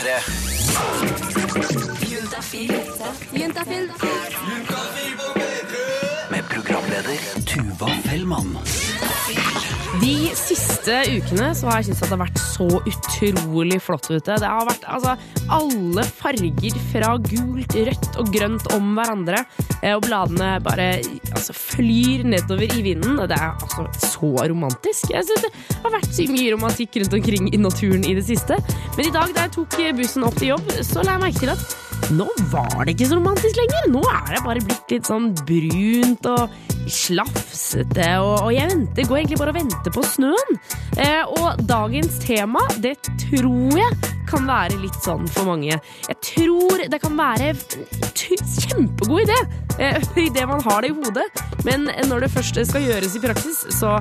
P3. 0.00 0.24
Med 3.32 4.99
programleder 7.10 7.46
Tuva 7.46 7.88
Fellmann. 8.04 8.54
De 10.00 10.30
siste 10.38 10.94
ukene 11.10 11.50
så 11.58 11.66
har 11.68 11.80
jeg 11.80 11.88
syntes 11.90 12.04
at 12.04 12.10
det 12.10 12.14
har 12.14 12.22
vært 12.22 12.40
så 12.40 12.66
utrolig 12.86 13.80
flott 13.82 14.06
ute. 14.10 14.36
Det 14.38 14.46
har 14.46 14.68
vært 14.68 14.86
altså, 14.86 15.16
alle 15.50 16.04
farger 16.06 16.78
fra 16.92 17.10
gult, 17.26 17.74
rødt 17.74 18.20
og 18.22 18.30
grønt 18.34 18.70
om 18.76 18.94
hverandre. 18.96 19.42
eh, 19.82 19.96
Og 19.96 20.06
bladene 20.06 20.52
bare 20.62 20.88
altså, 21.34 21.56
flyr 21.56 22.24
nedover 22.30 22.70
i 22.70 22.82
vinden. 22.86 23.18
Det 23.18 23.36
er 23.36 23.50
altså 23.50 23.88
så 23.98 24.32
romantisk. 24.46 25.10
Jeg 25.10 25.26
synes 25.26 25.42
Det 25.50 25.82
har 25.82 25.96
vært 25.98 26.10
så 26.14 26.28
mye 26.30 26.54
romantikk 26.54 27.00
rundt 27.02 27.14
omkring 27.18 27.52
i 27.54 27.56
naturen 27.60 28.04
i 28.06 28.14
det 28.14 28.26
siste. 28.30 28.56
Men 28.96 29.06
i 29.06 29.14
dag 29.14 29.34
da 29.34 29.48
jeg 29.48 29.56
tok 29.58 29.80
bussen 29.98 30.24
opp 30.24 30.38
til 30.38 30.54
jobb, 30.54 30.70
så 30.86 31.02
la 31.02 31.18
jeg 31.18 31.26
merke 31.26 31.42
til 31.42 31.56
at 31.56 31.89
nå 32.14 32.26
var 32.50 32.84
det 32.84 32.96
ikke 32.96 33.08
så 33.10 33.18
romantisk 33.20 33.58
lenger. 33.60 33.88
Nå 33.92 34.02
er 34.02 34.34
det 34.34 34.42
bare 34.44 34.62
blitt 34.64 34.94
litt 34.94 35.08
sånn 35.08 35.30
brunt 35.46 36.28
og 36.30 36.54
slafsete, 36.90 38.06
og, 38.18 38.46
og 38.46 38.54
jeg 38.54 38.70
venter, 38.70 39.06
går 39.06 39.20
egentlig 39.20 39.38
bare 39.38 39.52
og 39.52 39.58
venter 39.60 39.94
på 39.94 40.04
snøen. 40.06 40.60
Eh, 40.98 41.22
og 41.38 41.60
dagens 41.68 42.18
tema, 42.24 42.64
det 42.82 42.96
tror 43.26 43.78
jeg 43.78 44.14
kan 44.30 44.46
være 44.48 44.78
litt 44.82 44.98
sånn 45.04 45.28
for 45.30 45.50
mange. 45.50 45.76
Jeg 46.08 46.18
tror 46.32 46.84
det 46.90 47.00
kan 47.02 47.18
være 47.18 47.52
en 47.52 47.62
kjempegod 48.16 49.26
idé, 49.26 49.38
eh, 49.78 50.00
idet 50.26 50.48
man 50.50 50.64
har 50.66 50.82
det 50.82 50.92
i 50.92 50.96
hodet. 50.98 51.28
Men 51.68 51.86
når 52.10 52.26
det 52.26 52.34
først 52.34 52.58
skal 52.70 52.88
gjøres 52.88 53.18
i 53.18 53.22
praksis, 53.22 53.66
så 53.78 53.98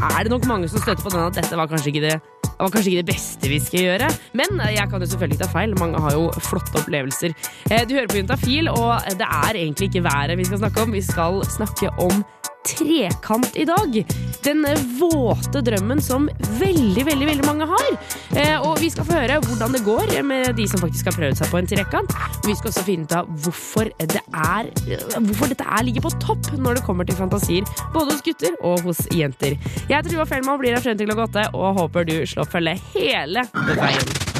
er 0.00 0.22
det 0.24 0.32
nok 0.32 0.46
mange 0.48 0.70
som 0.70 0.82
støter 0.82 1.02
på 1.02 1.12
den 1.12 1.26
at 1.26 1.36
dette 1.36 1.58
var 1.58 1.68
kanskje 1.70 1.94
ikke 1.94 2.06
det 2.06 2.20
det 2.60 2.66
var 2.66 2.72
kanskje 2.74 2.90
ikke 2.92 3.02
det 3.06 3.14
beste 3.14 3.48
vi 3.48 3.58
skal 3.64 3.80
gjøre, 3.86 4.08
men 4.36 4.60
jeg 4.68 4.84
kan 4.90 5.00
jo 5.00 5.06
selvfølgelig 5.08 5.38
ikke 5.38 5.46
ta 5.46 5.52
feil. 5.54 5.72
Mange 5.80 6.00
har 6.04 6.12
jo 6.12 6.26
flotte 6.44 6.76
opplevelser. 6.76 7.32
Eh, 7.70 7.86
Du 7.88 7.94
hører 7.96 8.10
på 8.12 8.18
Juntafil, 8.20 8.68
og 8.68 9.00
det 9.16 9.24
er 9.24 9.56
egentlig 9.56 9.88
ikke 9.88 10.04
været 10.04 10.36
vi 10.36 10.44
skal 10.44 10.60
snakke 10.60 10.82
om. 10.84 10.92
Vi 10.92 11.00
skal 11.00 11.40
snakke 11.56 11.88
om 11.96 12.20
trekant 12.66 13.56
i 13.56 13.64
dag. 13.68 13.96
Den 14.44 14.64
våte 14.98 15.60
drømmen 15.64 16.00
som 16.02 16.28
veldig, 16.60 17.04
veldig 17.08 17.28
veldig 17.28 17.46
mange 17.46 17.68
har. 17.68 17.90
Eh, 18.36 18.56
Og 18.60 18.78
vi 18.80 18.90
skal 18.92 19.06
få 19.08 19.16
høre 19.18 19.40
hvordan 19.44 19.74
det 19.76 19.82
går 19.84 20.14
med 20.26 20.54
de 20.56 20.66
som 20.68 20.80
faktisk 20.82 21.10
har 21.10 21.16
prøvd 21.18 21.40
seg 21.40 21.52
på 21.52 21.60
en 21.60 21.70
trekant. 21.70 22.16
Vi 22.46 22.56
skal 22.56 22.72
også 22.72 22.86
finne 22.86 23.08
ut 23.08 23.16
av 23.16 23.28
hvorfor, 23.44 23.90
det 24.00 24.22
er, 24.30 24.70
hvorfor 25.18 25.52
dette 25.52 25.66
er 25.66 25.86
ligger 25.86 26.06
på 26.06 26.14
topp 26.22 26.52
når 26.56 26.80
det 26.80 26.86
kommer 26.88 27.08
til 27.08 27.18
fantasier, 27.18 27.68
både 27.94 28.14
hos 28.14 28.24
gutter 28.26 28.56
og 28.60 28.84
hos 28.88 29.04
jenter. 29.14 29.56
Jeg 29.88 29.94
heter 29.96 30.10
Tuva 30.12 30.28
Fellmann, 30.28 30.60
blir 30.60 30.76
her 30.76 30.84
frem 30.84 30.98
til 31.00 31.10
klokka 31.10 31.28
åtte, 31.30 31.46
og 31.56 31.80
håper 31.80 32.08
du 32.08 32.18
slår 32.26 32.50
følge 32.50 32.76
hele 32.94 33.48
veien. 33.76 34.39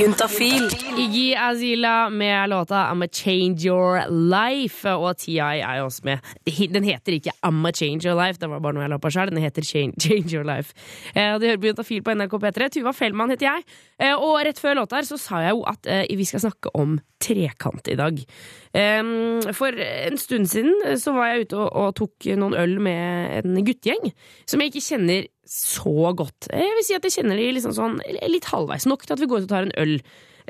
Juntafil. 0.00 0.70
Iggy 0.96 1.34
Azila 1.36 2.08
med 2.10 2.48
låta 2.48 2.74
I'm 2.88 3.04
a 3.04 3.08
Change 3.12 3.66
Your 3.68 4.00
Life. 4.08 4.88
Og 4.88 5.18
TI 5.18 5.36
er 5.38 5.76
jo 5.76 5.84
også 5.90 6.00
med. 6.08 6.30
Den 6.72 6.84
heter 6.84 7.18
ikke 7.18 7.34
I'm 7.44 7.68
a 7.68 7.72
Change 7.72 8.08
Your 8.08 8.16
Life, 8.16 8.40
det 8.40 8.48
var 8.48 8.62
bare 8.64 8.78
noe 8.78 8.86
jeg 8.86 8.94
la 8.94 8.98
på 9.02 9.10
sjøl. 9.12 9.28
Den 9.28 9.42
heter 9.44 9.66
Change, 9.66 10.32
Your 10.32 10.46
Life. 10.48 10.72
Eh, 11.12 11.36
Du 11.36 11.44
hører 11.44 11.60
på 11.60 11.68
Juntafil 11.68 12.00
på 12.06 12.14
NRK 12.16 12.38
P3. 12.40 12.70
Tuva 12.78 12.94
Fellmann 12.96 13.34
heter 13.34 13.50
jeg. 13.50 13.68
Eh, 14.00 14.14
og 14.16 14.40
rett 14.46 14.62
før 14.62 14.80
låta 14.80 14.96
her 14.96 15.04
så 15.04 15.20
sa 15.20 15.42
jeg 15.44 15.52
jo 15.52 15.66
at 15.68 15.84
eh, 15.86 16.06
vi 16.16 16.24
skal 16.24 16.46
snakke 16.48 16.72
om 16.80 16.96
trekant 17.20 17.92
i 17.92 17.98
dag. 18.00 18.24
For 18.70 19.82
en 19.82 20.18
stund 20.20 20.46
siden 20.46 20.76
eh, 20.86 20.98
så 21.00 21.14
var 21.16 21.32
jeg 21.32 21.48
ute 21.48 21.58
og, 21.58 21.88
tok 21.98 22.28
noen 22.38 22.54
øl 22.54 22.76
med 22.82 23.40
en 23.40 23.62
guttegjeng 23.66 24.12
som 24.46 24.62
jeg 24.62 24.70
ikke 24.70 24.86
kjenner 24.92 25.30
så 25.50 26.12
godt. 26.14 26.46
Jeg 26.54 26.76
vil 26.76 26.86
si 26.86 26.94
at 26.94 27.06
jeg 27.08 27.16
kjenner 27.18 27.40
de 27.40 27.48
liksom 27.56 27.74
sånn 27.74 27.96
litt 28.30 28.46
halvveis 28.52 28.86
nok 28.86 29.02
til 29.06 29.16
at 29.16 29.22
vi 29.22 29.30
går 29.30 29.42
ut 29.42 29.48
og 29.48 29.54
tar 29.54 29.66
en 29.66 29.74
øl. 29.82 29.96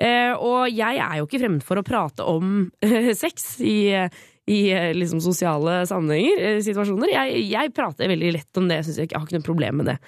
Eh, 0.00 0.32
og 0.36 0.68
jeg 0.72 1.00
er 1.00 1.16
jo 1.18 1.28
ikke 1.28 1.40
fremmed 1.42 1.64
for 1.64 1.80
å 1.80 1.86
prate 1.86 2.26
om 2.28 2.68
eh, 2.84 3.10
sex 3.16 3.54
i, 3.64 3.94
i 4.50 4.58
eh, 4.72 4.90
liksom 4.96 5.20
sosiale 5.24 5.80
sammenhenger, 5.88 6.44
eh, 6.44 6.60
situasjoner. 6.64 7.12
Jeg, 7.12 7.44
jeg 7.50 7.72
prater 7.76 8.10
veldig 8.10 8.34
lett 8.38 8.60
om 8.60 8.68
det, 8.70 8.80
jeg, 8.82 8.96
jeg, 9.04 9.14
har 9.14 9.26
ikke 9.26 9.38
noe 9.38 9.48
problem 9.48 9.80
med 9.82 9.92
det. 9.92 9.98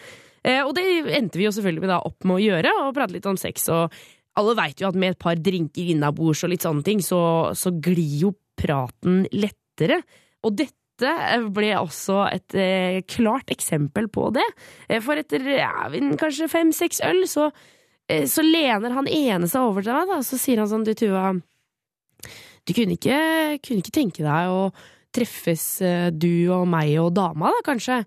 Eh, 0.43 0.63
og 0.65 0.75
det 0.79 0.87
endte 1.19 1.39
vi 1.39 1.47
jo 1.47 1.55
selvfølgelig 1.55 1.93
da 1.93 2.01
opp 2.09 2.27
med 2.27 2.39
å 2.39 2.43
gjøre, 2.43 2.75
og 2.83 2.95
prate 2.97 3.17
litt 3.17 3.29
om 3.31 3.39
sex. 3.41 3.69
Og 3.73 3.95
alle 4.41 4.55
veit 4.57 4.81
jo 4.81 4.89
at 4.89 4.99
med 4.99 5.15
et 5.15 5.21
par 5.21 5.41
drinker 5.41 5.91
innabords 5.93 6.45
og 6.47 6.53
litt 6.53 6.65
sånne 6.65 6.85
ting, 6.87 7.03
så, 7.05 7.53
så 7.59 7.73
glir 7.85 8.15
jo 8.27 8.33
praten 8.59 9.27
lettere. 9.35 10.01
Og 10.47 10.57
dette 10.57 11.13
ble 11.53 11.73
også 11.81 12.23
et 12.31 12.57
eh, 12.59 13.01
klart 13.09 13.51
eksempel 13.53 14.09
på 14.13 14.31
det. 14.37 14.47
Eh, 14.89 15.03
for 15.05 15.21
etter 15.21 15.45
ja, 15.57 15.89
kanskje 16.21 16.51
fem-seks 16.53 17.03
øl, 17.09 17.25
så, 17.29 17.51
eh, 18.09 18.25
så 18.31 18.45
lener 18.47 18.97
han 18.97 19.11
ene 19.11 19.51
seg 19.51 19.69
over 19.69 19.85
til 19.85 19.97
meg, 19.97 20.13
da, 20.15 20.21
så 20.25 20.41
sier 20.41 20.63
han 20.63 20.71
sånn, 20.71 20.87
du 20.87 20.95
Tuva, 20.97 21.33
du 22.63 22.75
kunne 22.77 22.97
ikke, 22.97 23.19
kunne 23.65 23.83
ikke 23.83 23.97
tenke 23.97 24.25
deg 24.25 24.53
å 24.53 24.67
treffes, 25.13 25.67
eh, 25.85 26.09
du 26.15 26.49
og 26.55 26.67
meg 26.71 26.95
og 27.03 27.13
dama, 27.17 27.53
da, 27.53 27.65
kanskje? 27.67 28.03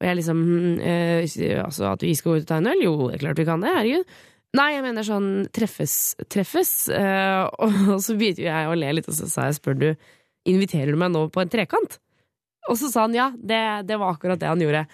Og 0.00 0.06
jeg 0.08 0.16
liksom 0.16 0.40
eh, 0.80 1.60
Altså, 1.60 1.90
at 1.92 2.02
vi 2.02 2.14
skal 2.16 2.32
gå 2.32 2.40
ut 2.40 2.46
og 2.46 2.48
ta 2.48 2.58
en 2.58 2.70
øl? 2.72 2.84
Jo, 2.86 2.94
det 3.10 3.18
er 3.18 3.24
klart 3.26 3.40
vi 3.42 3.46
kan 3.48 3.64
det, 3.64 3.74
herregud. 3.76 4.14
Nei, 4.58 4.72
jeg 4.74 4.82
mener 4.82 5.06
sånn 5.06 5.30
treffes, 5.54 5.96
treffes. 6.32 6.72
Uh, 7.00 7.46
og 7.62 8.00
så 8.02 8.16
begynte 8.18 8.42
jeg 8.48 8.66
å 8.70 8.74
le 8.78 8.90
litt, 8.98 9.08
og 9.10 9.16
så 9.16 9.28
sa 9.30 9.46
jeg, 9.48 9.60
spør 9.60 9.78
du, 9.78 9.88
inviterer 10.50 10.90
du 10.94 10.98
meg 11.00 11.12
nå 11.14 11.28
på 11.32 11.42
en 11.44 11.52
trekant? 11.52 12.00
Og 12.68 12.76
så 12.78 12.90
sa 12.90 13.06
han 13.06 13.16
ja, 13.16 13.30
det, 13.36 13.60
det 13.88 13.98
var 14.00 14.14
akkurat 14.14 14.40
det 14.40 14.50
han 14.50 14.60
gjorde. 14.62 14.84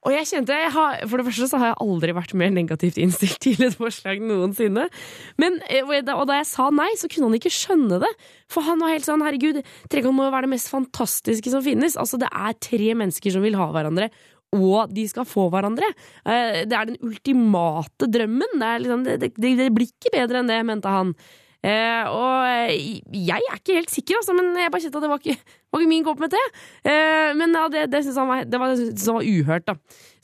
Og 0.00 0.14
jeg 0.14 0.28
kjente, 0.30 0.56
jeg 0.56 0.70
har, 0.72 1.02
For 1.10 1.20
det 1.20 1.26
første 1.26 1.46
så 1.50 1.58
har 1.60 1.72
jeg 1.72 1.80
aldri 1.84 2.14
vært 2.16 2.32
mer 2.40 2.52
negativt 2.54 2.96
innstilt 3.02 3.36
til 3.44 3.60
et 3.66 3.76
forslag 3.76 4.22
noensinne. 4.24 4.86
Men, 5.40 5.58
eh, 5.68 5.84
og 5.84 6.24
da- 6.28 6.38
jeg 6.38 6.48
sa 6.48 6.70
nei, 6.72 6.88
så 6.96 7.10
kunne 7.12 7.28
han 7.28 7.36
ikke 7.36 7.52
skjønne 7.52 8.00
det. 8.04 8.12
For 8.52 8.64
han 8.64 8.80
var 8.80 8.94
helt 8.94 9.08
sånn 9.08 9.24
herregud, 9.24 9.60
trekant 9.92 10.16
må 10.16 10.28
jo 10.28 10.32
være 10.32 10.48
det 10.48 10.54
mest 10.54 10.72
fantastiske 10.72 11.52
som 11.52 11.64
finnes. 11.64 11.98
Altså 12.00 12.20
Det 12.20 12.30
er 12.32 12.56
tre 12.64 12.94
mennesker 12.96 13.36
som 13.36 13.44
vil 13.44 13.58
ha 13.60 13.68
hverandre. 13.74 14.08
Og 14.56 14.90
de 14.90 15.04
skal 15.10 15.28
få 15.28 15.48
hverandre. 15.52 15.92
Eh, 16.24 16.64
Det 16.66 16.74
er 16.74 16.90
den 16.90 16.98
ultimate 17.06 18.08
drømmen. 18.10 18.58
Det, 18.58 18.72
liksom, 18.82 19.04
det, 19.06 19.20
det, 19.22 19.32
det 19.38 19.70
blir 19.74 19.92
ikke 19.92 20.14
bedre 20.16 20.40
enn 20.42 20.50
det, 20.50 20.58
mente 20.66 20.90
han. 20.90 21.14
Eh, 21.60 22.06
og 22.08 22.46
eh, 22.48 23.00
jeg 23.12 23.36
er 23.44 23.58
ikke 23.58 23.74
helt 23.76 23.90
sikker, 23.92 24.16
altså, 24.16 24.32
men 24.32 24.54
jeg 24.56 24.72
bare 24.72 24.80
kjente 24.80 24.96
at 24.96 25.04
det 25.04 25.10
var 25.12 25.20
ikke, 25.20 25.56
var 25.68 25.82
ikke 25.82 25.90
min 25.90 26.06
kopp 26.06 26.22
med 26.22 26.32
te. 26.32 26.40
Eh, 26.88 27.32
men 27.36 27.52
ja, 27.52 27.66
det, 27.68 27.82
det 27.92 28.00
var, 28.16 28.46
det 28.48 28.60
var, 28.62 28.72
det 28.80 29.08
var 29.12 29.26
uhørt, 29.28 29.66
da. 29.68 29.74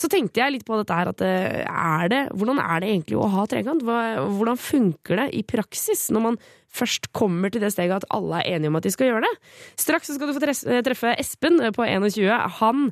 Så 0.00 0.08
tenkte 0.12 0.40
jeg 0.40 0.54
litt 0.54 0.64
på 0.68 0.78
dette 0.80 0.96
her, 0.96 1.10
at 1.12 1.24
eh, 1.24 1.58
er 1.68 2.08
det, 2.12 2.22
hvordan 2.32 2.60
er 2.64 2.80
det 2.80 2.88
egentlig 2.94 3.18
å 3.20 3.28
ha 3.34 3.44
trekant? 3.52 3.84
Hvordan 3.84 4.60
funker 4.60 5.20
det 5.20 5.28
i 5.36 5.42
praksis 5.44 6.06
når 6.14 6.24
man 6.30 6.40
først 6.76 7.10
kommer 7.16 7.52
til 7.52 7.62
det 7.64 7.70
steget 7.72 8.00
at 8.00 8.08
alle 8.16 8.40
er 8.40 8.56
enige 8.56 8.72
om 8.72 8.80
at 8.80 8.88
de 8.88 8.94
skal 8.96 9.12
gjøre 9.12 9.28
det? 9.28 9.34
Straks 9.84 10.14
skal 10.16 10.32
du 10.32 10.38
få 10.40 10.48
eh, 10.48 10.80
treffe 10.88 11.12
Espen 11.20 11.60
på 11.76 11.84
21. 11.84 12.32
Han 12.62 12.88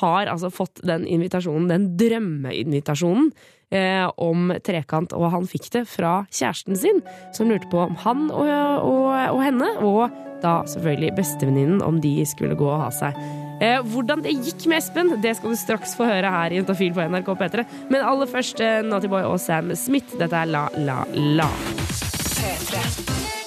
har 0.00 0.30
altså 0.30 0.50
fått 0.52 0.82
den 0.86 1.06
invitasjonen, 1.06 1.68
den 1.70 1.86
drømmeinvitasjonen 2.00 3.30
eh, 3.74 4.06
om 4.20 4.52
trekant, 4.66 5.14
og 5.14 5.30
han 5.34 5.48
fikk 5.50 5.70
det 5.76 5.84
fra 5.90 6.24
kjæresten 6.30 6.78
sin, 6.78 7.00
som 7.36 7.50
lurte 7.50 7.70
på 7.72 7.84
om 7.86 7.96
han 8.04 8.26
og, 8.30 8.50
og, 8.82 9.08
og 9.36 9.40
henne, 9.44 9.70
og 9.84 10.20
da 10.44 10.60
selvfølgelig 10.68 11.14
bestevenninnen, 11.16 11.82
om 11.82 12.02
de 12.04 12.18
skulle 12.28 12.58
gå 12.58 12.68
og 12.68 12.86
ha 12.86 12.90
seg. 12.94 13.18
Eh, 13.62 13.80
hvordan 13.94 14.24
det 14.24 14.34
gikk 14.34 14.66
med 14.68 14.82
Espen, 14.82 15.14
det 15.22 15.36
skal 15.38 15.54
du 15.54 15.58
straks 15.58 15.94
få 15.98 16.08
høre 16.10 16.32
her 16.36 16.52
i 16.52 16.60
Juntafil 16.60 16.94
på 16.96 17.06
NRK 17.06 17.32
P3. 17.40 17.66
Men 17.92 18.02
aller 18.02 18.30
først 18.30 18.60
eh, 18.64 18.82
Naughty 18.84 19.10
Boy 19.12 19.22
og 19.28 19.38
Sam 19.42 19.72
Smith. 19.78 20.18
Dette 20.18 20.42
er 20.42 20.50
La 20.50 20.66
La 20.76 21.02
La. 21.14 21.50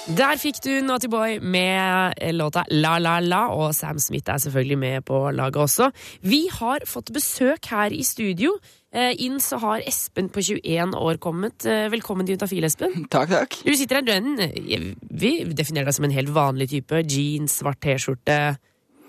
Der 0.08 0.38
fikk 0.40 0.62
du 0.64 0.70
Naughty 0.86 1.08
Boy 1.12 1.34
med 1.44 2.16
låta 2.32 2.62
La 2.72 2.94
La 2.98 3.18
La, 3.20 3.42
og 3.52 3.74
Sam 3.76 3.98
Smith 4.00 4.30
er 4.32 4.38
selvfølgelig 4.40 4.78
med 4.80 5.04
på 5.04 5.18
laget 5.36 5.58
også. 5.60 5.90
Vi 6.24 6.46
har 6.54 6.86
fått 6.88 7.12
besøk 7.12 7.68
her 7.68 7.92
i 7.92 8.00
studio. 8.06 8.54
Eh, 8.90 9.12
Inn 9.26 9.36
så 9.44 9.58
har 9.60 9.84
Espen 9.86 10.30
på 10.32 10.40
21 10.40 10.96
år 10.96 11.20
kommet. 11.20 11.66
Eh, 11.68 11.90
Velkommen 11.92 12.24
til 12.24 12.38
Juntafil, 12.38 12.64
Espen. 12.64 13.04
Takk, 13.12 13.28
takk. 13.34 13.58
Du 13.66 13.74
sitter 13.76 14.00
her, 14.00 14.06
du 14.08 14.42
eh, 14.48 14.88
Vi 15.12 15.32
definerer 15.52 15.90
deg 15.90 15.98
som 15.98 16.08
en 16.08 16.16
helt 16.16 16.32
vanlig 16.32 16.70
type. 16.72 17.02
Jeans, 17.04 17.58
svart 17.60 17.82
T-skjorte. 17.84 18.38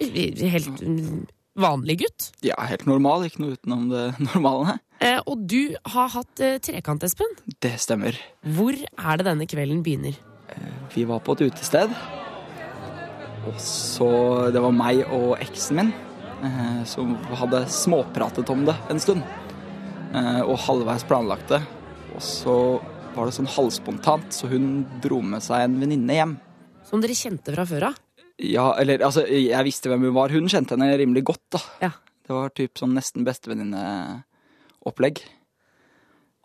Helt 0.03 0.83
mm, 0.83 1.27
vanlig 1.63 2.01
gutt. 2.03 2.31
Ja, 2.43 2.59
helt 2.67 2.83
normal. 2.91 3.23
Ikke 3.29 3.45
noe 3.45 3.55
utenom 3.55 3.87
det 3.93 4.09
normale. 4.33 4.81
Eh, 4.99 5.21
Og 5.25 5.47
du 5.47 5.77
har 5.95 6.11
hatt 6.19 6.43
trekant, 6.67 7.07
Espen. 7.07 7.39
Det 7.63 7.77
stemmer. 7.79 8.19
Hvor 8.43 8.75
er 8.75 9.15
det 9.23 9.31
denne 9.31 9.47
kvelden 9.47 9.79
begynner? 9.87 10.19
Vi 10.93 11.05
var 11.09 11.21
på 11.23 11.35
et 11.35 11.47
utested. 11.49 11.93
Og 13.47 13.57
så 13.63 14.09
Det 14.53 14.61
var 14.61 14.75
meg 14.75 15.03
og 15.07 15.37
eksen 15.39 15.79
min 15.79 15.91
eh, 16.43 16.81
som 16.89 17.15
hadde 17.39 17.63
småpratet 17.71 18.49
om 18.51 18.65
det 18.67 18.75
en 18.91 19.01
stund. 19.01 19.23
Eh, 20.13 20.41
og 20.43 20.59
halvveis 20.65 21.05
planlagt 21.07 21.49
det. 21.53 21.61
Og 22.15 22.21
så 22.23 22.57
var 23.15 23.25
det 23.27 23.35
sånn 23.35 23.49
halvspontant, 23.49 24.29
så 24.33 24.49
hun 24.51 24.85
dro 25.03 25.21
med 25.25 25.43
seg 25.43 25.65
en 25.65 25.79
venninne 25.81 26.13
hjem. 26.15 26.37
Som 26.87 27.01
dere 27.03 27.17
kjente 27.17 27.53
fra 27.55 27.65
før 27.69 27.89
av? 27.91 27.99
Ja, 28.39 28.71
eller 28.79 29.03
altså, 29.03 29.25
jeg 29.27 29.67
visste 29.67 29.89
hvem 29.91 30.05
hun 30.07 30.15
var. 30.15 30.31
Hun 30.31 30.47
kjente 30.51 30.77
henne 30.77 30.97
rimelig 30.99 31.25
godt, 31.27 31.45
da. 31.57 31.59
Ja. 31.83 31.91
Det 32.25 32.35
var 32.35 32.53
typ 32.55 32.77
sånn 32.79 32.95
nesten 32.95 33.25
bestevenninneopplegg. 33.27 35.15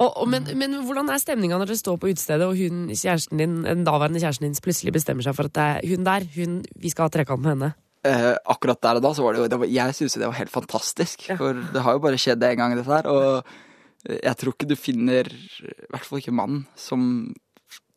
Og, 0.04 0.10
og, 0.20 0.28
men, 0.28 0.48
men 0.60 0.76
hvordan 0.84 1.08
er 1.08 1.22
stemninga 1.22 1.56
når 1.60 1.70
dere 1.70 1.80
står 1.80 1.96
på 2.00 2.10
utestedet, 2.12 2.46
og 2.46 2.58
hun, 2.58 2.90
kjæresten 2.92 3.40
din, 3.40 3.62
den 3.64 3.86
daværende 3.86 4.20
kjæresten 4.20 4.48
din 4.48 4.58
plutselig 4.64 4.92
bestemmer 4.96 5.24
seg 5.24 5.36
for 5.38 5.48
at 5.48 5.56
det 5.56 5.64
er 5.64 5.88
hun 5.94 6.06
der, 6.06 6.26
hun, 6.36 6.60
vi 6.82 6.92
skal 6.92 7.08
ha 7.08 7.14
trekant 7.14 7.44
med 7.44 7.54
henne? 7.54 7.70
Eh, 8.04 8.34
akkurat 8.52 8.82
der 8.84 8.98
og 9.00 9.06
da 9.06 9.14
så 9.16 9.24
var 9.24 9.32
det 9.32 9.40
jo 9.40 9.46
det 9.48 9.58
var, 9.62 9.70
Jeg 9.72 9.96
syns 9.96 10.18
det 10.20 10.26
var 10.26 10.36
helt 10.36 10.52
fantastisk. 10.52 11.24
Ja. 11.30 11.38
For 11.40 11.56
det 11.56 11.84
har 11.86 11.96
jo 11.96 12.02
bare 12.04 12.20
skjedd 12.20 12.44
én 12.44 12.58
gang, 12.60 12.76
dette 12.76 12.92
her. 12.92 13.08
Og 13.08 14.18
jeg 14.20 14.36
tror 14.40 14.52
ikke 14.52 14.68
du 14.68 14.76
finner, 14.76 15.30
i 15.32 15.88
hvert 15.88 16.04
fall 16.04 16.20
ikke 16.20 16.36
mannen, 16.36 16.66
som 16.76 17.32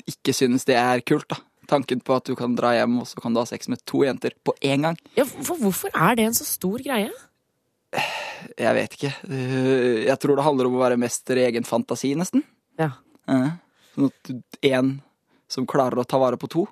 ikke 0.08 0.36
synes 0.36 0.64
det 0.68 0.78
er 0.80 1.04
kult. 1.04 1.28
da 1.28 1.42
Tanken 1.68 2.00
på 2.00 2.16
at 2.16 2.30
du 2.30 2.36
kan 2.40 2.54
dra 2.56 2.72
hjem 2.78 3.02
og 3.02 3.08
så 3.10 3.20
kan 3.20 3.34
du 3.36 3.42
ha 3.42 3.48
sex 3.50 3.68
med 3.68 3.82
to 3.84 4.06
jenter 4.06 4.32
på 4.48 4.54
én 4.64 4.86
gang. 4.88 4.96
Ja, 5.18 5.26
for 5.28 5.60
hvorfor 5.60 5.92
er 5.92 6.16
det 6.16 6.30
en 6.30 6.38
så 6.38 6.48
stor 6.48 6.80
greie? 6.80 7.12
Jeg 8.58 8.74
vet 8.78 8.96
ikke. 8.98 9.12
Eh, 9.32 10.06
Jeg 10.08 10.18
tror 10.22 10.38
det 10.38 10.46
handler 10.46 10.68
om 10.70 10.76
å 10.78 10.82
være 10.84 10.98
mester 11.02 11.40
i 11.40 11.46
egen 11.48 11.66
fantasi, 11.68 12.14
nesten. 12.20 12.44
Ja. 12.80 12.92
Eh, 13.30 13.50
Sånn 13.96 14.12
at 14.12 14.34
én 14.68 14.90
som 15.50 15.66
klarer 15.66 15.98
å 16.02 16.06
ta 16.06 16.20
vare 16.22 16.38
på 16.38 16.50
to. 16.52 16.66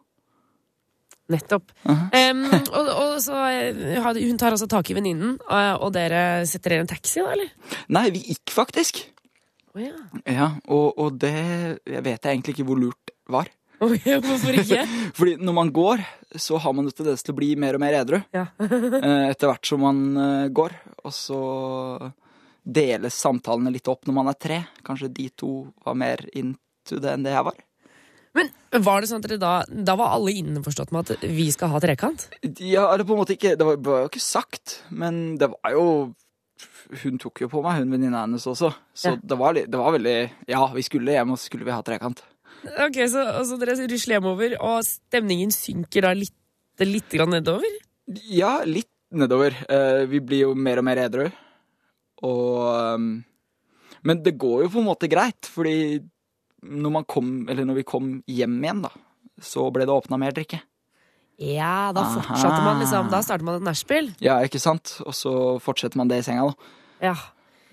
Nettopp. 1.31 1.71
Um, 1.89 2.43
og, 2.77 2.89
og 2.91 3.13
så 3.23 3.33
eh, 3.49 3.97
Hun 3.97 4.37
tar 4.37 4.53
altså 4.53 4.67
tak 4.69 4.91
i 4.91 4.97
venninnen, 4.97 5.39
og, 5.41 5.81
og 5.87 5.93
dere 5.95 6.43
setter 6.45 6.75
dere 6.75 6.85
en 6.85 6.91
taxi, 6.91 7.23
da, 7.23 7.31
eller? 7.33 7.49
Nei, 7.95 8.03
vi 8.13 8.21
gikk 8.27 8.53
faktisk. 8.53 8.99
Oh, 9.73 9.81
ja. 9.81 9.95
Ja, 10.29 10.51
og, 10.69 10.93
og 11.01 11.17
det 11.23 11.31
jeg 11.33 12.03
vet 12.05 12.21
jeg 12.27 12.29
egentlig 12.37 12.53
ikke 12.59 12.67
hvor 12.69 12.77
lurt 12.83 13.15
var. 13.33 13.49
Hvorfor 14.25 14.57
ikke? 14.61 14.83
Fordi 15.17 15.35
når 15.41 15.55
man 15.57 15.71
går, 15.75 16.03
så 16.39 16.57
har 16.63 16.73
man 16.77 16.87
jo 16.87 16.93
tendens 16.95 17.23
til 17.25 17.33
å 17.35 17.37
bli 17.39 17.51
mer 17.59 17.77
og 17.77 17.83
mer 17.83 17.97
edru. 18.01 18.19
Ja. 18.35 18.45
eh, 18.61 19.29
etter 19.31 19.51
hvert 19.51 19.67
som 19.67 19.83
man 19.83 20.01
eh, 20.17 20.47
går. 20.55 20.75
Og 21.05 21.13
så 21.15 21.39
deles 22.65 23.13
samtalene 23.21 23.73
litt 23.73 23.87
opp 23.91 24.07
når 24.07 24.17
man 24.17 24.31
er 24.31 24.39
tre. 24.41 24.59
Kanskje 24.85 25.11
de 25.13 25.29
to 25.37 25.51
var 25.85 25.97
mer 25.99 26.23
into 26.33 26.99
det 27.01 27.13
enn 27.13 27.25
det 27.25 27.35
jeg 27.35 27.47
var. 27.51 27.59
Men 28.35 28.49
var 28.83 28.99
det 28.99 29.07
sånn 29.07 29.23
at 29.23 29.31
da 29.39 29.51
Da 29.71 29.93
var 29.95 30.11
alle 30.11 30.33
innforstått 30.35 30.89
med 30.91 31.07
at 31.07 31.21
vi 31.23 31.45
skal 31.55 31.69
ha 31.71 31.79
trekant? 31.79 32.25
Ja, 32.59 32.89
eller 32.91 33.05
på 33.07 33.15
en 33.15 33.21
måte 33.21 33.37
ikke 33.37 33.53
Det 33.55 33.63
var, 33.63 33.77
det 33.79 33.87
var 33.87 34.01
jo 34.03 34.09
ikke 34.09 34.19
sagt, 34.25 34.73
men 34.91 35.37
det 35.39 35.47
var 35.53 35.71
jo 35.71 35.85
Hun 37.05 37.15
tok 37.21 37.45
jo 37.45 37.47
på 37.53 37.61
meg, 37.63 37.79
hun 37.79 37.95
venninna 37.95 38.25
hennes 38.25 38.43
også. 38.51 38.73
Så 38.91 39.13
Ja. 39.13 39.21
det, 39.23 39.37
var, 39.39 39.55
det 39.55 39.79
var 39.79 39.95
veldig 39.95 40.17
Ja, 40.51 40.65
vi 40.75 40.83
skulle 40.83 41.15
hjem, 41.15 41.31
og 41.31 41.39
så 41.39 41.47
skulle 41.47 41.63
vi 41.69 41.71
ha 41.77 41.79
trekant. 41.87 42.25
Ok, 42.65 42.99
Så, 43.11 43.21
altså, 43.21 43.57
dere 43.61 43.75
rusler 43.91 44.17
hjemover, 44.17 44.57
og 44.63 44.83
stemningen 44.87 45.53
synker 45.53 46.07
da 46.07 46.13
litt, 46.17 46.35
litt 46.81 47.09
grann 47.13 47.33
nedover? 47.35 47.79
Ja, 48.29 48.59
litt 48.67 48.91
nedover. 49.15 49.55
Eh, 49.69 50.03
vi 50.09 50.21
blir 50.21 50.45
jo 50.47 50.53
mer 50.57 50.81
og 50.81 50.87
mer 50.87 51.01
edru. 51.05 51.29
Og 52.25 52.95
um, 52.95 53.09
Men 54.05 54.21
det 54.23 54.37
går 54.39 54.65
jo 54.65 54.71
på 54.75 54.81
en 54.81 54.87
måte 54.87 55.09
greit, 55.11 55.49
fordi 55.49 56.01
når, 56.65 56.91
man 56.93 57.05
kom, 57.09 57.33
eller 57.49 57.67
når 57.67 57.81
vi 57.81 57.87
kom 57.87 58.13
hjem 58.29 58.57
igjen, 58.63 58.85
da, 58.85 58.91
så 59.41 59.67
ble 59.73 59.85
det 59.85 59.93
åpna 59.93 60.19
mer 60.21 60.33
drikke. 60.35 60.61
Ja, 61.41 61.91
da 61.91 62.05
Aha. 62.05 62.21
fortsatte 62.21 62.61
man 62.63 62.77
liksom 62.79 63.09
Da 63.11 63.19
starter 63.25 63.43
man 63.43 63.57
et 63.59 63.65
nachspiel. 63.67 64.13
Ja, 64.23 64.37
ikke 64.47 64.61
sant? 64.63 64.93
Og 65.03 65.11
så 65.17 65.33
fortsetter 65.59 65.99
man 65.99 66.07
det 66.07 66.21
i 66.21 66.27
senga, 66.27 66.47
da. 66.47 67.09
Ja. 67.09 67.15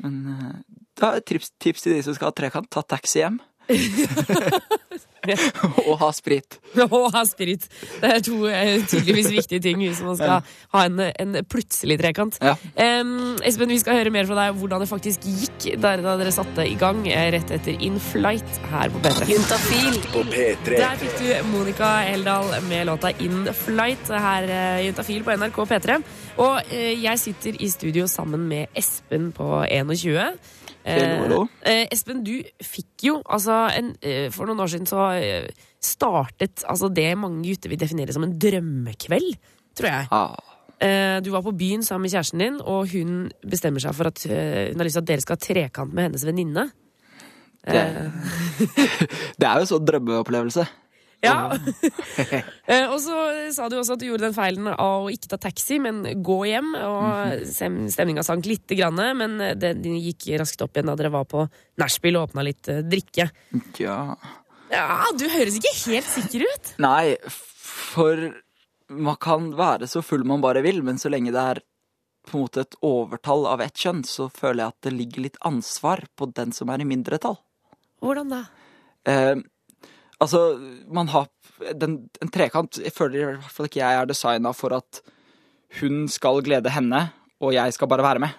Men 0.02 0.16
eh, 0.32 0.56
da 0.98 1.12
tips, 1.20 1.52
tips 1.62 1.84
til 1.84 1.94
de 1.94 2.02
som 2.02 2.16
skal 2.16 2.32
ha 2.32 2.36
trekant. 2.36 2.68
Ta 2.72 2.82
taxi 2.82 3.20
hjem. 3.22 3.38
og 5.86 5.98
ha 6.00 6.08
sprit. 6.14 6.58
Og 6.82 7.12
ha 7.14 7.24
sprit. 7.28 7.68
Det 8.02 8.08
er 8.08 8.20
to 8.24 8.46
eh, 8.50 8.86
tydeligvis 8.88 9.30
viktige 9.30 9.60
ting 9.62 9.78
hvis 9.82 10.02
man 10.04 10.16
skal 10.18 10.40
ha 10.74 10.84
en, 10.88 11.00
en 11.00 11.44
plutselig 11.46 11.98
trekant. 12.00 12.38
Ja. 12.42 12.56
Um, 13.00 13.36
Espen, 13.46 13.70
vi 13.70 13.78
skal 13.82 13.96
høre 14.00 14.10
mer 14.14 14.26
fra 14.28 14.36
deg 14.40 14.48
hvordan 14.58 14.80
det 14.82 14.88
faktisk 14.90 15.20
gikk 15.26 15.58
der 15.82 15.96
da 16.02 16.16
dere 16.20 16.32
satte 16.34 16.62
i 16.66 16.76
gang 16.80 16.98
eh, 17.06 17.30
rett 17.36 17.50
etter 17.54 17.74
In 17.84 18.00
Flight 18.02 18.50
her 18.72 18.88
på 18.92 18.98
P3. 19.04 19.28
Juntafil 19.30 19.96
På 20.12 20.20
P3. 20.32 20.68
Der 20.80 20.96
fikk 21.02 21.14
du 21.20 21.26
Monica 21.52 21.88
Heldal 22.08 22.46
med 22.68 22.82
låta 22.90 23.08
In 23.22 23.38
Flight 23.56 24.04
her 24.10 24.42
eh, 24.48 24.82
i 24.82 24.84
Juntafil 24.88 25.22
på 25.26 25.30
NRK 25.38 25.58
P3. 25.74 25.88
Og 26.42 26.54
uh, 26.72 26.94
jeg 26.96 27.16
sitter 27.20 27.52
i 27.62 27.68
studio 27.70 28.04
sammen 28.10 28.42
med 28.50 28.62
Espen 28.78 29.24
på 29.36 29.46
21. 29.68 30.36
Hello. 30.84 31.44
Eh, 31.62 31.84
Espen, 31.94 32.24
du 32.26 32.34
fikk 32.64 33.06
jo 33.06 33.20
altså 33.22 33.68
en, 33.70 33.92
eh, 34.02 34.26
For 34.34 34.50
noen 34.50 34.64
år 34.64 34.72
siden 34.72 34.88
så 34.90 35.12
eh, 35.14 35.46
startet 35.82 36.64
altså 36.66 36.90
det 36.90 37.12
mange 37.18 37.44
gutter 37.46 37.70
vil 37.70 37.78
definere 37.78 38.14
som 38.14 38.26
en 38.26 38.34
drømmekveld, 38.34 39.36
tror 39.78 39.88
jeg. 39.92 40.08
Ah, 40.10 40.52
Eh, 40.82 41.22
du 41.22 41.30
var 41.30 41.42
på 41.42 41.52
byen 41.54 41.82
sammen 41.86 42.08
med 42.08 42.10
kjæresten 42.10 42.42
din, 42.42 42.58
og 42.60 42.90
hun 42.90 43.30
bestemmer 43.46 43.82
seg 43.82 43.94
for 43.94 44.10
at 44.10 44.22
eh, 44.26 44.72
hun 44.72 44.80
har 44.80 44.88
lyst 44.88 44.98
til 44.98 45.04
at 45.04 45.10
dere 45.12 45.22
skal 45.22 45.38
ha 45.38 45.44
trekant 45.44 45.94
med 45.94 46.08
hennes 46.08 46.24
venninne. 46.26 46.64
det, 47.62 47.84
det 49.38 49.46
er 49.46 49.60
jo 49.60 49.66
en 49.66 49.70
sånn 49.70 49.86
drømmeopplevelse. 49.86 50.64
Ja. 51.22 51.52
Eh, 52.72 52.86
og 52.88 52.98
så 53.02 53.14
sa 53.52 53.66
du 53.68 53.74
også 53.76 53.96
at 53.96 54.00
du 54.00 54.06
gjorde 54.06 54.24
den 54.28 54.34
feilen 54.36 54.68
av 54.70 55.04
å 55.04 55.10
ikke 55.12 55.28
ta 55.32 55.38
taxi, 55.42 55.76
men 55.82 56.02
gå 56.24 56.36
hjem. 56.48 56.70
Og 56.78 57.42
sem- 57.50 57.80
stemninga 57.92 58.22
sank 58.24 58.46
lite 58.48 58.76
grann, 58.78 59.00
men 59.18 59.34
den 59.60 59.82
de 59.82 59.96
gikk 60.06 60.28
raskt 60.40 60.62
opp 60.64 60.76
igjen 60.78 60.88
da 60.88 60.94
dere 60.98 61.10
var 61.12 61.26
på 61.28 61.42
nachspiel 61.82 62.16
og 62.20 62.30
åpna 62.30 62.44
litt 62.46 62.70
eh, 62.72 62.80
drikke. 62.86 63.26
Ja 63.82 63.98
Ja, 64.72 64.86
Du 65.18 65.26
høres 65.28 65.58
ikke 65.58 65.74
helt 65.90 66.08
sikker 66.08 66.46
ut. 66.46 66.70
Nei, 66.86 67.16
for 67.28 68.22
man 68.92 69.18
kan 69.20 69.50
være 69.58 69.88
så 69.90 70.00
full 70.04 70.24
man 70.28 70.40
bare 70.44 70.62
vil, 70.64 70.80
men 70.86 70.98
så 71.02 71.10
lenge 71.12 71.34
det 71.34 71.42
er 71.56 71.60
på 72.30 72.38
en 72.38 72.44
måte 72.46 72.62
et 72.62 72.76
overtall 72.86 73.48
av 73.50 73.60
ett 73.64 73.74
kjønn, 73.82 74.04
så 74.06 74.28
føler 74.32 74.62
jeg 74.62 74.72
at 74.76 74.86
det 74.86 74.92
ligger 74.94 75.24
litt 75.26 75.38
ansvar 75.48 76.04
på 76.16 76.30
den 76.36 76.52
som 76.54 76.70
er 76.70 76.84
i 76.84 76.86
mindretall. 76.88 77.36
Hvordan 78.00 78.30
da? 78.30 78.44
Eh, 79.10 79.34
altså, 80.22 80.42
man 80.92 81.10
har 81.12 81.28
den, 81.78 81.98
En 82.22 82.30
trekant 82.32 82.78
Jeg 82.80 82.90
føler 82.94 83.18
i 83.20 83.26
hvert 83.36 83.52
fall 83.54 83.68
ikke 83.68 83.82
jeg 83.82 83.98
er 84.00 84.08
designa 84.10 84.50
for 84.56 84.74
at 84.74 85.02
hun 85.80 86.06
skal 86.10 86.42
glede 86.44 86.68
henne, 86.68 86.98
og 87.40 87.54
jeg 87.54 87.72
skal 87.72 87.88
bare 87.88 88.04
være 88.04 88.20
med. 88.20 88.34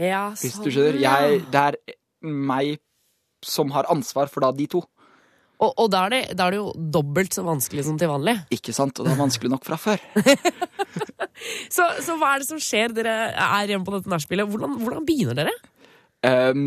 Ja, 0.00 0.30
Hvis 0.32 0.54
sånn, 0.54 0.64
du 0.64 0.72
skjønner. 0.72 0.96
Jeg, 1.02 1.42
det 1.52 1.60
er 1.60 1.76
meg 2.24 2.78
som 3.44 3.74
har 3.74 3.90
ansvar 3.92 4.30
for 4.32 4.46
da 4.46 4.48
de 4.56 4.64
to. 4.70 4.80
Og, 5.58 5.72
og 5.74 5.90
da, 5.92 6.04
er 6.06 6.14
det, 6.14 6.20
da 6.38 6.46
er 6.46 6.54
det 6.54 6.60
jo 6.60 6.70
dobbelt 6.94 7.34
så 7.34 7.42
vanskelig 7.44 7.84
som 7.88 7.98
til 8.00 8.08
vanlig. 8.08 8.36
Ikke 8.54 8.72
sant? 8.72 8.96
Og 8.96 9.08
det 9.08 9.12
er 9.12 9.20
vanskelig 9.20 9.50
nok 9.52 9.66
fra 9.66 9.78
før. 9.80 10.02
Så, 11.70 11.84
så 12.02 12.16
hva 12.18 12.32
er 12.34 12.42
det 12.42 12.48
som 12.48 12.58
skjer? 12.58 12.90
Dere 12.90 13.12
er 13.30 13.68
hjemme 13.70 13.86
på 13.86 13.92
dette 13.94 14.10
nachspielet. 14.10 14.48
Hvordan, 14.50 14.72
hvordan 14.82 15.04
begynner 15.06 15.36
dere? 15.38 15.52
Ehm, 16.26 16.64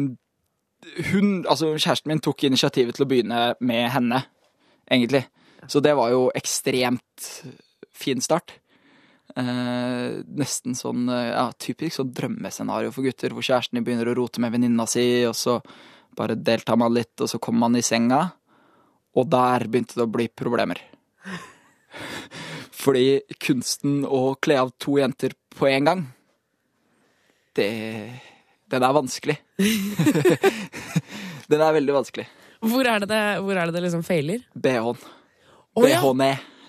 hun, 1.12 1.44
altså 1.46 1.76
kjæresten 1.76 2.12
min 2.12 2.22
tok 2.24 2.48
initiativet 2.48 2.98
til 2.98 3.06
å 3.06 3.10
begynne 3.10 3.42
med 3.60 3.86
henne, 3.94 4.24
egentlig. 4.90 5.26
Så 5.70 5.82
det 5.84 5.94
var 5.98 6.10
jo 6.14 6.30
ekstremt 6.36 7.28
fin 7.94 8.22
start. 8.24 8.56
Eh, 9.38 10.20
nesten 10.36 10.76
sånn 10.76 11.06
eh, 11.08 11.30
ja, 11.30 11.46
typisk 11.62 12.00
sånn 12.00 12.12
drømmescenario 12.16 12.92
for 12.92 13.06
gutter, 13.06 13.32
hvor 13.36 13.46
kjæresten 13.46 13.78
din 13.78 13.86
begynner 13.88 14.12
å 14.12 14.16
rote 14.18 14.42
med 14.44 14.52
venninna 14.56 14.88
si, 14.90 15.06
og 15.28 15.38
så 15.38 15.60
bare 16.18 16.36
deltar 16.36 16.80
man 16.82 16.94
litt, 16.96 17.14
og 17.22 17.30
så 17.32 17.40
kommer 17.40 17.68
man 17.68 17.80
i 17.80 17.86
senga. 17.86 18.26
Og 19.16 19.30
der 19.32 19.68
begynte 19.68 20.00
det 20.00 20.08
å 20.08 20.12
bli 20.12 20.28
problemer. 20.28 20.82
Fordi 22.82 23.22
kunsten 23.40 24.02
å 24.08 24.34
kle 24.42 24.58
av 24.64 24.74
to 24.82 24.98
jenter 25.00 25.36
på 25.56 25.70
en 25.70 25.88
gang, 25.88 26.04
det 27.56 27.72
Den 28.72 28.86
er 28.88 28.94
vanskelig. 28.96 29.38
den 31.52 31.64
er 31.64 31.76
veldig 31.76 31.98
vanskelig. 31.98 32.28
Hvor 32.62 32.88
er 32.88 33.04
det 33.04 33.10
det, 33.10 33.24
hvor 33.42 33.58
er 33.58 33.68
det, 33.68 33.76
det 33.76 33.84
liksom 33.88 34.04
feiler? 34.06 34.44
BH-en. 34.54 35.02
Oh, 35.76 35.88
ja. 35.88 36.02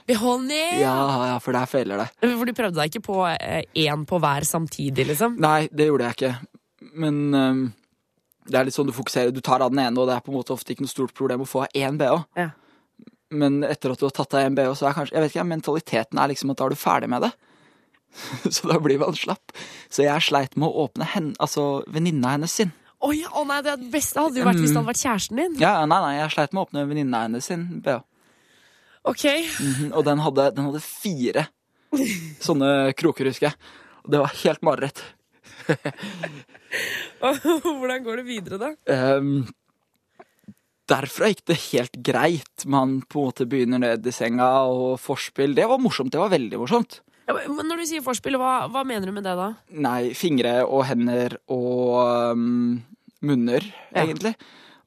BH-ne. 0.06 0.62
Ja, 0.80 0.94
ja, 1.28 1.36
for 1.42 1.54
der 1.54 1.68
feiler 1.70 2.02
det. 2.02 2.08
For 2.22 2.48
du 2.48 2.54
prøvde 2.56 2.80
deg 2.80 2.90
ikke 2.90 3.04
på 3.06 3.18
én 3.28 4.06
på 4.08 4.18
hver 4.22 4.46
samtidig, 4.48 5.06
liksom? 5.12 5.36
Nei, 5.42 5.68
det 5.70 5.90
gjorde 5.90 6.08
jeg 6.08 6.18
ikke. 6.18 6.32
Men 7.02 7.20
um, 7.34 7.62
det 8.48 8.58
er 8.58 8.66
litt 8.66 8.76
sånn 8.76 8.90
du 8.90 8.96
fokuserer. 8.96 9.34
Du 9.34 9.42
tar 9.44 9.62
av 9.62 9.70
den 9.74 9.84
ene, 9.84 9.94
og 10.00 10.10
det 10.10 10.16
er 10.16 10.24
på 10.24 10.32
en 10.32 10.40
måte 10.40 10.54
ofte 10.54 10.74
ikke 10.74 10.86
noe 10.86 10.94
stort 10.94 11.14
problem 11.18 11.44
å 11.44 11.48
få 11.48 11.66
av 11.66 11.78
én 11.78 12.00
BH. 12.00 12.18
Ja. 12.40 12.48
Men 13.32 13.62
etter 13.64 13.94
at 13.94 14.00
du 14.00 14.08
har 14.08 14.16
tatt 14.16 14.36
av 14.36 14.46
én 14.46 14.56
BH, 14.58 14.74
så 14.76 14.88
er 14.88 14.96
kanskje 14.96 15.16
Jeg 15.16 15.24
vet 15.24 15.34
ikke, 15.34 15.48
mentaliteten 15.52 16.20
er 16.20 16.32
liksom 16.32 16.52
at 16.52 16.60
da 16.60 16.66
er 16.66 16.74
du 16.74 16.80
ferdig 16.80 17.12
med 17.12 17.28
det. 17.28 17.32
så 18.54 18.68
da 18.70 18.78
blir 18.82 18.98
man 19.02 19.14
slapp. 19.16 19.52
Så 19.92 20.04
jeg 20.06 20.22
sleit 20.26 20.56
med 20.60 20.68
å 20.68 20.86
åpne 20.86 21.06
hen, 21.14 21.32
altså 21.42 21.82
venninna 21.92 22.34
hennes 22.36 22.52
sin. 22.60 22.72
Oi, 23.02 23.24
å 23.34 23.42
nei, 23.48 23.58
det 23.66 23.78
beste 23.90 24.20
hadde 24.22 24.38
jo 24.38 24.44
vært 24.46 24.60
hvis 24.62 24.70
det 24.70 24.78
hadde 24.78 24.90
vært 24.92 25.00
kjæresten 25.02 25.40
din. 25.40 25.56
Ja, 25.62 25.72
nei, 25.90 25.98
nei, 26.04 26.12
jeg 26.20 26.34
sleit 26.36 26.52
med 26.54 26.60
å 26.62 26.66
åpne 26.68 26.84
venninna 26.86 27.24
hennes 27.24 27.48
sin 27.50 27.64
BH. 27.82 27.98
Ok, 29.10 29.24
Mhm, 29.58 29.88
Og 29.98 30.04
den 30.06 30.20
hadde, 30.22 30.44
den 30.54 30.68
hadde 30.68 30.82
fire 30.84 31.48
sånne 32.46 32.92
kroker, 32.94 33.26
husker 33.32 33.48
jeg. 33.50 33.72
Og 34.04 34.12
det 34.14 34.20
var 34.22 34.36
helt 34.44 34.62
mareritt. 34.62 35.02
Hvordan 37.22 38.04
går 38.06 38.20
det 38.22 38.24
videre, 38.26 38.58
da? 38.60 38.70
Um, 39.18 39.44
derfra 40.90 41.28
gikk 41.32 41.44
det 41.50 41.58
helt 41.68 41.98
greit. 42.06 42.64
Man 42.66 43.00
på 43.06 43.20
en 43.22 43.28
måte 43.30 43.46
begynner 43.50 43.82
ned 43.82 44.06
i 44.08 44.14
senga, 44.14 44.48
og 44.70 44.98
forspill 45.02 45.54
Det 45.58 45.66
var 45.70 45.82
morsomt. 45.82 46.12
Det 46.14 46.20
var 46.22 46.32
veldig 46.32 46.60
morsomt. 46.62 47.00
Ja, 47.28 47.36
men 47.46 47.68
når 47.70 47.82
du 47.82 47.86
sier 47.86 48.02
forspill, 48.04 48.34
hva, 48.40 48.66
hva 48.72 48.82
mener 48.88 49.06
du 49.08 49.14
med 49.14 49.24
det, 49.26 49.34
da? 49.38 49.50
Nei, 49.84 50.10
fingre 50.18 50.56
og 50.66 50.82
hender 50.88 51.36
og 51.54 52.34
um, 52.34 52.80
munner, 53.22 53.66
Ja. 53.92 54.02
egentlig. 54.02 54.34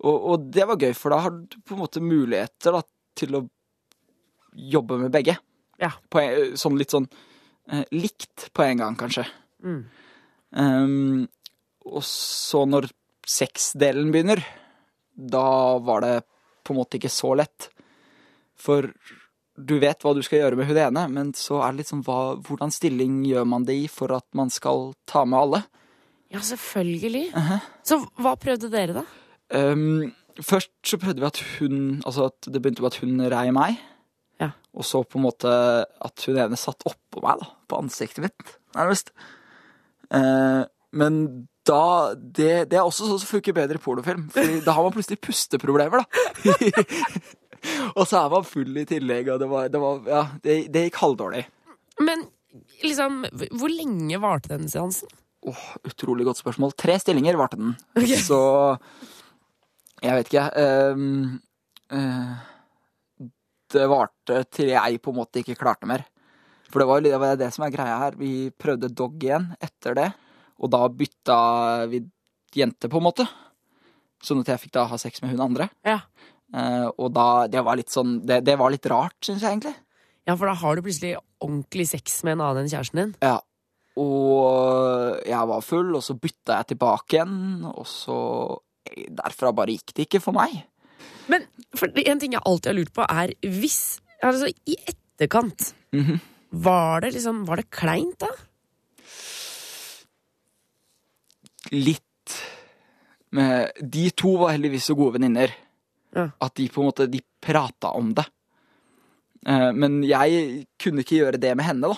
Og, 0.05 0.17
og 0.33 0.49
det 0.53 0.65
var 0.67 0.77
gøy, 0.81 0.91
for 0.97 1.15
da 1.15 1.21
har 1.23 1.31
du 1.37 1.55
på 1.63 1.77
en 1.77 1.81
måte 1.85 2.03
muligheter 2.03 2.75
da, 2.75 2.81
til 3.15 3.37
å 3.39 3.45
jobbe 4.75 4.97
med 4.99 5.13
begge. 5.15 5.37
Ja. 5.81 5.93
På 6.11 6.19
en, 6.21 6.57
sånn 6.59 6.75
litt 6.79 6.91
sånn 6.93 7.07
eh, 7.71 7.85
likt 7.95 8.49
på 8.55 8.65
en 8.67 8.83
gang, 8.83 8.97
kanskje. 8.99 9.23
Mm. 9.63 9.79
Um, 10.55 11.23
og 11.87 12.03
så 12.07 12.65
når 12.67 12.89
sexdelen 13.25 14.11
begynner, 14.13 14.43
da 15.15 15.47
var 15.83 16.03
det 16.03 16.13
på 16.65 16.73
en 16.75 16.79
måte 16.83 16.99
ikke 16.99 17.11
så 17.13 17.31
lett. 17.39 17.69
For 18.59 18.91
du 19.55 19.77
vet 19.79 20.03
hva 20.03 20.11
du 20.15 20.21
skal 20.25 20.41
gjøre 20.41 20.59
med 20.59 20.67
hun 20.67 20.79
ene, 20.81 21.05
men 21.11 21.31
så 21.37 21.61
er 21.63 21.71
det 21.71 21.83
litt 21.83 21.91
sånn 21.91 22.03
hva, 22.05 22.35
hvordan 22.43 22.73
stilling 22.75 23.21
gjør 23.27 23.47
man 23.47 23.67
det 23.67 23.77
i 23.85 23.87
for 23.91 24.11
at 24.15 24.27
man 24.35 24.51
skal 24.53 24.91
ta 25.07 25.23
med 25.27 25.39
alle? 25.39 25.61
Ja, 26.33 26.41
selvfølgelig. 26.43 27.29
Så 27.87 28.01
hva 28.19 28.35
prøvde 28.39 28.69
dere, 28.73 29.01
da? 29.01 29.05
Um, 29.55 30.11
først 30.41 30.73
så 30.83 30.99
prøvde 30.99 31.21
vi 31.21 31.27
at 31.27 31.37
hun 31.59 31.75
Altså 32.01 32.31
at 32.31 32.47
det 32.49 32.57
begynte 32.57 32.81
med 32.81 32.95
at 32.95 33.01
hun 33.03 33.21
rei 33.31 33.45
meg. 33.55 33.77
Ja. 34.41 34.49
Og 34.75 34.87
så 34.87 35.03
på 35.05 35.19
en 35.19 35.27
måte 35.27 35.49
at 35.85 36.27
hun 36.27 36.39
ene 36.41 36.59
satt 36.59 36.83
oppå 36.89 37.23
meg, 37.23 37.39
da. 37.39 37.51
På 37.69 37.79
ansiktet 37.79 38.25
mitt, 38.25 38.55
nærmest. 38.75 39.13
Uh, 40.11 40.65
men 40.95 41.21
da 41.65 42.13
det, 42.15 42.67
det 42.71 42.77
er 42.77 42.83
også 42.83 43.07
sånn 43.07 43.21
som 43.21 43.31
funker 43.37 43.55
bedre 43.55 43.79
i 43.79 43.81
pornofilm. 43.81 44.27
For 44.33 44.59
da 44.65 44.75
har 44.75 44.85
man 44.85 44.93
plutselig 44.95 45.21
pusteproblemer, 45.23 46.03
da. 46.03 46.51
og 47.97 48.03
så 48.07 48.21
er 48.21 48.31
man 48.33 48.47
full 48.47 48.81
i 48.81 48.87
tillegg, 48.89 49.29
og 49.33 49.41
det 49.41 49.49
var, 49.51 49.69
det 49.71 49.81
var 49.81 50.09
Ja, 50.09 50.23
det, 50.45 50.57
det 50.73 50.87
gikk 50.87 51.01
halvdårlig. 51.01 51.43
Men 52.03 52.25
liksom, 52.83 53.23
hvor 53.55 53.71
lenge 53.71 54.19
varte 54.23 54.55
den 54.55 54.67
seansen? 54.71 55.11
Åh, 55.45 55.65
utrolig 55.85 56.25
godt 56.25 56.41
spørsmål. 56.41 56.73
Tre 56.77 56.97
stillinger 57.01 57.37
varte 57.37 57.59
den. 57.59 57.75
Okay. 57.93 58.17
Så 58.29 58.39
jeg 60.01 60.17
vet 60.17 60.31
ikke. 60.31 60.49
ehm, 60.61 61.39
uh, 61.93 62.35
det 63.75 63.87
varte 63.89 64.43
til 64.53 64.71
jeg 64.71 65.01
på 65.03 65.11
en 65.11 65.19
måte 65.19 65.41
ikke 65.41 65.57
klarte 65.59 65.89
mer. 65.89 66.05
For 66.69 66.81
det 66.81 66.87
var 66.89 66.99
jo 66.99 67.05
det, 67.07 67.15
var 67.21 67.39
det 67.39 67.51
som 67.53 67.65
er 67.65 67.73
greia 67.73 67.97
her. 68.01 68.17
Vi 68.19 68.49
prøvde 68.51 68.91
dog 68.93 69.21
igjen 69.21 69.51
etter 69.63 69.97
det, 69.97 70.09
og 70.59 70.71
da 70.73 70.85
bytta 70.89 71.37
vi 71.91 72.01
jente, 72.55 72.89
på 72.89 73.01
en 73.01 73.05
måte. 73.05 73.25
Sånn 74.23 74.41
at 74.41 74.53
jeg 74.53 74.63
fikk 74.63 74.75
da 74.77 74.87
ha 74.89 74.99
sex 74.99 75.21
med 75.21 75.35
hun 75.35 75.43
andre. 75.49 75.69
Ja. 75.85 76.01
Eh, 76.53 76.87
og 76.97 77.09
da 77.15 77.47
Det 77.47 77.63
var 77.65 77.75
litt 77.75 77.89
sånn 77.89 78.19
Det, 78.25 78.43
det 78.45 78.53
var 78.59 78.69
litt 78.69 78.85
rart, 78.85 79.17
syns 79.25 79.41
jeg 79.41 79.55
egentlig. 79.57 79.73
Ja, 80.27 80.35
for 80.35 80.45
da 80.49 80.53
har 80.53 80.75
du 80.75 80.81
plutselig 80.85 81.15
ordentlig 81.41 81.87
sex 81.89 82.23
med 82.23 82.37
en 82.37 82.41
annen 82.45 82.63
enn 82.63 82.69
kjæresten 82.71 83.01
din. 83.01 83.15
Ja. 83.21 83.39
Og 83.97 85.21
jeg 85.25 85.47
var 85.49 85.61
full, 85.63 85.93
og 85.95 86.03
så 86.03 86.15
bytta 86.19 86.59
jeg 86.59 86.73
tilbake 86.73 87.17
igjen, 87.19 87.65
og 87.69 87.85
så 87.89 88.17
Derfra 88.85 89.49
bare 89.55 89.73
gikk 89.73 89.93
det 89.97 90.03
ikke 90.05 90.21
for 90.21 90.35
meg. 90.37 90.59
Men 91.31 91.47
for 91.73 91.89
en 91.89 92.19
ting 92.21 92.35
jeg 92.35 92.43
alltid 92.45 92.69
har 92.69 92.77
lurt 92.77 92.93
på, 92.93 93.05
er 93.09 93.33
hvis 93.41 93.99
Altså, 94.23 94.49
i 94.65 94.75
etterkant 94.87 95.73
Mhm. 95.93 96.19
Var 96.51 97.01
det 97.01 97.13
liksom 97.13 97.45
Var 97.47 97.55
det 97.57 97.69
kleint, 97.71 98.17
da? 98.19 98.29
Litt 101.71 102.01
De 103.35 104.09
to 104.15 104.37
var 104.39 104.53
heldigvis 104.55 104.85
så 104.89 104.95
gode 104.95 105.17
venninner 105.17 105.51
Ja. 106.15 106.29
at 106.41 106.55
de 106.55 106.69
på 106.71 106.81
en 106.81 106.87
måte 106.89 107.09
De 107.11 107.19
prata 107.43 107.91
om 107.95 108.13
det. 108.15 108.25
Eh, 109.45 109.71
Men 109.75 110.01
jeg 110.07 110.65
kunne 110.81 111.03
ikke 111.03 111.19
gjøre 111.21 111.39
det 111.41 111.55
med 111.59 111.65
henne, 111.67 111.91
da. 111.93 111.97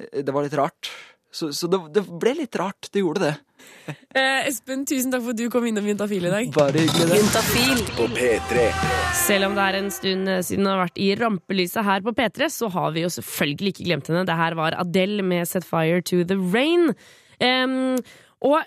Eh, 0.00 0.22
Det 0.22 0.32
var 0.34 0.42
litt 0.46 0.56
rart. 0.58 0.90
Så, 1.34 1.48
så 1.50 1.66
det, 1.66 1.80
det 1.96 2.04
ble 2.06 2.30
litt 2.38 2.54
rart. 2.60 2.90
Det 2.92 3.00
gjorde 3.02 3.28
det. 3.30 3.34
Eh, 4.14 4.46
Espen, 4.46 4.84
tusen 4.86 5.10
takk 5.10 5.22
for 5.24 5.32
at 5.34 5.38
du 5.40 5.48
kom 5.50 5.64
innom 5.66 5.86
Juntafil 5.88 6.26
i 6.28 6.30
dag. 6.30 6.50
Bare 6.54 6.78
hyggelig, 6.84 7.06
det. 7.10 7.16
Juntafil 7.18 7.80
På 7.96 8.04
P3 8.12 8.66
Selv 9.24 9.48
om 9.48 9.56
det 9.56 9.64
er 9.64 9.78
en 9.80 9.88
stund 9.90 10.28
eh, 10.30 10.42
siden 10.46 10.62
hun 10.68 10.70
har 10.74 10.82
vært 10.84 11.00
i 11.02 11.08
rampelyset 11.18 11.82
her 11.88 12.04
på 12.04 12.12
P3, 12.14 12.48
så 12.54 12.68
har 12.70 12.92
vi 12.94 13.02
jo 13.06 13.10
selvfølgelig 13.16 13.72
ikke 13.74 13.86
glemt 13.88 14.10
henne. 14.12 14.22
Det 14.28 14.36
her 14.38 14.54
var 14.60 14.76
Adele 14.78 15.24
med 15.26 15.48
Set 15.50 15.66
Fire 15.66 16.02
to 16.06 16.20
the 16.28 16.36
Rain. 16.54 16.92
Um, 17.42 17.96
og 18.44 18.62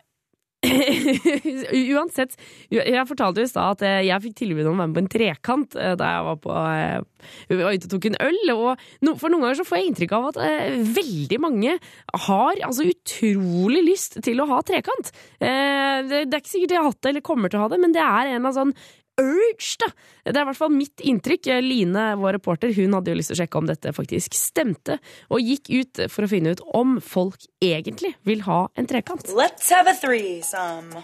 uansett 1.94 2.34
Jeg 2.74 3.06
fortalte 3.06 3.44
jo 3.44 3.46
i 3.46 3.50
stad 3.50 3.76
at 3.78 3.84
eh, 3.86 4.08
jeg 4.08 4.24
fikk 4.24 4.38
tilbud 4.40 4.66
om 4.66 4.80
å 4.80 4.82
være 4.82 4.90
med 4.90 4.98
på 4.98 5.04
en 5.04 5.12
trekant 5.14 5.78
eh, 5.78 5.94
da 6.00 6.10
jeg 6.16 6.26
var, 6.26 6.40
på, 6.42 6.56
eh, 6.72 7.28
vi 7.52 7.60
var 7.60 7.78
ute 7.78 7.86
og 7.86 7.94
tok 7.94 8.08
en 8.10 8.18
øl. 8.26 8.40
Og 8.56 9.20
for 9.22 9.30
noen 9.30 9.46
ganger 9.46 9.60
så 9.60 9.68
får 9.68 9.80
jeg 9.80 9.92
inntrykk 9.92 10.16
av 10.18 10.28
at 10.32 10.40
eh, 10.48 10.80
veldig 10.98 11.40
mange 11.44 11.78
har 12.26 12.64
altså 12.66 12.88
utrolig 12.90 13.84
lyst 13.86 14.18
til 14.26 14.42
å 14.42 14.50
ha 14.50 14.62
trekant. 14.66 15.14
Eh, 15.38 16.02
det, 16.10 16.26
er 16.26 16.42
ikke 16.42 16.56
sikkert 16.56 16.74
de 16.74 16.80
har 16.82 16.90
hatt 16.90 17.02
det 17.04 17.14
eller 17.14 17.28
kommer 17.30 17.54
til 17.54 17.62
å 17.62 17.68
ha 17.68 17.72
det, 17.74 17.82
men 17.84 17.94
det 17.94 18.04
er 18.04 18.34
en 18.34 18.50
av 18.50 18.58
sånn 18.58 18.74
urge, 19.22 19.78
da. 19.82 19.90
Det 20.26 20.36
er 20.36 20.44
i 20.44 20.50
hvert 20.50 20.60
fall 20.60 20.74
mitt 20.74 21.02
inntrykk. 21.02 21.50
Line, 21.64 22.04
vår 22.22 22.38
reporter, 22.38 22.74
hun 22.78 22.94
hadde 22.98 23.14
jo 23.14 23.20
lyst 23.20 23.32
til 23.34 23.38
å 23.38 23.42
sjekke 23.42 23.62
om 23.62 23.70
dette 23.70 23.94
faktisk 23.96 24.38
stemte, 24.38 25.00
og 25.30 25.42
gikk 25.42 25.72
ut 25.74 26.04
for 26.14 26.28
å 26.28 26.32
finne 26.32 26.54
ut 26.54 26.64
om 26.78 26.98
folk 27.04 27.48
egentlig 27.64 28.14
vil 28.28 28.44
ha 28.48 28.68
en 28.78 28.90
trekant. 28.90 29.32
Let's 29.34 29.72
have 29.74 29.90
a 29.90 29.96
threesome. 29.98 31.04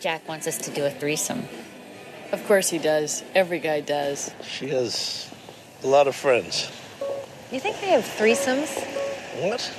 Jack 0.00 0.28
wants 0.28 0.46
us 0.46 0.58
to 0.58 0.70
do 0.70 0.84
a 0.84 0.90
threesome. 0.90 1.44
Of 2.32 2.46
course 2.46 2.68
he 2.68 2.78
does. 2.78 3.22
Every 3.34 3.58
guy 3.58 3.80
does. 3.80 4.30
She 4.42 4.68
has 4.68 5.30
a 5.82 5.86
lot 5.86 6.08
of 6.08 6.16
friends. 6.16 6.68
You 7.52 7.60
think 7.60 7.80
they 7.80 7.90
have 7.90 8.04
threesomes? 8.04 8.68
What? 9.40 9.72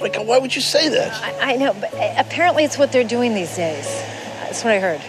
Like, 0.00 0.16
why 0.16 0.38
would 0.38 0.54
you 0.54 0.62
say 0.62 0.88
that? 0.88 1.12
I, 1.22 1.52
I 1.52 1.56
know, 1.56 1.74
but 1.74 1.92
uh, 1.94 2.14
apparently 2.16 2.64
it's 2.64 2.78
what 2.78 2.90
they're 2.90 3.04
doing 3.04 3.34
these 3.34 3.54
days. 3.54 3.86
That's 4.40 4.64
what 4.64 4.72
I 4.72 4.80
heard. 4.80 5.00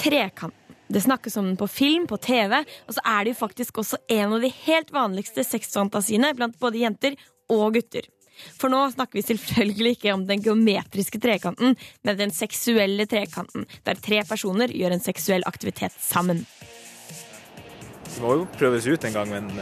Trekanten. 0.00 0.56
Det 0.90 1.04
snakkes 1.04 1.36
om 1.36 1.46
den 1.46 1.58
på 1.60 1.68
film, 1.70 2.06
på 2.10 2.16
TV, 2.18 2.56
og 2.88 2.94
så 2.96 3.02
er 3.06 3.24
det 3.24 3.34
jo 3.34 3.38
faktisk 3.38 3.76
også 3.78 4.00
en 4.10 4.32
av 4.34 4.42
de 4.42 4.48
helt 4.64 4.88
vanligste 4.90 5.44
sexfantasiene 5.46 6.32
blant 6.34 6.56
både 6.58 6.80
jenter 6.82 7.14
og 7.52 7.76
gutter. 7.76 8.08
For 8.58 8.72
nå 8.72 8.80
snakker 8.94 9.20
vi 9.20 9.26
selvfølgelig 9.28 9.94
ikke 9.94 10.14
om 10.16 10.24
den 10.26 10.42
geometriske 10.42 11.20
trekanten, 11.22 11.76
men 12.02 12.18
den 12.18 12.34
seksuelle 12.34 13.06
trekanten, 13.06 13.68
der 13.86 14.00
tre 14.02 14.24
personer 14.26 14.72
gjør 14.74 14.96
en 14.96 15.04
seksuell 15.04 15.46
aktivitet 15.46 15.94
sammen. 16.00 16.42
Det 18.10 18.18
må 18.24 18.40
jo 18.40 18.48
prøves 18.58 18.88
ut 18.90 19.06
en 19.06 19.14
gang, 19.14 19.30
men 19.30 19.52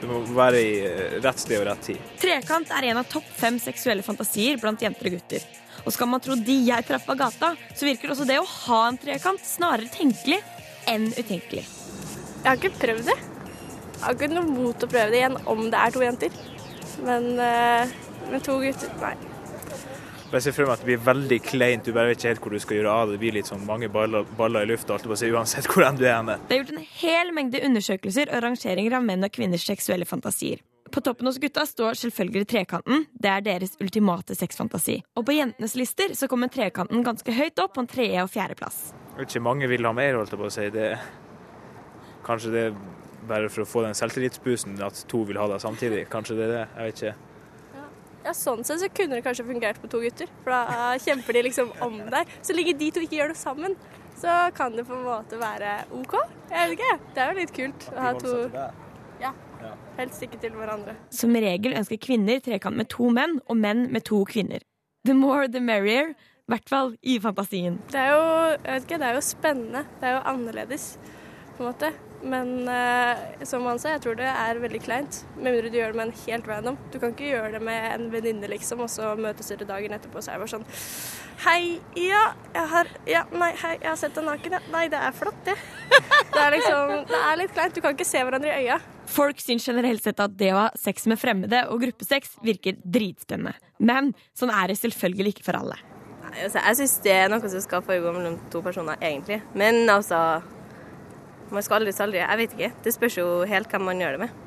det 0.00 0.08
må 0.10 0.20
være 0.36 0.60
i 0.60 0.72
eh, 0.86 1.14
rett 1.24 1.40
sted 1.40 1.60
og 1.60 1.68
rett 1.70 1.86
tid. 1.88 2.10
Trekant 2.20 2.72
er 2.76 2.90
en 2.90 3.00
av 3.00 3.08
topp 3.10 3.28
fem 3.38 3.58
seksuelle 3.62 4.04
fantasier 4.06 4.60
blant 4.60 4.82
jenter 4.82 5.10
og 5.10 5.16
gutter. 5.16 5.46
Og 5.86 5.94
skal 5.94 6.10
man 6.10 6.22
tro 6.24 6.36
de 6.38 6.56
jeg 6.66 6.86
traff 6.88 7.06
av 7.12 7.18
gata, 7.20 7.52
så 7.76 7.86
virker 7.86 8.12
også 8.12 8.26
det 8.28 8.40
å 8.40 8.48
ha 8.48 8.80
en 8.88 8.98
trekant 9.00 9.42
snarere 9.46 9.90
tenkelig 9.92 10.40
enn 10.90 11.08
utenkelig. 11.14 11.64
Jeg 12.42 12.48
har 12.48 12.58
ikke 12.60 12.78
prøvd 12.80 13.08
det. 13.10 13.16
Jeg 13.96 14.02
har 14.04 14.18
ikke 14.18 14.32
noe 14.34 14.50
mot 14.50 14.84
å 14.84 14.90
prøve 14.90 15.12
det 15.12 15.22
igjen 15.22 15.38
om 15.50 15.64
det 15.72 15.80
er 15.80 15.94
to 15.94 16.04
jenter. 16.04 16.36
Men 17.06 17.32
eh, 17.42 17.96
med 18.30 18.44
to 18.44 18.58
gutter 18.62 18.92
nei. 19.02 19.16
Jeg 20.26 20.42
ser 20.42 20.54
for 20.56 20.66
meg 20.66 20.74
at 20.74 20.80
det 20.82 20.88
blir 20.88 21.02
veldig 21.06 21.36
kleint, 21.46 21.86
du 21.86 21.94
bare 21.94 22.10
vet 22.10 22.18
ikke 22.18 22.30
helt 22.32 22.40
hvor 22.42 22.54
du 22.56 22.58
skal 22.62 22.80
gjøre 22.80 22.92
av 22.92 23.04
det. 23.06 23.14
Det 23.14 23.22
blir 23.22 23.34
litt 23.36 23.50
sånn 23.50 23.62
mange 23.66 23.86
baller, 23.92 24.24
baller 24.36 24.66
i 24.66 24.70
lufta, 24.72 24.96
uansett 24.98 25.68
hvor 25.70 25.86
du 25.94 26.02
er 26.02 26.16
henne. 26.16 26.34
Det 26.48 26.56
er 26.56 26.64
gjort 26.64 26.72
en 26.74 26.88
hel 26.98 27.30
mengde 27.36 27.60
undersøkelser 27.62 28.32
og 28.34 28.42
rangeringer 28.42 28.96
av 28.98 29.06
menn 29.06 29.22
og 29.22 29.30
kvinners 29.32 29.66
seksuelle 29.68 30.08
fantasier. 30.08 30.64
På 30.90 31.00
toppen 31.00 31.30
hos 31.30 31.38
gutta 31.42 31.62
står 31.66 31.98
selvfølgelig 32.00 32.48
trekanten. 32.50 33.06
Det 33.14 33.30
er 33.30 33.46
deres 33.46 33.74
ultimate 33.82 34.34
sexfantasi. 34.38 34.98
Og 35.18 35.26
på 35.26 35.34
jentenes 35.38 35.74
lister 35.78 36.14
så 36.18 36.28
kommer 36.30 36.50
trekanten 36.50 37.06
ganske 37.06 37.34
høyt 37.34 37.62
opp 37.62 37.76
på 37.76 37.84
en 37.84 37.90
tredje- 37.90 38.26
og 38.26 38.30
fjerdeplass. 38.34 38.92
Ikke, 39.22 39.42
mange 39.42 39.70
vil 39.70 39.86
ha 39.86 39.94
mer, 39.94 40.18
holdt 40.18 40.34
jeg 40.34 40.42
på 40.42 40.50
å 40.50 40.54
si. 40.54 40.66
Det, 40.74 40.90
kanskje 42.26 42.52
det 42.54 42.66
er 42.68 42.76
bare 43.30 43.50
for 43.50 43.62
å 43.62 43.70
få 43.70 43.86
den 43.86 43.98
selvtillitsboosten 43.98 44.78
at 44.82 45.06
to 45.10 45.22
vil 45.26 45.38
ha 45.38 45.48
deg 45.54 45.62
samtidig. 45.62 46.04
Kanskje 46.10 46.38
det 46.38 46.46
er 46.46 46.54
det, 46.54 46.66
jeg 46.74 46.90
vet 46.90 47.02
ikke. 47.02 47.35
Ja, 48.26 48.32
Sånn 48.34 48.64
sett 48.66 48.80
så 48.82 48.88
kunne 48.90 49.14
det 49.14 49.22
kanskje 49.22 49.44
fungert 49.46 49.78
på 49.78 49.88
to 49.90 50.00
gutter, 50.02 50.30
for 50.42 50.50
da 50.50 50.96
kjemper 50.98 51.36
de 51.36 51.44
liksom 51.46 51.68
om 51.84 52.00
deg. 52.10 52.32
Så 52.42 52.56
lenge 52.56 52.74
de 52.78 52.88
to 52.90 53.04
ikke 53.04 53.20
gjør 53.20 53.30
det 53.30 53.38
sammen, 53.38 53.76
så 54.18 54.34
kan 54.56 54.74
det 54.74 54.86
på 54.88 54.96
en 54.96 55.04
måte 55.06 55.38
være 55.38 55.76
OK. 55.94 56.16
Jeg 56.50 56.72
vet 56.72 56.74
ikke. 56.78 56.94
Det 57.14 57.22
er 57.22 57.30
jo 57.30 57.38
litt 57.38 57.52
kult 57.54 57.86
å 57.92 58.00
ha 58.02 58.14
to 58.18 58.32
Ja. 59.22 59.32
Helst 59.96 60.20
ikke 60.26 60.38
til 60.42 60.52
hverandre. 60.58 60.92
Som 61.14 61.32
regel 61.32 61.72
ønsker 61.78 61.96
kvinner 62.02 62.42
trekant 62.44 62.76
med 62.76 62.90
to 62.92 63.08
menn, 63.14 63.38
og 63.48 63.56
menn 63.56 63.86
med 63.94 64.04
to 64.04 64.24
kvinner. 64.28 64.60
The 65.06 65.14
more 65.14 65.46
the 65.48 65.62
merrier. 65.62 66.12
I 66.46 66.52
hvert 66.52 66.68
fall 66.70 66.92
i 67.02 67.16
fantasien. 67.18 67.80
Det 67.90 67.98
er 67.98 68.12
jo, 68.12 68.26
jeg 68.52 68.72
vet 68.74 68.84
ikke, 68.84 68.98
det 69.02 69.06
er 69.08 69.16
jo 69.16 69.22
spennende. 69.24 69.80
Det 69.98 70.06
er 70.06 70.12
jo 70.14 70.20
annerledes, 70.30 70.84
på 71.56 71.64
en 71.64 71.70
måte. 71.72 71.90
Men 72.26 72.68
eh, 72.68 73.44
som 73.46 73.64
han 73.68 73.78
sa, 73.78 73.92
jeg 73.94 74.02
tror 74.04 74.16
det 74.18 74.26
er 74.26 74.58
veldig 74.62 74.80
kleint. 74.82 75.20
Med 75.36 75.52
mindre 75.52 75.70
du 75.70 75.78
gjør 75.78 75.94
det 75.94 76.00
med 76.00 76.08
en 76.08 76.18
helt 76.24 76.48
random. 76.50 76.78
Du 76.90 76.98
kan 77.02 77.14
ikke 77.14 77.30
gjøre 77.30 77.52
det 77.54 77.62
med 77.68 77.86
en 77.92 78.08
venninne, 78.12 78.50
liksom, 78.50 78.82
og 78.82 78.90
så 78.90 79.12
møtes 79.20 79.52
dere 79.52 79.68
dagen 79.68 79.94
etterpå, 79.94 80.22
så 80.24 80.32
er 80.32 80.40
det 80.40 80.46
bare 80.46 80.54
sånn 80.56 80.66
Hei, 81.44 81.76
ja, 82.00 82.22
jeg 82.54 82.68
har 82.72 82.90
Ja, 83.04 83.22
nei, 83.36 83.50
hei, 83.60 83.74
jeg 83.76 83.90
har 83.90 83.98
sett 84.00 84.14
deg 84.16 84.24
naken, 84.24 84.56
ja. 84.56 84.60
Nei, 84.72 84.86
det 84.92 85.00
er 85.04 85.16
flott, 85.16 85.40
det. 85.46 85.56
Det 86.36 86.42
er 86.42 86.52
liksom 86.56 86.94
Det 87.08 87.18
er 87.30 87.38
litt 87.40 87.52
kleint. 87.56 87.76
Du 87.76 87.82
kan 87.84 87.96
ikke 87.96 88.08
se 88.08 88.20
hverandre 88.24 88.52
i 88.52 88.66
øya. 88.66 88.78
Folk 89.08 89.40
syns 89.40 89.64
generelt 89.68 90.02
sett 90.04 90.20
at 90.20 90.34
det 90.36 90.50
å 90.52 90.64
ha 90.64 90.66
sex 90.76 91.06
med 91.08 91.20
fremmede 91.20 91.62
og 91.70 91.84
gruppesex 91.84 92.34
virker 92.44 92.80
dritspennende. 92.82 93.54
Men 93.78 94.10
sånn 94.36 94.52
er 94.52 94.72
det 94.72 94.80
selvfølgelig 94.80 95.36
ikke 95.36 95.46
for 95.46 95.60
alle. 95.60 95.78
Altså, 96.36 96.58
jeg 96.58 96.78
syns 96.80 96.96
det 97.06 97.14
er 97.14 97.30
noe 97.32 97.40
som 97.48 97.62
skal 97.64 97.84
foregå 97.86 98.12
mellom 98.16 98.36
to 98.52 98.60
personer, 98.64 98.98
egentlig. 99.00 99.38
Men 99.56 99.84
altså 99.92 100.18
Man 101.50 101.62
skal 101.62 101.80
aldri 101.80 101.94
si 101.94 102.02
aldri. 102.02 102.20
Jeg 102.22 102.40
vet 102.42 102.56
ikke. 102.56 102.72
Det 102.82 102.92
spørs 102.94 103.16
jo 103.20 103.26
helt 103.46 103.70
hvem 103.70 103.86
man 103.86 104.02
gjør 104.02 104.16
det 104.16 104.26
med. 104.26 104.42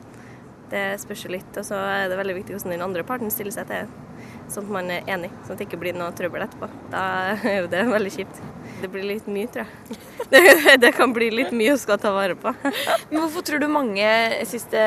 Det 0.70 0.84
spørs 1.02 1.26
jo 1.26 1.32
litt. 1.34 1.50
Og 1.58 1.66
så 1.66 1.80
er 1.80 2.10
det 2.12 2.20
veldig 2.20 2.36
viktig 2.42 2.56
hvordan 2.56 2.76
den 2.76 2.86
andre 2.86 3.06
parten 3.08 3.32
stiller 3.34 3.56
seg 3.56 3.70
til 3.70 3.86
det. 3.86 4.06
Sånn 4.50 4.66
at 4.66 4.74
man 4.74 4.90
er 4.90 5.06
enig, 5.14 5.30
sånn 5.46 5.54
at 5.54 5.62
det 5.62 5.68
ikke 5.68 5.80
blir 5.82 5.98
noe 5.98 6.10
trøbbel 6.18 6.44
etterpå. 6.44 6.68
Da 6.90 7.02
er 7.38 7.60
jo 7.62 7.68
det 7.70 7.84
veldig 7.86 8.12
kjipt. 8.16 8.40
Det 8.82 8.90
blir 8.92 9.06
litt 9.06 9.28
mye, 9.30 9.50
tror 9.52 9.66
jeg. 9.66 10.00
Det, 10.30 10.76
det 10.78 10.92
kan 10.94 11.10
bli 11.10 11.32
litt 11.34 11.50
mye 11.58 11.74
å 11.74 11.80
skal 11.82 11.98
ta 11.98 12.12
vare 12.14 12.36
på. 12.38 12.52
Men 13.10 13.16
hvorfor 13.16 13.42
tror 13.48 13.64
du 13.64 13.66
mange 13.72 14.06
syns 14.46 14.68
det 14.70 14.84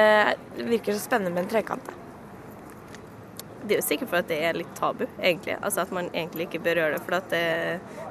virker 0.54 0.94
så 0.94 1.02
spennende 1.02 1.32
med 1.34 1.42
en 1.42 1.50
trekant? 1.50 1.88
da? 1.88 1.96
Det 3.62 3.74
er 3.74 3.80
jo 3.80 3.86
sikkert 3.86 4.10
for 4.12 4.20
at 4.20 4.30
det 4.30 4.38
er 4.46 4.58
litt 4.58 4.70
tabu, 4.78 5.02
egentlig. 5.18 5.56
Altså 5.58 5.82
at 5.82 5.94
man 5.94 6.12
egentlig 6.12 6.46
ikke 6.46 6.62
bør 6.62 6.82
gjøre 6.82 6.94
det, 6.94 7.02
for 7.08 7.18
at 7.18 7.34
det, 7.34 7.42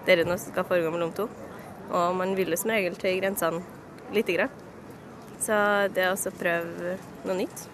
det 0.08 0.16
er 0.18 0.26
noe 0.28 0.40
som 0.42 0.52
skal 0.52 0.68
foregå 0.68 0.92
mellom 0.92 1.14
to. 1.16 1.30
Og 1.92 2.20
man 2.20 2.36
vil 2.36 2.52
jo 2.52 2.60
som 2.60 2.74
regel 2.76 3.00
tøye 3.00 3.20
grensene 3.22 3.64
lite 4.16 4.38
grann. 4.38 4.56
Så 5.42 5.58
det 5.94 6.06
er 6.06 6.12
også 6.14 6.32
å 6.32 6.38
prøve 6.38 6.98
noe 7.26 7.38
nytt. 7.38 7.68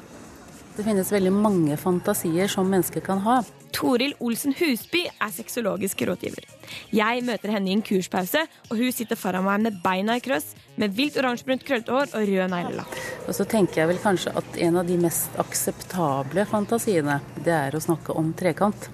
Det 0.77 0.86
finnes 0.86 1.10
veldig 1.10 1.34
mange 1.34 1.77
fantasier 1.82 2.50
som 2.51 2.67
mennesker 2.70 3.01
kan 3.01 3.24
ha. 3.25 3.39
Toril 3.74 4.13
Olsen 4.24 4.53
Husby 4.58 5.03
er 5.10 5.32
sexologisk 5.34 6.03
rådgiver. 6.08 6.46
Jeg 6.94 7.24
møter 7.25 7.51
henne 7.53 7.72
i 7.72 7.75
en 7.75 7.84
kurspause, 7.86 8.44
og 8.70 8.79
hun 8.79 8.94
sitter 8.94 9.20
foran 9.20 9.46
meg 9.46 9.65
med 9.65 9.79
beina 9.84 10.17
i 10.17 10.24
krøss, 10.24 10.53
med 10.77 10.94
vilt 10.98 11.17
oransjebrunt 11.20 11.65
krøllete 11.67 11.94
hår 11.94 12.13
og 12.13 12.29
rød 12.29 12.53
neglelakk. 12.53 13.00
Og 13.27 13.34
så 13.38 13.48
tenker 13.50 13.82
jeg 13.82 13.91
vel 13.91 14.01
kanskje 14.03 14.34
at 14.38 14.62
en 14.67 14.79
av 14.82 14.88
de 14.88 15.00
mest 15.01 15.41
akseptable 15.41 16.46
fantasiene, 16.50 17.20
det 17.41 17.56
er 17.58 17.77
å 17.77 17.84
snakke 17.84 18.15
om 18.17 18.32
trekant. 18.38 18.89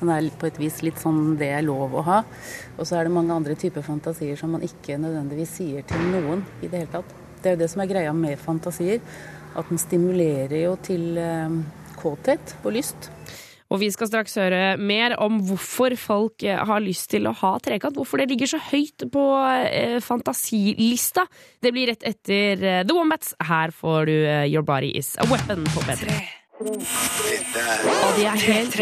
Den 0.00 0.12
er 0.14 0.28
på 0.40 0.48
et 0.48 0.60
vis 0.60 0.80
litt 0.84 1.00
sånn 1.00 1.34
det 1.40 1.50
er 1.52 1.66
lov 1.66 1.94
å 2.00 2.04
ha. 2.06 2.20
Og 2.78 2.86
så 2.88 2.98
er 2.98 3.06
det 3.06 3.14
mange 3.14 3.36
andre 3.36 3.56
typer 3.58 3.84
fantasier 3.84 4.38
som 4.40 4.54
man 4.56 4.64
ikke 4.64 4.98
nødvendigvis 5.00 5.58
sier 5.60 5.84
til 5.88 6.06
noen 6.14 6.44
i 6.60 6.68
det 6.70 6.84
hele 6.84 6.94
tatt. 6.94 7.12
Det 7.40 7.50
er 7.50 7.56
jo 7.56 7.62
det 7.62 7.70
som 7.72 7.84
er 7.84 7.90
greia 7.90 8.16
med 8.16 8.40
fantasier. 8.40 9.04
At 9.58 9.68
den 9.68 9.80
stimulerer 9.82 10.60
jo 10.62 10.74
til 10.84 11.18
eh, 11.18 11.60
kåthet 12.00 12.56
og 12.62 12.74
lyst. 12.76 13.10
Og 13.70 13.78
vi 13.78 13.86
skal 13.94 14.08
straks 14.10 14.34
høre 14.38 14.74
mer 14.82 15.14
om 15.22 15.38
hvorfor 15.46 15.94
folk 16.00 16.46
eh, 16.46 16.58
har 16.70 16.84
lyst 16.84 17.10
til 17.12 17.28
å 17.28 17.34
ha 17.42 17.54
trekant. 17.62 17.98
Hvorfor 17.98 18.22
det 18.22 18.30
ligger 18.32 18.54
så 18.54 18.62
høyt 18.70 19.08
på 19.12 19.28
eh, 19.68 19.98
fantasilista. 20.04 21.26
Det 21.60 21.74
blir 21.76 21.92
rett 21.92 22.06
etter 22.08 22.84
The 22.84 22.96
Wombats. 22.96 23.34
Her 23.42 23.74
får 23.74 24.10
du 24.10 24.18
Your 24.48 24.66
Body 24.66 24.94
Is 25.00 25.16
A 25.20 25.28
Weapon 25.30 25.66
på 25.74 25.88
P3. 25.88 26.39
Og 26.60 28.16
de 28.18 28.24
er 28.28 28.42
helt 28.44 28.74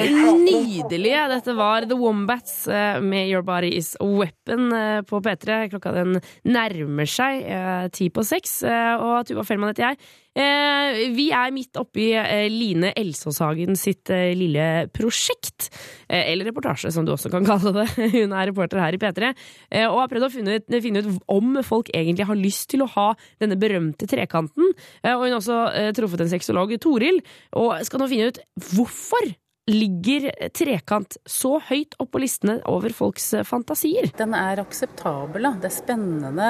nydelige. 0.42 1.20
Dette 1.30 1.52
var 1.54 1.86
The 1.86 1.94
Wombats 1.98 2.66
eh, 2.66 2.98
med 2.98 3.30
Your 3.30 3.44
Body 3.46 3.70
Is 3.78 3.92
A 4.02 4.06
Weapon 4.06 4.72
eh, 4.74 5.02
på 5.06 5.20
P3. 5.22 5.68
Klokka 5.70 5.92
den 5.94 6.18
nærmer 6.42 7.06
seg 7.06 7.46
eh, 7.46 7.86
ti 7.94 8.08
på 8.10 8.24
seks, 8.26 8.64
og 8.66 9.28
Tuva 9.28 9.46
Fellmann 9.46 9.70
heter 9.70 9.92
jeg. 9.92 10.00
Eh, 10.38 10.98
vi 11.16 11.28
er 11.34 11.50
midt 11.54 11.78
oppi 11.80 12.12
eh, 12.14 12.46
Line 12.52 12.92
Elsåshagen 12.98 13.74
sitt 13.78 14.10
eh, 14.14 14.30
lille 14.38 14.86
prosjekt. 14.94 15.70
Eller 16.08 16.48
reportasje, 16.48 16.92
som 16.94 17.04
du 17.06 17.12
også 17.14 17.32
kan 17.32 17.46
kalle 17.48 17.72
det. 17.80 17.88
Hun 18.14 18.32
er 18.32 18.50
reporter 18.52 18.80
her 18.82 18.94
i 18.94 19.00
P3. 19.02 19.32
eh, 19.74 19.88
og 19.88 20.04
har 20.04 20.12
prøvd 20.12 20.28
å 20.28 20.32
finne 20.32 20.58
ut, 20.60 20.78
finne 20.84 21.02
ut 21.02 21.10
om 21.34 21.58
folk 21.66 21.90
egentlig 21.90 22.28
har 22.28 22.38
lyst 22.38 22.70
til 22.70 22.86
å 22.86 22.90
ha 22.94 23.08
denne 23.42 23.58
berømte 23.58 24.06
trekanten. 24.10 24.70
Og 25.02 25.26
hun 25.26 25.32
har 25.32 25.40
også 25.40 25.58
truffet 25.96 26.22
en 26.22 26.30
sexolog, 26.30 26.72
Toril, 26.82 27.20
og 27.58 27.76
skal 27.86 28.02
nå 28.02 28.08
finne 28.10 28.30
ut 28.30 28.40
hvorfor 28.74 29.32
ligger 29.68 30.30
trekant 30.56 31.18
så 31.28 31.58
høyt 31.68 31.96
opp 32.00 32.14
på 32.14 32.22
listene 32.22 32.56
over 32.70 32.94
folks 32.96 33.26
fantasier. 33.44 34.08
Den 34.16 34.32
er 34.36 34.62
akseptabel, 34.62 35.44
da. 35.44 35.52
Det 35.60 35.68
er 35.68 35.74
spennende. 35.76 36.46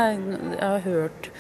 Jeg 0.55 0.61
har 0.63 0.85
hørt 0.87 1.31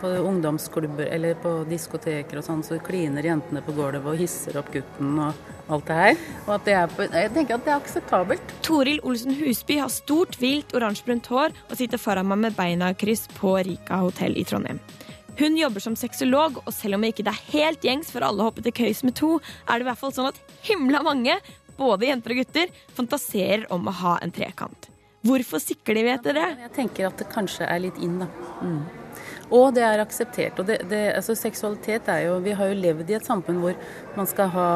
på 0.00 0.10
ungdomsklubber 0.28 1.08
eller 1.14 1.38
på 1.42 1.52
diskoteker 1.68 2.40
og 2.40 2.46
sånn, 2.46 2.64
så 2.66 2.78
kliner 2.84 3.26
jentene 3.26 3.62
på 3.64 3.74
gulvet 3.76 4.04
og 4.04 4.18
hisser 4.20 4.58
opp 4.60 4.70
gutten 4.74 5.16
og 5.22 5.72
alt 5.72 5.88
det 5.88 5.98
her. 5.98 6.22
Og 6.46 6.52
at 6.56 6.68
det 6.68 6.76
er 6.78 6.92
på, 6.92 7.08
jeg 7.08 7.32
tenker 7.36 7.58
at 7.58 7.66
det 7.66 7.74
er 7.74 7.80
akseptabelt. 7.80 8.54
Toril 8.66 9.02
Olsen 9.06 9.36
Husby 9.38 9.78
har 9.82 9.92
stort, 9.92 10.38
vilt 10.42 10.74
oransjebrunt 10.76 11.28
hår 11.32 11.54
og 11.68 11.76
sitter 11.80 12.00
foran 12.00 12.28
meg 12.30 12.42
med 12.46 12.58
beina 12.58 12.92
i 12.92 12.98
kryss 12.98 13.26
på 13.38 13.56
Rika 13.68 14.02
hotell 14.04 14.38
i 14.38 14.46
Trondheim. 14.48 14.80
Hun 15.38 15.54
jobber 15.54 15.82
som 15.82 15.94
sexolog, 15.94 16.58
og 16.64 16.72
selv 16.74 16.98
om 16.98 17.04
ikke 17.06 17.22
det 17.22 17.30
er 17.30 17.50
helt 17.52 17.84
gjengs 17.86 18.10
for 18.10 18.26
alle 18.26 18.42
å 18.42 18.48
hoppe 18.48 18.64
til 18.66 18.74
køys 18.74 19.04
med 19.06 19.14
to, 19.20 19.36
er 19.68 19.78
det 19.78 19.86
i 19.86 19.90
hvert 19.92 20.00
fall 20.00 20.14
sånn 20.16 20.32
at 20.32 20.40
himla 20.66 21.04
mange, 21.06 21.36
både 21.78 22.08
jenter 22.08 22.34
og 22.34 22.40
gutter, 22.42 22.72
fantaserer 22.96 23.68
om 23.74 23.86
å 23.86 23.94
ha 24.00 24.16
en 24.24 24.34
trekant. 24.34 24.88
Hvorfor 25.28 25.62
sikler 25.62 26.00
de 26.00 26.10
etter 26.10 26.34
det? 26.40 26.48
Jeg 26.64 26.74
tenker 26.74 27.06
at 27.10 27.22
det 27.22 27.28
kanskje 27.30 27.66
er 27.70 27.84
litt 27.86 28.02
inn, 28.02 28.18
da. 28.22 28.26
Mm. 28.62 28.80
Og 29.54 29.72
det 29.72 29.84
er 29.84 30.02
akseptert. 30.02 30.58
og 30.60 30.66
det, 30.68 30.82
det, 30.90 31.14
altså 31.16 31.34
Seksualitet 31.38 32.08
er 32.12 32.26
jo 32.26 32.38
Vi 32.44 32.52
har 32.52 32.68
jo 32.68 32.80
levd 32.82 33.10
i 33.10 33.16
et 33.16 33.24
samfunn 33.24 33.62
hvor 33.62 33.78
man 34.16 34.28
skal 34.28 34.50
ha, 34.52 34.68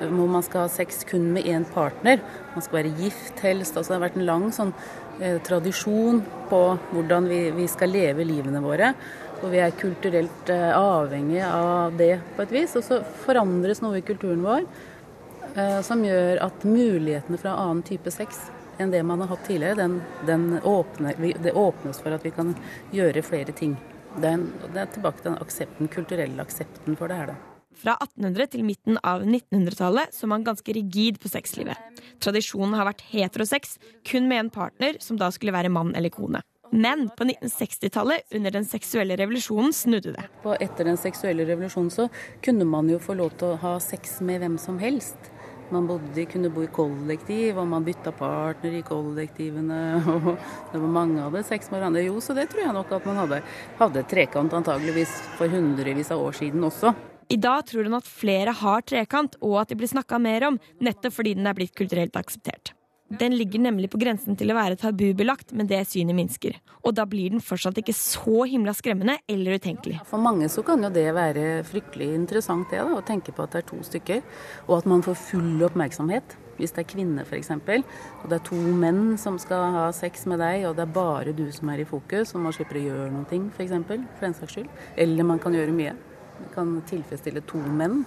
hvor 0.00 0.30
man 0.32 0.44
skal 0.44 0.64
ha 0.64 0.68
sex 0.72 1.04
kun 1.04 1.32
med 1.34 1.44
én 1.44 1.66
partner. 1.68 2.22
Man 2.54 2.64
skal 2.64 2.78
være 2.80 2.94
gift 2.96 3.40
helst. 3.44 3.76
altså 3.76 3.92
Det 3.92 3.98
har 3.98 4.06
vært 4.08 4.16
en 4.16 4.28
lang 4.30 4.48
sånn 4.56 4.72
eh, 5.20 5.36
tradisjon 5.44 6.22
på 6.48 6.62
hvordan 6.94 7.28
vi, 7.28 7.40
vi 7.58 7.68
skal 7.68 7.92
leve 7.92 8.24
livene 8.24 8.62
våre. 8.64 8.94
Og 9.42 9.50
vi 9.52 9.60
er 9.60 9.76
kulturelt 9.76 10.48
eh, 10.52 10.72
avhengig 10.72 11.42
av 11.44 11.96
det 12.00 12.14
på 12.36 12.46
et 12.46 12.54
vis. 12.56 12.76
Og 12.80 12.86
så 12.86 13.02
forandres 13.26 13.84
noe 13.84 14.00
i 14.00 14.06
kulturen 14.06 14.40
vår 14.46 14.64
eh, 14.64 15.80
som 15.84 16.04
gjør 16.04 16.40
at 16.46 16.64
mulighetene 16.64 17.42
en 17.42 17.52
annen 17.52 17.84
type 17.84 18.14
sex 18.14 18.46
enn 18.80 18.90
det 18.92 19.02
man 19.08 19.22
har 19.24 19.30
hatt 19.30 19.44
tidligere, 19.48 19.76
den, 19.76 20.00
den 20.28 20.58
åpner, 20.60 21.16
det 21.16 21.52
åpnes 21.56 22.00
for 22.00 22.12
at 22.12 22.24
vi 22.24 22.32
kan 22.36 22.52
gjøre 22.92 23.22
flere 23.24 23.54
ting. 23.56 23.76
Det 24.16 24.28
er, 24.30 24.38
en, 24.38 24.46
det 24.72 24.80
er 24.80 24.88
tilbake 24.94 25.20
til 25.20 25.30
den 25.30 25.42
aksepten, 25.44 25.92
kulturelle 25.92 26.44
aksepten 26.46 26.96
for 26.96 27.12
det 27.12 27.20
her, 27.20 27.32
da. 27.34 27.36
Fra 27.76 27.92
1800 28.00 28.48
til 28.54 28.62
midten 28.64 28.96
av 29.04 29.20
1900-tallet 29.26 30.14
så 30.16 30.28
man 30.30 30.44
ganske 30.46 30.72
rigid 30.72 31.18
på 31.20 31.28
sexlivet. 31.28 31.76
Tradisjonen 32.24 32.72
har 32.78 32.88
vært 32.88 33.04
heterosex, 33.10 33.76
kun 34.08 34.30
med 34.30 34.46
en 34.46 34.52
partner, 34.54 34.96
som 35.04 35.18
da 35.20 35.28
skulle 35.34 35.52
være 35.52 35.72
mann 35.72 35.92
eller 35.98 36.12
kone. 36.14 36.40
Men 36.72 37.10
på 37.18 37.26
1960-tallet, 37.28 38.26
under 38.34 38.56
den 38.56 38.64
seksuelle 38.66 39.16
revolusjonen, 39.20 39.76
snudde 39.76 40.16
det. 40.16 40.24
Etter 40.56 40.88
den 40.88 40.98
seksuelle 40.98 41.46
revolusjonen 41.46 41.92
så 41.92 42.08
kunne 42.44 42.66
man 42.68 42.88
jo 42.90 42.98
få 43.02 43.14
lov 43.20 43.36
til 43.38 43.52
å 43.52 43.60
ha 43.62 43.76
sex 43.82 44.18
med 44.24 44.40
hvem 44.42 44.56
som 44.60 44.80
helst. 44.82 45.30
Man 45.74 45.86
bodde, 45.88 46.24
kunne 46.30 46.50
bo 46.54 46.62
i 46.62 46.70
kollektiv, 46.70 47.58
og 47.58 47.66
man 47.66 47.84
bytta 47.86 48.12
partner 48.14 48.76
i 48.78 48.84
kollektivene. 48.86 49.80
og 50.14 50.28
Det 50.70 50.78
var 50.78 50.92
mange 50.94 51.24
hadde 51.24 51.42
sex 51.48 51.72
med 51.72 51.80
hverandre. 51.80 52.04
Jo, 52.06 52.20
så 52.22 52.36
det 52.38 52.46
tror 52.52 52.62
jeg 52.62 52.76
nok 52.76 52.94
at 52.94 53.08
man 53.08 53.20
hadde. 53.24 53.42
Hadde 53.80 54.06
trekant 54.06 54.54
antageligvis 54.54 55.16
for 55.38 55.50
hundrevis 55.50 56.12
av 56.14 56.22
år 56.22 56.38
siden 56.38 56.66
også. 56.70 56.94
I 57.26 57.40
dag 57.42 57.66
tror 57.66 57.88
hun 57.88 57.98
at 57.98 58.06
flere 58.06 58.54
har 58.54 58.86
trekant, 58.86 59.34
og 59.42 59.58
at 59.64 59.72
de 59.72 59.80
blir 59.80 59.90
snakka 59.90 60.20
mer 60.22 60.46
om, 60.52 60.60
nettopp 60.78 61.18
fordi 61.18 61.34
den 61.34 61.50
er 61.50 61.58
blitt 61.58 61.74
kulturelt 61.74 62.14
akseptert. 62.14 62.70
Den 63.08 63.36
ligger 63.38 63.60
nemlig 63.62 63.86
på 63.92 64.00
grensen 64.02 64.34
til 64.34 64.50
å 64.50 64.56
være 64.56 64.74
tabubelagt, 64.80 65.52
men 65.54 65.68
det 65.70 65.78
synet 65.86 66.16
minsker. 66.18 66.56
Og 66.82 66.96
da 66.98 67.04
blir 67.06 67.30
den 67.30 67.42
fortsatt 67.44 67.78
ikke 67.78 67.94
så 67.94 68.42
himla 68.50 68.74
skremmende 68.74 69.20
eller 69.30 69.60
utenkelig. 69.60 70.00
For 70.08 70.18
mange 70.22 70.48
så 70.50 70.64
kan 70.66 70.82
jo 70.82 70.90
det 70.90 71.06
være 71.14 71.62
fryktelig 71.68 72.08
interessant 72.16 72.66
det 72.74 72.80
da, 72.82 72.98
å 72.98 73.04
tenke 73.06 73.30
på 73.34 73.46
at 73.46 73.54
det 73.54 73.62
er 73.62 73.68
to 73.70 73.78
stykker, 73.86 74.26
og 74.66 74.74
at 74.80 74.90
man 74.90 75.06
får 75.06 75.20
full 75.22 75.62
oppmerksomhet. 75.68 76.34
Hvis 76.58 76.74
det 76.74 76.82
er 76.82 76.90
kvinne 76.90 77.22
f.eks., 77.22 77.52
og 77.52 78.26
det 78.32 78.40
er 78.40 78.44
to 78.48 78.58
menn 78.58 79.14
som 79.20 79.38
skal 79.38 79.76
ha 79.76 79.86
sex 79.94 80.26
med 80.26 80.42
deg, 80.42 80.66
og 80.66 80.74
det 80.78 80.86
er 80.88 80.94
bare 80.98 81.36
du 81.36 81.46
som 81.54 81.70
er 81.70 81.84
i 81.84 81.88
fokus, 81.88 82.34
og 82.34 82.42
man 82.42 82.56
slipper 82.56 82.80
å 82.80 82.86
gjøre 82.88 83.10
noe, 83.14 83.42
f.eks., 83.54 83.74
for, 83.86 84.06
for 84.18 84.30
en 84.30 84.38
saks 84.40 84.58
skyld. 84.58 84.84
Eller 84.98 85.30
man 85.30 85.42
kan 85.42 85.54
gjøre 85.54 85.74
mye. 85.76 85.94
Man 86.40 86.54
kan 86.56 86.78
tilfredsstille 86.90 87.46
to 87.46 87.62
menn. 87.62 88.02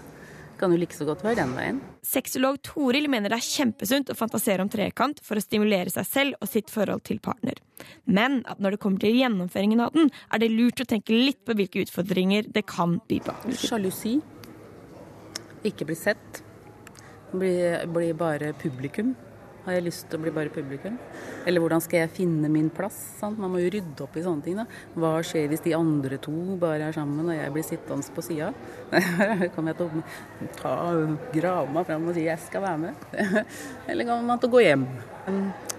Kan 0.60 0.74
jo 0.74 0.80
like 0.82 0.96
så 0.96 1.06
godt 1.08 1.22
være 1.24 1.40
den 1.40 1.54
veien. 1.56 1.78
Sexolog 2.04 2.58
Toril 2.68 3.08
mener 3.12 3.32
det 3.32 3.38
er 3.40 3.46
kjempesunt 3.48 4.12
å 4.12 4.18
fantasere 4.18 4.66
om 4.66 4.72
trekant 4.72 5.22
for 5.24 5.40
å 5.40 5.44
stimulere 5.44 5.94
seg 5.94 6.08
selv 6.08 6.42
og 6.44 6.52
sitt 6.52 6.74
forhold 6.74 7.06
til 7.08 7.22
partner. 7.24 7.62
Men 8.04 8.42
at 8.44 8.60
når 8.60 8.76
det 8.76 8.82
kommer 8.84 9.00
til 9.00 9.16
gjennomføringen 9.16 9.86
av 9.86 9.96
den, 9.96 10.12
er 10.28 10.44
det 10.44 10.52
lurt 10.52 10.84
å 10.84 10.88
tenke 10.90 11.16
litt 11.16 11.40
på 11.48 11.56
hvilke 11.56 11.86
utfordringer 11.86 12.52
det 12.52 12.66
kan 12.68 12.98
by 13.08 13.22
på. 13.24 13.38
Sjalusi. 13.56 14.18
Ikke 15.64 15.88
bli 15.88 15.96
sett. 15.96 16.44
Bli, 17.32 17.56
bli 17.96 18.12
bare 18.20 18.52
publikum. 18.60 19.16
Har 19.70 19.76
jeg 19.78 19.86
lyst 19.86 20.08
til 20.10 20.18
å 20.18 20.24
bli 20.24 20.32
bare 20.34 20.50
publikum? 20.50 20.96
Eller 21.46 21.62
hvordan 21.62 21.82
skal 21.86 22.00
jeg 22.00 22.10
finne 22.16 22.50
min 22.50 22.72
plass? 22.74 22.96
Sant? 23.20 23.38
Man 23.38 23.52
må 23.54 23.60
jo 23.62 23.70
rydde 23.76 24.02
opp 24.02 24.16
i 24.18 24.24
sånne 24.26 24.42
ting. 24.42 24.56
da. 24.58 24.64
Hva 24.98 25.12
skjer 25.22 25.46
hvis 25.52 25.62
de 25.62 25.76
andre 25.78 26.18
to 26.26 26.34
bare 26.58 26.88
er 26.88 26.96
sammen 26.96 27.30
og 27.30 27.38
jeg 27.38 27.54
blir 27.54 27.68
sittende 27.68 28.16
på 28.16 28.24
sida? 28.26 28.50
Kommer 29.54 29.76
jeg 29.76 29.78
til 29.78 29.86
å 29.86 30.02
ta, 30.58 30.74
grave 31.36 31.70
meg 31.76 31.86
fram 31.86 32.10
og 32.10 32.18
si 32.18 32.26
jeg 32.26 32.42
skal 32.48 32.66
være 32.66 32.82
med? 32.88 33.06
Eller 33.94 34.10
kommer 34.10 34.26
man 34.32 34.42
til 34.42 34.50
å 34.50 34.56
gå 34.58 34.66
hjem? 34.66 34.90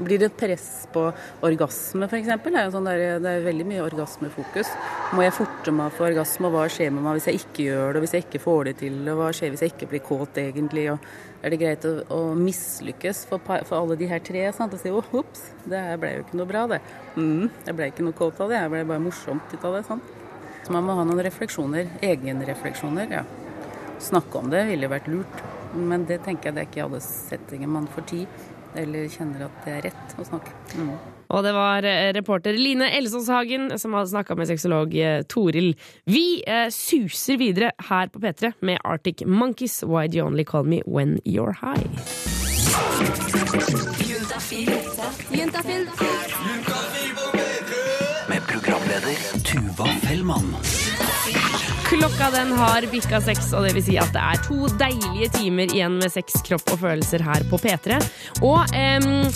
Blir 0.00 0.20
det 0.22 0.30
press 0.38 0.86
på 0.92 1.02
orgasme 1.44 2.06
f.eks.? 2.06 2.28
Det 2.44 2.62
sånn 2.72 2.86
der, 2.86 3.02
det 3.22 3.32
er 3.32 3.42
veldig 3.44 3.66
mye 3.68 3.82
orgasmefokus. 3.84 4.70
Må 5.16 5.24
jeg 5.24 5.34
forte 5.36 5.74
meg 5.74 5.92
for 5.96 6.08
orgasme, 6.08 6.48
og 6.48 6.54
hva 6.54 6.68
skjer 6.72 6.92
med 6.94 7.04
meg 7.04 7.18
hvis 7.18 7.28
jeg 7.30 7.40
ikke 7.40 7.66
gjør 7.66 7.96
det, 7.96 8.02
hvis 8.04 8.14
jeg 8.16 8.26
ikke 8.26 8.42
får 8.44 8.70
det 8.70 8.76
til, 8.84 9.00
og 9.10 9.18
hva 9.20 9.32
skjer 9.36 9.52
hvis 9.52 9.64
jeg 9.66 9.74
ikke 9.74 9.90
blir 9.90 10.04
kåt 10.06 10.40
egentlig? 10.42 10.86
Og 10.92 11.42
er 11.42 11.54
det 11.54 11.60
greit 11.62 11.88
å, 11.88 11.92
å 12.14 12.20
mislykkes 12.38 13.24
for, 13.30 13.42
for 13.44 13.76
alle 13.80 13.98
de 14.00 14.08
her 14.10 14.22
tre? 14.24 14.46
Sant? 14.56 14.76
Og 14.76 14.82
si 14.82 14.94
oh, 14.94 15.12
ops, 15.20 15.50
det 15.64 15.82
her 15.88 16.00
ble 16.00 16.14
jo 16.14 16.24
ikke 16.24 16.40
noe 16.40 16.50
bra, 16.52 16.64
det. 16.70 16.80
Mm, 17.16 17.50
jeg 17.66 17.76
ble 17.76 17.90
ikke 17.92 18.06
noe 18.06 18.18
kåt 18.22 18.40
av 18.44 18.52
det, 18.52 18.62
jeg 18.62 18.74
ble 18.76 18.86
bare 18.92 19.04
morsomt 19.08 19.56
ut 19.56 19.68
av 19.68 19.76
det. 19.78 19.84
Sant? 19.88 20.16
Så 20.64 20.76
man 20.76 20.86
må 20.86 20.96
ha 20.96 21.04
noen 21.08 21.24
refleksjoner, 21.26 21.96
egenrefleksjoner. 22.04 23.16
ja. 23.18 23.26
Snakke 24.00 24.38
om 24.38 24.48
det 24.48 24.62
ville 24.70 24.88
vært 24.88 25.10
lurt, 25.12 25.42
men 25.76 26.06
det 26.08 26.22
tenker 26.24 26.48
jeg 26.48 26.56
det 26.56 26.62
er 26.62 26.68
ikke 26.70 26.80
i 26.80 26.84
alle 26.86 27.00
settinger 27.04 27.68
man 27.68 27.88
får 27.92 28.06
tid, 28.08 28.38
eller 28.78 29.08
kjenner 29.10 29.46
at 29.48 29.64
det 29.64 29.78
er 29.78 29.88
rett 29.88 30.14
å 30.18 30.26
snakke. 30.26 30.54
Mm. 30.76 30.92
Og 31.30 31.44
det 31.46 31.52
var 31.54 31.86
eh, 31.86 32.10
reporter 32.16 32.56
Line 32.58 32.88
Elsås 32.90 33.28
Hagen 33.30 33.70
som 33.78 33.94
hadde 33.94 34.10
snakka 34.10 34.34
med 34.38 34.50
sexolog 34.50 34.94
eh, 34.98 35.22
Toril. 35.30 35.72
Vi 36.10 36.42
eh, 36.42 36.66
suser 36.74 37.38
videre 37.40 37.70
her 37.90 38.10
på 38.10 38.22
P3 38.22 38.52
med 38.66 38.82
Arctic 38.84 39.22
Monkeys, 39.26 39.82
Why 39.86 40.08
Do 40.08 40.18
You 40.18 40.26
Only 40.26 40.44
Call 40.44 40.66
Me 40.66 40.82
When 40.86 41.18
You're 41.24 41.54
High. 41.62 41.86
Med 48.28 48.46
programleder 48.46 49.16
Tuva 49.44 49.86
Fellmann. 50.02 50.54
Klokka 52.00 52.30
den 52.32 52.52
har 52.56 52.84
bikka 52.88 53.18
seks, 53.20 53.50
og 53.52 53.66
det 53.66 53.74
vil 53.76 53.82
si 53.84 53.96
at 54.00 54.08
det 54.14 54.20
er 54.24 54.38
to 54.46 54.70
deilige 54.80 55.26
timer 55.34 55.68
igjen 55.68 55.98
med 56.00 56.08
sex, 56.08 56.38
kropp 56.46 56.72
og 56.72 56.78
følelser 56.80 57.20
her 57.20 57.44
på 57.50 57.58
P3. 57.60 57.98
Og 58.40 58.72
em, 58.72 59.26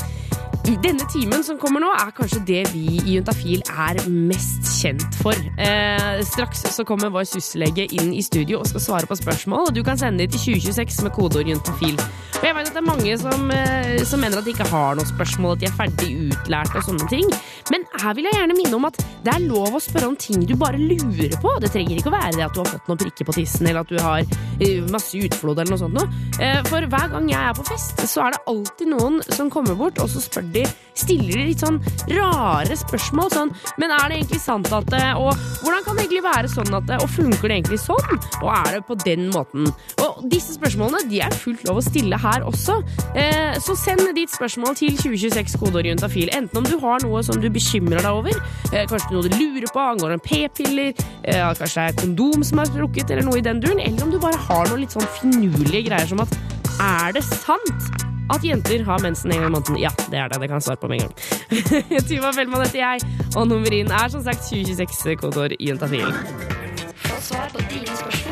denne 0.85 1.07
timen 1.11 1.43
som 1.45 1.59
kommer 1.61 1.83
nå, 1.83 1.91
er 1.97 2.13
kanskje 2.17 2.41
det 2.47 2.63
vi 2.73 2.99
i 3.01 3.17
Juntafil 3.17 3.63
er 3.71 3.99
mest 4.09 4.69
kjent 4.79 5.17
for. 5.21 5.37
Eh, 5.61 6.21
straks 6.29 6.65
så 6.75 6.85
kommer 6.89 7.13
vår 7.15 7.27
syslege 7.29 7.87
inn 7.97 8.13
i 8.15 8.23
studio 8.25 8.61
og 8.61 8.69
skal 8.71 8.85
svare 8.85 9.11
på 9.11 9.19
spørsmål, 9.19 9.69
og 9.69 9.75
du 9.75 9.83
kan 9.87 9.99
sende 10.01 10.25
det 10.25 10.35
til 10.35 10.55
2026 10.55 11.03
med 11.07 11.15
kodeord 11.17 11.51
juntafil. 11.51 11.99
Og 12.41 12.45
jeg 12.45 12.57
vet 12.59 12.69
at 12.69 12.77
det 12.77 12.83
er 12.83 12.89
mange 12.89 13.17
som, 13.19 13.51
eh, 13.51 14.05
som 14.05 14.21
mener 14.21 14.39
at 14.39 14.45
de 14.45 14.53
ikke 14.53 14.69
har 14.69 14.99
noen 14.99 15.09
spørsmål, 15.09 15.57
at 15.57 15.61
de 15.63 15.69
er 15.71 15.77
ferdig 15.79 16.11
utlært 16.29 16.77
og 16.77 16.87
sånne 16.89 17.09
ting. 17.09 17.31
Men 17.73 17.87
her 18.03 18.15
vil 18.15 18.29
jeg 18.29 18.37
gjerne 18.37 18.59
minne 18.59 18.77
om 18.77 18.89
at 18.91 19.01
det 19.25 19.35
er 19.35 19.47
lov 19.47 19.79
å 19.79 19.83
spørre 19.83 20.11
om 20.11 20.17
ting 20.17 20.45
du 20.45 20.55
bare 20.61 20.77
lurer 20.77 21.37
på. 21.41 21.55
Det 21.61 21.73
trenger 21.73 21.97
ikke 21.97 22.13
å 22.13 22.19
være 22.19 22.37
det 22.37 22.45
at 22.45 22.55
du 22.55 22.61
har 22.61 22.73
fått 22.75 22.91
noen 22.91 23.01
prikker 23.01 23.25
på 23.25 23.37
tissen, 23.39 23.67
eller 23.67 23.81
at 23.81 23.89
du 23.89 23.97
har 24.03 24.21
eh, 24.61 24.85
masse 24.93 25.17
utflod 25.17 25.59
eller 25.59 25.73
noe 25.73 25.83
sånt 25.83 25.97
noe. 25.97 26.09
Eh, 26.39 26.61
for 26.69 26.85
hver 26.85 27.09
gang 27.15 27.31
jeg 27.33 27.41
er 27.41 27.57
på 27.57 27.67
fest, 27.71 28.05
så 28.11 28.27
er 28.27 28.37
det 28.37 28.45
alltid 28.53 28.93
noen 28.93 29.23
som 29.33 29.51
kommer 29.51 29.79
bort, 29.79 29.99
og 30.03 30.11
så 30.13 30.21
spør 30.21 30.44
de 30.53 30.67
Stiller 30.95 31.41
litt 31.43 31.63
sånn 31.63 31.81
rare 32.15 32.77
spørsmål. 32.79 33.31
Sånn 33.35 33.51
Men 33.83 33.91
er 33.97 34.11
det 34.11 34.21
egentlig 34.21 34.41
sant 34.45 34.71
at 34.75 34.87
det 34.93 35.03
Og 35.19 35.33
hvordan 35.65 35.83
kan 35.87 35.99
det 35.99 36.05
egentlig 36.05 36.25
være 36.27 36.51
sånn 36.53 36.77
at 36.79 36.87
det 36.91 37.01
Og 37.03 37.11
funker 37.11 37.51
det 37.51 37.59
egentlig 37.59 37.81
sånn? 37.83 38.21
Og 38.45 38.51
er 38.55 38.69
det 38.77 38.83
på 38.87 38.97
den 39.03 39.27
måten? 39.35 39.67
Og 40.05 40.23
disse 40.31 40.55
spørsmålene 40.55 41.03
de 41.11 41.21
er 41.25 41.35
fullt 41.35 41.65
lov 41.67 41.81
å 41.81 41.85
stille 41.85 42.17
her 42.21 42.45
også. 42.47 42.77
Eh, 43.19 43.57
så 43.63 43.75
send 43.79 44.05
ditt 44.17 44.33
spørsmål 44.33 44.77
til 44.79 44.95
2026 44.99 45.57
kodeorientafil. 45.61 46.31
Enten 46.37 46.61
om 46.61 46.67
du 46.67 46.77
har 46.83 47.03
noe 47.05 47.23
som 47.27 47.41
du 47.41 47.49
bekymrer 47.53 48.03
deg 48.05 48.21
over, 48.21 48.39
eh, 48.73 48.85
kanskje 48.91 49.15
noe 49.15 49.27
du 49.27 49.35
lurer 49.35 49.67
på 49.75 49.83
angående 49.83 50.21
p-piller, 50.23 50.95
eh, 51.25 51.43
kanskje 51.59 51.75
det 51.75 51.87
er 51.89 52.01
kondom 52.03 52.45
som 52.45 52.63
er 52.63 52.71
sprukket, 52.71 53.11
eller 53.11 53.27
noe 53.27 53.41
i 53.41 53.45
den 53.45 53.61
duren, 53.65 53.81
eller 53.81 54.07
om 54.07 54.15
du 54.15 54.19
bare 54.23 54.41
har 54.49 54.67
noe 54.69 54.83
litt 54.83 54.95
sånn 54.95 55.09
finurlige 55.19 55.89
greier 55.89 56.09
som 56.09 56.25
at 56.25 56.37
er 56.81 57.17
det 57.17 57.25
sant 57.25 58.14
at 58.33 58.45
jenter 58.45 58.85
har 58.85 58.99
mensen 59.03 59.33
en 59.33 59.39
gang 59.39 59.51
i 59.51 59.55
måneden? 59.57 59.79
Ja, 59.83 59.91
det 60.11 60.19
er 60.19 60.29
det. 60.29 60.41
Det 60.41 60.49
kan 60.49 60.57
jeg 60.61 60.63
svare 60.63 60.77
på 60.77 60.89
med 60.89 61.01
en 61.01 61.09
gang. 61.09 61.15
Tuva 62.09 62.33
Fellmann 62.33 62.65
heter 62.65 62.79
jeg, 62.79 63.01
og 63.37 63.49
nummer 63.49 63.73
inn 63.73 63.91
er 63.93 64.09
som 64.09 64.25
sagt 64.25 64.49
2026 64.49 65.17
kodeord 65.21 65.57
juntafil. 65.61 66.09
Få 67.05 67.21
svar 67.21 67.51
på 67.53 67.67
dine 67.71 67.87
spørsmål 67.87 68.24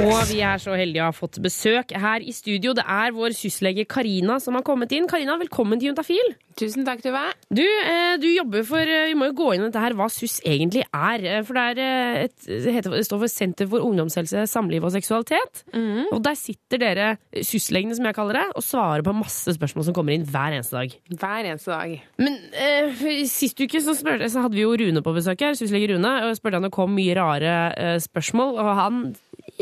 Og 0.00 0.20
vi 0.30 0.40
er 0.44 0.60
så 0.62 0.76
heldige 0.78 1.02
å 1.04 1.10
ha 1.10 1.16
fått 1.16 1.40
besøk 1.42 1.94
her 1.96 2.22
i 2.22 2.34
studio. 2.34 2.74
Det 2.76 2.84
er 2.84 3.14
vår 3.16 3.34
syslege 3.36 3.86
Karina 3.90 4.38
som 4.42 4.56
har 4.58 4.64
kommet 4.66 4.92
inn. 4.96 5.08
Karina, 5.10 5.36
velkommen 5.40 5.80
til 5.80 5.90
Juntafil. 5.90 6.34
Tusen 6.60 6.84
takk, 6.84 7.00
Tuva. 7.00 7.30
Du, 7.48 7.62
eh, 7.62 8.16
du 8.20 8.26
jobber 8.28 8.64
for 8.66 8.82
eh, 8.84 9.06
Vi 9.08 9.14
må 9.16 9.30
jo 9.30 9.36
gå 9.38 9.46
inn 9.54 9.62
i 9.62 9.68
dette 9.68 9.80
her, 9.80 9.94
hva 9.96 10.08
SUS 10.12 10.40
egentlig 10.44 10.82
er. 10.84 11.24
Eh, 11.24 11.42
For 11.46 11.56
det, 11.56 11.86
er 11.86 12.26
et, 12.26 12.34
det, 12.46 12.74
heter, 12.74 12.96
det 12.98 13.06
står 13.06 13.22
for 13.22 13.32
Senter 13.32 13.70
for 13.70 13.86
ungdomshelse, 13.86 14.44
samliv 14.50 14.84
og 14.84 14.92
seksualitet. 14.92 15.62
Mm. 15.72 16.10
Og 16.10 16.20
der 16.26 16.36
sitter 16.38 16.82
dere, 16.82 17.08
syslegene 17.46 17.96
som 17.96 18.08
jeg 18.10 18.18
kaller 18.18 18.40
det, 18.40 18.46
og 18.58 18.66
svarer 18.66 19.06
på 19.06 19.14
masse 19.16 19.54
spørsmål 19.56 19.88
som 19.88 19.96
kommer 19.96 20.16
inn 20.16 20.26
hver 20.28 20.58
eneste 20.58 20.76
dag. 20.76 20.98
Hver 21.14 21.50
eneste 21.54 21.72
dag. 21.72 21.96
Men 22.20 22.36
eh, 22.52 23.24
sist 23.30 23.62
uke 23.62 23.80
så, 23.82 23.96
spurte, 23.96 24.28
så 24.30 24.44
hadde 24.44 24.58
vi 24.58 24.66
jo 24.66 24.76
Rune 24.80 25.04
på 25.06 25.16
besøk 25.16 25.46
her, 25.46 25.56
syslege 25.58 25.94
Rune, 25.94 26.12
og 26.26 26.36
spurte 26.38 26.60
han 26.60 26.68
det 26.68 26.74
kom 26.74 26.92
mye 26.98 27.16
rare 27.16 27.56
eh, 27.72 27.96
spørsmål, 28.02 28.58
og 28.60 28.72
han 28.82 29.02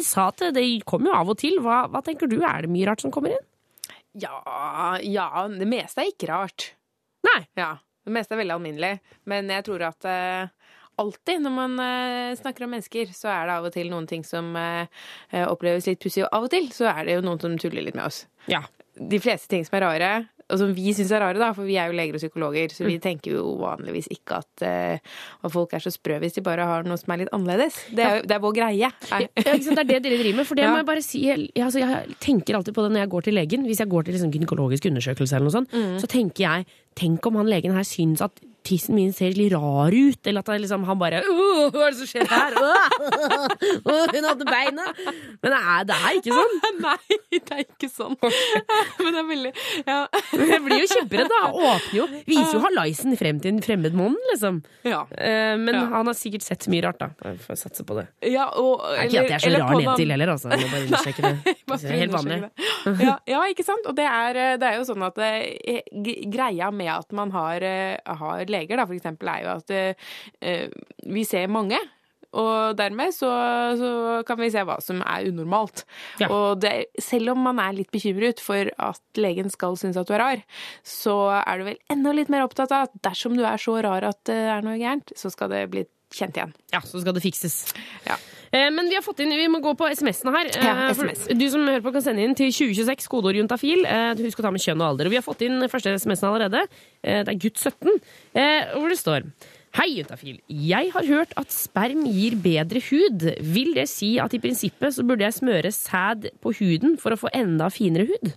sa 0.06 0.28
at 0.32 0.42
det 0.54 0.64
kommer 0.88 1.12
jo 1.12 1.18
av 1.18 1.32
og 1.34 1.38
til. 1.40 1.58
Hva, 1.64 1.84
hva 1.92 2.02
tenker 2.04 2.30
du, 2.30 2.38
er 2.42 2.66
det 2.66 2.72
mye 2.72 2.88
rart 2.88 3.04
som 3.04 3.14
kommer 3.14 3.34
inn? 3.34 3.44
Ja, 4.18 4.98
ja, 5.04 5.28
det 5.52 5.68
meste 5.68 6.02
er 6.02 6.12
ikke 6.12 6.30
rart. 6.30 6.72
Nei. 7.26 7.42
Ja, 7.58 7.76
det 8.06 8.14
meste 8.14 8.34
er 8.34 8.42
veldig 8.42 8.56
alminnelig. 8.56 8.94
Men 9.30 9.50
jeg 9.52 9.66
tror 9.68 9.84
at 9.90 10.08
uh, 10.08 10.72
alltid 11.02 11.44
når 11.44 11.54
man 11.54 11.76
uh, 11.82 12.38
snakker 12.38 12.66
om 12.66 12.74
mennesker, 12.76 13.12
så 13.14 13.30
er 13.34 13.46
det 13.46 13.58
av 13.58 13.68
og 13.68 13.76
til 13.76 13.92
noen 13.92 14.08
ting 14.10 14.24
som 14.26 14.50
eh, 14.58 14.88
oppleves 15.44 15.86
litt 15.90 16.02
pussig, 16.02 16.24
og 16.26 16.32
av 16.34 16.48
og 16.48 16.52
til 16.54 16.70
så 16.74 16.88
er 16.90 17.04
det 17.06 17.18
jo 17.18 17.26
noen 17.26 17.42
som 17.42 17.54
tuller 17.60 17.84
litt 17.84 17.98
med 17.98 18.08
oss. 18.08 18.24
Ja. 18.50 18.64
De 18.98 19.20
fleste 19.22 19.50
ting 19.52 19.62
som 19.66 19.78
er 19.78 19.86
rare, 19.86 20.12
og 20.50 20.58
som 20.58 20.70
vi 20.74 20.92
syns 20.96 21.10
er 21.12 21.20
rare, 21.20 21.38
da, 21.38 21.50
for 21.52 21.64
vi 21.68 21.76
er 21.76 21.90
jo 21.90 21.96
leger 21.98 22.14
og 22.16 22.22
psykologer, 22.22 22.72
så 22.72 22.86
vi 22.88 22.98
tenker 22.98 23.34
jo 23.36 23.42
vanligvis 23.60 24.08
ikke 24.14 24.38
at, 24.40 24.62
eh, 24.64 24.98
at 25.44 25.52
folk 25.52 25.74
er 25.76 25.84
så 25.84 25.92
sprø 25.92 26.18
hvis 26.22 26.38
de 26.38 26.42
bare 26.46 26.64
har 26.64 26.82
noe 26.88 26.96
som 26.96 27.12
er 27.12 27.22
litt 27.24 27.32
annerledes. 27.36 27.76
Det 27.94 28.04
er, 28.06 28.22
det 28.24 28.36
er 28.38 28.40
vår 28.40 28.54
greie. 28.56 28.78
Ja? 28.80 28.90
Det 29.36 29.46
er 29.46 29.84
det 29.84 30.02
dere 30.02 30.16
driver 30.22 30.36
med. 30.40 30.46
For 30.48 30.54
det 30.56 30.64
Ja. 30.64 30.70
må 30.72 30.80
jeg 30.82 30.86
bare 30.88 31.02
si 31.04 31.20
jeg, 31.26 31.48
altså, 31.60 31.80
jeg 31.84 32.16
tenker 32.24 32.56
alltid 32.56 32.74
på 32.74 32.82
det 32.86 32.92
når 32.96 33.04
jeg 33.04 33.10
går 33.16 33.22
til 33.28 33.34
legen. 33.34 33.64
Hvis 33.68 33.78
jeg 33.84 33.88
går 33.92 34.04
til 34.08 34.14
liksom, 34.16 34.32
gynekologisk 34.32 34.86
undersøkelse, 34.90 35.36
eller 35.36 35.50
noe 35.50 35.56
sånt, 35.60 35.72
Mm. 35.72 35.98
så 36.00 36.06
tenker 36.08 36.44
jeg 36.48 36.66
Tenk 36.98 37.24
om 37.26 37.36
han 37.36 37.46
legen 37.46 37.70
her 37.76 37.84
syns 37.86 38.20
at 38.24 38.32
tissen 38.68 38.94
min 38.98 39.12
ser 39.16 39.32
litt 39.38 39.52
rar 39.54 39.94
ut, 39.94 40.20
eller 40.28 40.44
at 40.44 40.50
liksom, 40.62 40.84
han 40.88 40.98
bare 41.00 41.22
«Åh, 41.24 41.68
Hva 41.72 41.86
er 41.88 41.94
det 41.94 41.98
som 41.98 42.08
skjer 42.10 42.28
her? 42.28 42.56
Hun 44.14 44.26
hadde 44.28 44.46
beina! 44.48 44.84
Men 45.42 45.54
det 45.54 45.58
er, 45.58 45.86
det 45.88 45.96
er 45.98 46.18
ikke 46.18 46.36
sånn. 46.36 46.54
Nei, 46.84 47.18
det 47.32 47.56
er 47.56 47.62
ikke 47.64 47.90
sånn. 47.92 48.16
Men 49.02 49.08
det 49.16 49.20
er 49.22 49.28
veldig 49.32 49.52
Ja. 49.88 49.98
Jeg 50.38 50.60
blir 50.64 50.82
jo 50.82 50.88
kjemperedd, 50.92 51.32
da. 51.32 51.40
Åpner 51.52 51.96
jo. 51.98 52.06
Viser 52.28 52.56
jo 52.58 52.62
halaisen 52.64 53.16
frem 53.20 53.40
til 53.42 53.54
en 53.56 53.62
fremmed 53.64 53.96
mann, 53.98 54.16
liksom. 54.32 54.60
Ja. 54.86 55.02
Eh, 55.16 55.54
Men 55.58 55.74
Ja. 55.78 55.84
han 55.94 56.10
har 56.10 56.16
sikkert 56.18 56.44
sett 56.46 56.66
mye 56.72 56.84
rart, 56.86 56.98
da. 57.02 57.10
Jeg 57.24 57.40
får 57.44 57.60
satse 57.64 57.84
på 57.88 57.96
det. 57.98 58.06
Ja, 58.32 58.48
og, 58.58 58.82
Det 58.84 58.98
er 58.98 59.08
ikke 59.08 59.24
at 59.24 59.32
jeg 59.32 59.38
er 59.38 59.44
så 59.44 59.62
rar 59.64 59.76
ned 59.78 59.92
til 60.02 60.14
heller, 60.14 60.34
altså. 60.34 60.52
Jeg 60.52 60.64
må 60.64 60.70
bare 60.74 60.86
understreke 60.88 61.22
det. 61.22 61.56
Det 61.68 61.78
er 61.92 62.00
helt 62.02 62.16
vanlig. 62.16 62.38
Ja, 63.04 63.16
ja, 63.28 63.42
ikke 63.52 63.64
sant? 63.66 63.86
Og 63.88 63.96
det 63.98 64.06
er, 64.08 64.40
det 64.60 64.68
er 64.72 64.78
jo 64.80 64.86
sånn 64.88 65.04
at 65.06 65.18
eh, 65.24 65.82
greia 66.32 66.70
med 66.74 66.90
at 66.94 67.12
man 67.16 67.30
har, 67.34 67.62
eh, 67.64 68.16
har 68.22 68.44
leger, 68.58 68.80
da, 68.80 68.88
for 68.88 68.98
eksempel, 68.98 69.30
er 69.32 69.46
jo 69.46 69.54
at 69.54 69.76
eh, 69.78 70.66
vi 71.06 71.24
ser 71.28 71.48
mange. 71.52 71.80
Og 72.36 72.76
dermed 72.76 73.14
så, 73.16 73.28
så 73.80 73.90
kan 74.28 74.36
vi 74.40 74.50
se 74.52 74.60
hva 74.68 74.76
som 74.84 75.00
er 75.00 75.30
unormalt. 75.30 75.86
Og 76.28 76.60
det, 76.60 76.90
selv 77.00 77.32
om 77.32 77.40
man 77.46 77.60
er 77.62 77.78
litt 77.78 77.92
bekymret 77.94 78.42
for 78.44 78.68
at 78.68 79.20
legen 79.20 79.48
skal 79.52 79.78
synes 79.80 79.96
at 79.96 80.10
du 80.10 80.12
er 80.16 80.22
rar, 80.22 80.42
så 80.84 81.16
er 81.38 81.60
du 81.60 81.70
vel 81.70 81.78
enda 81.94 82.12
litt 82.12 82.32
mer 82.32 82.44
opptatt 82.44 82.74
av 82.74 82.90
at 82.90 82.98
dersom 83.06 83.38
du 83.38 83.46
er 83.48 83.60
så 83.62 83.78
rar 83.84 84.04
at 84.10 84.20
det 84.28 84.36
er 84.58 84.66
noe 84.66 84.76
gærent, 84.76 85.14
så 85.16 85.32
skal 85.32 85.54
det 85.54 85.64
bli 85.72 85.86
kjent 86.14 86.36
igjen. 86.38 86.52
Ja, 86.72 86.80
så 86.80 87.00
skal 87.02 87.14
det 87.16 87.22
fikses. 87.22 87.72
Ja. 88.06 88.16
Eh, 88.52 88.70
Men 88.72 88.88
vi 88.88 88.94
har 88.96 89.02
fått 89.04 89.20
inn, 89.20 89.30
vi 89.36 89.48
må 89.52 89.60
gå 89.60 89.74
på 89.76 89.88
SMS-ene 89.92 90.32
her. 90.32 90.50
Ja, 90.56 90.72
Eh, 90.88 90.94
SMS. 90.94 91.26
Du 91.36 91.44
som 91.50 91.66
hører 91.66 91.82
på 91.84 91.92
kan 91.92 92.02
sende 92.02 92.24
inn 92.24 92.34
til 92.34 92.50
2026, 92.50 93.06
kodeord 93.08 93.36
juntafil. 93.36 93.84
Eh, 93.84 94.14
Husk 94.24 94.40
å 94.40 94.42
ta 94.42 94.50
med 94.50 94.60
kjønn 94.64 94.80
og 94.80 94.88
alder. 94.94 95.06
Og 95.06 95.10
vi 95.10 95.16
har 95.20 95.26
fått 95.26 95.42
inn 95.44 95.60
første 95.68 95.92
SMS-en 95.98 96.30
allerede. 96.32 96.66
Det 97.02 97.28
er 97.28 97.38
gutt 97.38 97.58
17, 97.60 98.00
eh, 98.34 98.72
hvor 98.74 98.88
det 98.88 98.98
står 98.98 99.22
Hei, 99.76 99.98
juntafil. 100.00 100.38
Jeg 100.48 100.90
har 100.94 101.04
hørt 101.04 101.34
at 101.36 101.52
sperm 101.52 102.06
gir 102.08 102.34
bedre 102.40 102.80
hud. 102.88 103.20
Vil 103.44 103.74
det 103.76 103.84
si 103.90 104.18
at 104.18 104.32
i 104.32 104.38
prinsippet 104.40 104.94
så 104.96 105.04
burde 105.06 105.20
jeg 105.28 105.36
smøre 105.36 105.68
sæd 105.70 106.30
på 106.40 106.54
huden 106.56 106.96
for 106.98 107.12
å 107.12 107.18
få 107.20 107.28
enda 107.36 107.68
finere 107.70 108.08
hud? 108.08 108.32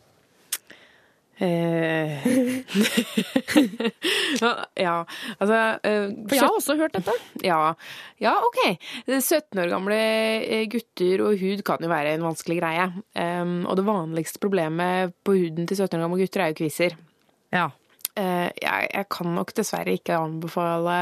Eh. 1.42 2.22
ja, 4.86 4.98
altså 5.40 5.56
eh, 5.82 6.12
For 6.28 6.36
jeg 6.38 6.44
har 6.44 6.54
også 6.54 6.76
hørt 6.78 6.94
dette. 6.94 7.16
Ja, 7.42 7.74
ja, 8.22 8.36
ok. 8.46 8.78
17 9.08 9.58
år 9.64 9.72
gamle 9.74 9.98
eh, 9.98 10.70
gutter 10.70 11.26
og 11.26 11.42
hud 11.42 11.66
kan 11.66 11.82
jo 11.82 11.90
være 11.90 12.14
en 12.14 12.28
vanskelig 12.28 12.62
greie. 12.62 12.86
Um, 13.18 13.66
og 13.66 13.74
det 13.80 13.88
vanligste 13.90 14.38
problemet 14.44 15.18
på 15.26 15.34
huden 15.40 15.66
til 15.66 15.82
17 15.82 15.98
år 15.98 16.06
gamle 16.06 16.22
gutter 16.22 16.46
er 16.46 16.54
jo 16.54 16.62
kviser. 16.62 16.94
Ja. 17.52 17.72
Eh, 18.19 18.50
jeg, 18.60 18.88
jeg 18.91 19.06
kan 19.13 19.30
nok 19.38 19.54
dessverre 19.56 19.93
ikke 19.95 20.17
anbefale 20.19 20.95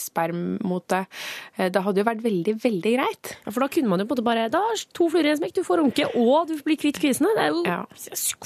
sperm 0.00 0.56
mot 0.66 0.82
det. 0.90 1.04
Eh, 1.56 1.68
Det 1.70 1.82
hadde 1.84 2.02
jo 2.02 2.06
vært 2.08 2.24
veldig, 2.24 2.56
veldig 2.64 2.94
greit. 2.96 3.32
Ja, 3.44 3.52
For 3.52 3.62
da 3.62 3.68
kunne 3.70 3.92
man 3.92 4.02
jo 4.02 4.08
på 4.08 4.16
en 4.16 4.18
måte 4.18 4.26
bare 4.26 4.48
Da 4.50 4.62
er 4.72 4.82
to 4.98 5.06
fluer 5.12 5.28
i 5.28 5.30
en 5.30 5.38
smekk. 5.38 5.54
Du 5.60 5.62
får 5.66 5.82
runke, 5.84 6.08
og 6.18 6.50
du 6.50 6.56
blir 6.66 6.80
kvitt 6.80 6.98
kvisene. 6.98 7.30
Det 7.38 7.44
er 7.46 7.54
jo, 7.54 7.62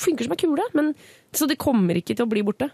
funker 0.05 0.29
som 0.29 0.37
ei 0.37 0.41
kule. 0.45 0.69
Men, 0.77 0.93
så 1.33 1.49
det 1.49 1.57
kommer 1.63 1.97
ikke 1.97 2.13
til 2.19 2.27
å 2.29 2.31
bli 2.31 2.45
borte. 2.45 2.69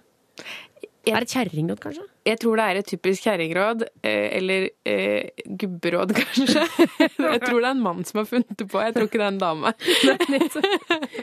Er 1.06 1.22
det 1.22 1.28
et 1.28 1.34
kjerringråd, 1.36 1.78
kanskje? 1.82 2.04
Jeg 2.26 2.38
tror 2.42 2.58
det 2.58 2.64
er 2.66 2.78
et 2.80 2.88
typisk 2.90 3.22
kjerringråd, 3.28 3.82
eh, 4.02 4.24
eller 4.40 4.64
eh, 4.90 5.44
gubberåd, 5.46 6.10
kanskje. 6.18 6.64
Jeg 6.98 7.42
tror 7.44 7.60
det 7.62 7.68
er 7.68 7.74
en 7.76 7.82
mann 7.84 8.00
som 8.08 8.18
har 8.22 8.26
funnet 8.26 8.56
det 8.58 8.66
på, 8.72 8.80
jeg 8.82 8.94
tror 8.96 9.06
ikke 9.06 9.20
det 9.20 9.26
er 9.28 9.34
en 9.34 9.38
dame. 9.42 9.72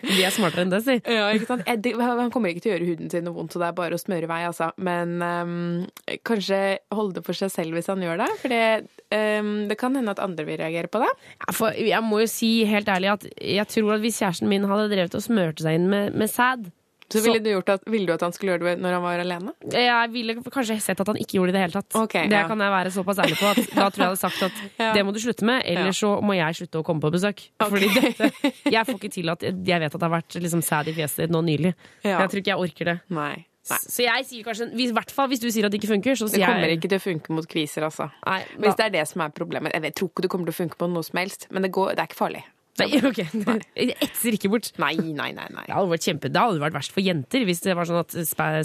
De 0.07 0.21
er 0.23 0.31
smartere 0.33 0.63
enn 0.65 0.71
det, 0.71 0.79
si. 0.85 0.95
Ja, 1.03 1.25
ikke 1.35 1.49
sant? 1.49 1.65
Jeg- 1.67 1.81
det- 1.83 1.95
Han 1.99 2.31
kommer 2.31 2.49
ikke 2.53 2.61
til 2.63 2.71
å 2.71 2.75
gjøre 2.77 2.87
huden 2.93 3.09
sin 3.11 3.23
noe 3.25 3.33
vondt, 3.35 3.51
så 3.53 3.59
det 3.59 3.67
er 3.67 3.75
bare 3.77 3.97
å 3.97 4.01
smøre 4.01 4.27
vei, 4.27 4.41
altså. 4.47 4.71
Men 4.77 5.21
um, 5.21 5.87
kanskje 6.23 6.79
holde 6.93 7.15
det 7.19 7.25
for 7.25 7.33
seg 7.33 7.51
selv 7.51 7.73
hvis 7.75 7.87
han 7.91 7.99
gjør 8.03 8.17
det, 8.23 8.29
for 8.41 8.47
det, 8.53 8.87
ehm, 9.11 9.67
det 9.67 9.77
kan 9.77 9.95
hende 9.95 10.11
at 10.15 10.19
andre 10.23 10.45
vil 10.47 10.57
reagere 10.57 10.87
på 10.87 10.99
det. 11.03 11.11
Ja, 11.43 11.51
for 11.51 11.71
jeg 11.75 12.03
må 12.03 12.21
jo 12.23 12.27
si 12.31 12.63
helt 12.69 12.87
ærlig 12.87 13.11
at 13.13 13.27
jeg 13.41 13.67
tror 13.67 13.95
at 13.97 14.01
hvis 14.05 14.19
kjæresten 14.21 14.47
min 14.51 14.63
hadde 14.69 14.89
drevet 14.93 15.15
og 15.15 15.21
smørte 15.25 15.63
seg 15.65 15.75
inn 15.79 15.89
med, 15.91 16.15
med 16.15 16.29
sæd 16.31 16.71
Så 17.13 17.23
ville 17.25 17.41
du, 17.43 17.49
gjort 17.53 17.69
at, 17.75 17.85
ville 17.89 18.09
du 18.09 18.13
at 18.15 18.25
han 18.25 18.35
skulle 18.35 18.55
gjøre 18.55 18.71
det 18.71 18.83
når 18.83 18.97
han 18.97 19.03
var 19.05 19.23
alene? 19.23 19.53
Jeg 19.73 20.11
ville 20.13 20.35
kanskje 20.43 20.79
sett 20.83 21.03
at 21.03 21.11
han 21.13 21.19
ikke 21.21 21.37
gjorde 21.39 21.53
det 21.53 21.55
i 21.55 21.59
det 21.59 21.63
hele 21.67 21.77
tatt. 21.79 21.99
Okay, 22.03 22.27
det 22.31 22.41
ja. 22.41 22.47
kan 22.49 22.65
jeg 22.65 22.73
være 22.73 22.93
såpass 22.95 23.23
ærlig 23.23 23.39
på. 23.39 23.53
At 23.53 23.61
da 23.79 23.87
tror 23.87 24.03
jeg 24.03 24.03
jeg 24.03 24.11
hadde 24.11 24.21
sagt 24.23 24.43
at 24.49 24.61
Ja. 24.81 24.91
det 24.97 25.05
må 25.05 25.13
du 25.15 25.21
slutte 25.23 25.47
med, 25.47 25.63
eller 25.69 25.95
så 25.95 26.15
må 26.25 26.35
jeg 26.37 26.59
slutte 26.59 26.81
å 26.81 26.85
komme 26.87 27.03
på 27.03 27.13
besøk. 27.13 27.47
Fordi 27.63 27.89
dette, 27.95 28.31
jeg 28.73 28.89
får 28.89 28.99
ikke 28.99 29.13
til 29.13 29.33
at 29.33 29.43
Jeg 29.43 29.79
vet 29.85 29.89
at 29.89 29.99
det 29.99 30.05
har 30.07 30.15
vært 30.17 30.37
liksom 30.43 30.61
sæd 30.65 30.91
i 30.91 30.97
fjeset 30.97 31.25
ditt 31.25 31.33
nå 31.33 31.43
nylig. 31.45 31.73
Ja. 32.03 32.19
Jeg 32.23 32.31
tror 32.33 32.43
ikke 32.43 32.55
jeg 32.55 32.67
orker 32.67 32.93
det. 32.93 32.99
Nei. 33.13 33.33
Så 33.63 34.03
jeg 34.03 34.25
sier 34.27 34.43
kanskje 34.43 34.67
hvis, 34.75 34.91
hvert 34.95 35.11
fall 35.15 35.29
hvis 35.31 35.39
du 35.39 35.47
sier 35.47 35.67
at 35.67 35.71
det 35.71 35.79
ikke 35.79 35.93
funker, 35.93 36.17
så 36.19 36.27
Det 36.27 36.41
kommer 36.43 36.67
jeg 36.67 36.81
ikke 36.81 36.91
til 36.91 36.99
å 36.99 37.03
funke 37.03 37.37
mot 37.37 37.47
kviser, 37.47 37.85
altså. 37.87 38.09
Nei, 38.25 38.41
Hvis 38.59 38.75
det 38.75 38.89
er 38.89 38.95
det 38.97 39.05
som 39.07 39.23
er 39.23 39.31
problemet. 39.35 39.71
Jeg 39.71 39.85
vet, 39.85 39.95
tror 39.95 40.11
ikke 40.11 40.25
det 40.25 40.31
kommer 40.33 40.49
til 40.49 40.55
å 40.55 40.59
funke 40.59 40.79
på 40.81 40.89
noe 40.91 41.07
som 41.07 41.21
helst, 41.21 41.47
men 41.49 41.63
det, 41.63 41.71
går, 41.71 41.93
det 41.95 42.03
er 42.03 42.11
ikke 42.11 42.19
farlig. 42.19 42.43
Nei, 42.81 42.89
ok. 43.05 43.19
Jeg 43.77 43.93
etser 44.01 44.33
ikke 44.37 44.49
bort. 44.49 44.71
Nei, 44.81 44.95
nei, 44.97 45.29
nei. 45.35 45.45
nei. 45.53 45.65
Det 45.67 45.75
hadde 45.75 45.91
vært 45.91 46.07
kjempe, 46.07 46.31
det 46.33 46.41
hadde 46.41 46.63
vært 46.63 46.77
verst 46.79 46.95
for 46.95 47.05
jenter 47.05 47.45
hvis 47.45 47.61
det 47.65 47.75
var 47.77 47.89
sånn 47.89 48.01
at 48.01 48.15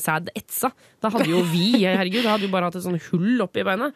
sæd 0.00 0.30
etsa. 0.38 0.72
Da 1.02 1.12
hadde 1.12 1.28
jo 1.28 1.42
vi 1.50 1.82
herregud, 1.84 2.24
da 2.24 2.36
hadde 2.36 2.48
jo 2.48 2.52
bare 2.54 2.70
hatt 2.70 2.78
et 2.80 2.86
sånn 2.86 3.00
hull 3.10 3.44
oppi 3.44 3.66
beina. 3.68 3.90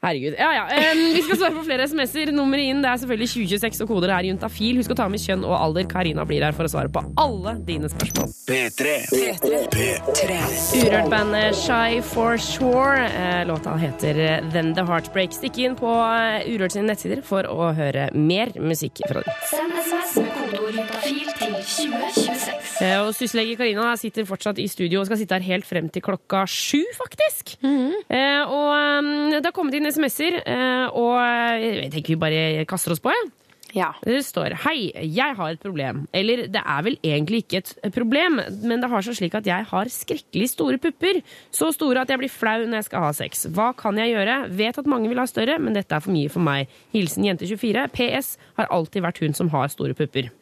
Herregud. 0.00 0.34
Ja, 0.38 0.48
ja. 0.54 0.92
Um, 0.92 1.00
vi 1.14 1.22
skal 1.22 1.36
svare 1.36 1.52
på 1.58 1.62
flere 1.66 1.84
SMS-er. 1.84 2.30
Nummeret 2.32 2.70
inn 2.72 2.78
det 2.80 2.88
er 2.88 3.00
selvfølgelig 3.02 3.28
2026, 3.34 3.82
og 3.84 3.90
koder 3.90 4.12
er 4.16 4.28
juntafil. 4.30 4.78
Husk 4.80 4.94
å 4.94 4.96
ta 4.96 5.08
med 5.12 5.20
kjønn 5.20 5.44
og 5.44 5.52
alder. 5.58 5.84
Karina 5.90 6.24
blir 6.28 6.46
her 6.46 6.56
for 6.56 6.64
å 6.64 6.72
svare 6.72 6.88
på 6.92 7.02
alle 7.20 7.52
dine 7.68 7.90
spørsmål. 7.92 8.32
P3. 8.48 8.94
P3. 9.12 9.60
P3. 9.74 10.38
Urørt-bandet 10.80 11.60
Shy 11.60 12.00
for 12.14 12.40
Shore. 12.40 13.04
Eh, 13.10 13.42
Låta 13.50 13.76
heter 13.80 14.24
eh, 14.24 14.48
Then 14.56 14.72
The 14.78 14.86
Heartbreak. 14.88 15.36
Stikk 15.36 15.60
inn 15.60 15.76
på 15.76 15.92
eh, 15.92 16.48
Urørt 16.48 16.78
sine 16.78 16.88
nettsider 16.94 17.20
for 17.26 17.44
å 17.44 17.68
høre 17.76 18.08
mer 18.16 18.56
musikk 18.56 19.04
fra 19.04 19.20
dem. 19.20 20.59
Send 20.70 20.78
SMS 20.78 20.78
med 20.78 20.90
kodeord 20.90 21.10
juntafil 21.10 21.30
til 21.34 21.54
2026. 21.56 22.84
Eh, 22.86 23.00
Og 23.02 23.14
syslege 23.16 23.56
Karina 23.58 23.96
sitter 23.98 24.26
fortsatt 24.28 24.60
i 24.62 24.68
studio 24.70 25.00
og 25.00 25.08
skal 25.08 25.18
sitte 25.18 25.34
her 25.34 25.42
helt 25.56 25.66
frem 25.66 25.88
til 25.90 26.02
klokka 26.04 26.44
sju, 26.46 26.82
faktisk. 26.94 27.56
Eh, 27.64 28.42
og 28.46 28.70
eh, 28.76 29.40
det 29.40 29.44
har 29.48 29.56
kommet 29.56 29.74
inn 29.74 29.90
SMS-er, 29.90 30.40
eh, 30.46 30.86
og 30.94 31.18
jeg 31.58 31.90
tenker 31.90 32.14
vi 32.14 32.20
bare 32.22 32.64
kaster 32.70 32.94
oss 32.94 33.02
på, 33.02 33.10
jeg. 33.10 33.30
Ja. 33.70 33.92
Det 34.02 34.24
står 34.26 34.56
Hei, 34.64 34.90
jeg 35.14 35.36
har 35.38 35.52
et 35.52 35.60
problem. 35.62 36.04
Eller 36.12 36.48
det 36.50 36.58
er 36.58 36.82
vel 36.82 36.96
egentlig 37.06 37.44
ikke 37.44 37.60
et 37.62 37.92
problem, 37.94 38.40
men 38.66 38.82
det 38.82 38.90
har 38.90 39.04
seg 39.06 39.14
slik 39.14 39.36
at 39.38 39.46
jeg 39.46 39.68
har 39.70 39.90
skrekkelig 39.94 40.48
store 40.50 40.78
pupper. 40.82 41.20
Så 41.54 41.70
store 41.76 42.02
at 42.02 42.10
jeg 42.10 42.18
blir 42.18 42.32
flau 42.34 42.64
når 42.66 42.80
jeg 42.80 42.88
skal 42.88 43.06
ha 43.06 43.12
sex. 43.14 43.46
Hva 43.54 43.70
kan 43.78 43.98
jeg 43.98 44.10
gjøre? 44.16 44.40
Vet 44.58 44.82
at 44.82 44.90
mange 44.90 45.10
vil 45.10 45.22
ha 45.22 45.26
større, 45.30 45.60
men 45.62 45.78
dette 45.78 45.94
er 45.94 46.02
for 46.02 46.10
mye 46.14 46.30
for 46.32 46.42
meg. 46.42 46.66
Hilsen 46.94 47.26
jente24. 47.30 47.86
PS 47.94 48.34
har 48.58 48.70
alltid 48.74 49.06
vært 49.06 49.22
hun 49.22 49.38
som 49.38 49.54
har 49.54 49.70
store 49.70 49.94
pupper. 49.94 50.32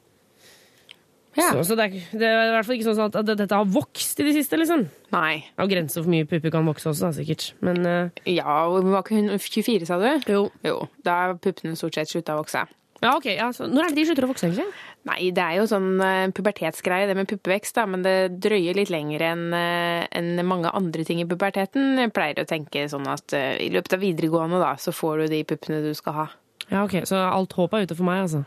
Så, 1.38 1.64
så 1.70 1.76
det, 1.78 1.86
er, 1.88 2.06
det 2.18 2.28
er 2.28 2.48
i 2.48 2.54
hvert 2.56 2.66
fall 2.68 2.78
ikke 2.78 2.88
sånn 2.88 3.04
at 3.08 3.30
dette 3.30 3.60
har 3.60 3.68
vokst 3.70 4.22
i 4.22 4.26
det 4.26 4.34
siste, 4.38 4.58
liksom. 4.60 4.86
Nei. 5.14 5.34
Det 5.52 5.64
er 5.64 5.70
grenser 5.70 6.04
for 6.04 6.12
mye 6.12 6.26
pupper 6.28 6.54
kan 6.54 6.66
vokse 6.68 6.90
også, 6.90 7.08
da, 7.08 7.12
sikkert. 7.16 7.52
Men 7.64 7.84
uh... 7.86 8.24
Ja, 8.28 8.64
var 8.68 9.04
ikke 9.04 9.20
hun 9.20 9.30
24, 9.38 9.88
sa 9.88 10.00
du? 10.02 10.08
Jo. 10.30 10.42
jo. 10.66 10.80
Da 11.06 11.22
har 11.22 11.38
puppene 11.42 11.78
stort 11.78 11.98
sett 11.98 12.12
slutta 12.12 12.36
å 12.36 12.42
vokse. 12.42 12.64
ja, 13.02 13.12
ok. 13.14 13.28
Ja, 13.30 13.50
så, 13.54 13.68
når 13.70 13.86
er 13.86 13.94
det 13.94 14.00
de 14.00 14.06
slutter 14.10 14.26
å 14.26 14.32
vokse, 14.32 14.48
egentlig? 14.48 14.66
Nei, 15.08 15.20
det 15.34 15.44
er 15.44 15.60
jo 15.60 15.68
sånn 15.70 15.92
uh, 16.02 16.26
pubertetsgreie, 16.34 17.06
det 17.08 17.16
med 17.16 17.28
puppevekst, 17.30 17.76
da, 17.78 17.86
men 17.88 18.02
det 18.04 18.16
drøyer 18.42 18.76
litt 18.76 18.90
lenger 18.92 19.24
enn 19.30 19.46
uh, 19.54 20.02
en 20.18 20.34
mange 20.48 20.72
andre 20.74 21.06
ting 21.06 21.22
i 21.22 21.28
puberteten. 21.28 21.94
Jeg 22.02 22.12
pleier 22.16 22.42
å 22.42 22.48
tenke 22.48 22.88
sånn 22.90 23.06
at 23.08 23.36
uh, 23.36 23.54
i 23.62 23.70
løpet 23.72 23.96
av 23.96 24.04
videregående, 24.04 24.60
da, 24.60 24.74
så 24.80 24.92
får 24.96 25.22
du 25.22 25.32
de 25.36 25.46
puppene 25.48 25.80
du 25.86 25.94
skal 25.96 26.22
ha. 26.22 26.28
Ja, 26.68 26.84
ok. 26.84 27.00
Så 27.08 27.16
alt 27.16 27.54
håp 27.56 27.74
er 27.74 27.86
ute 27.86 27.96
for 27.96 28.06
meg, 28.08 28.26
altså. 28.26 28.42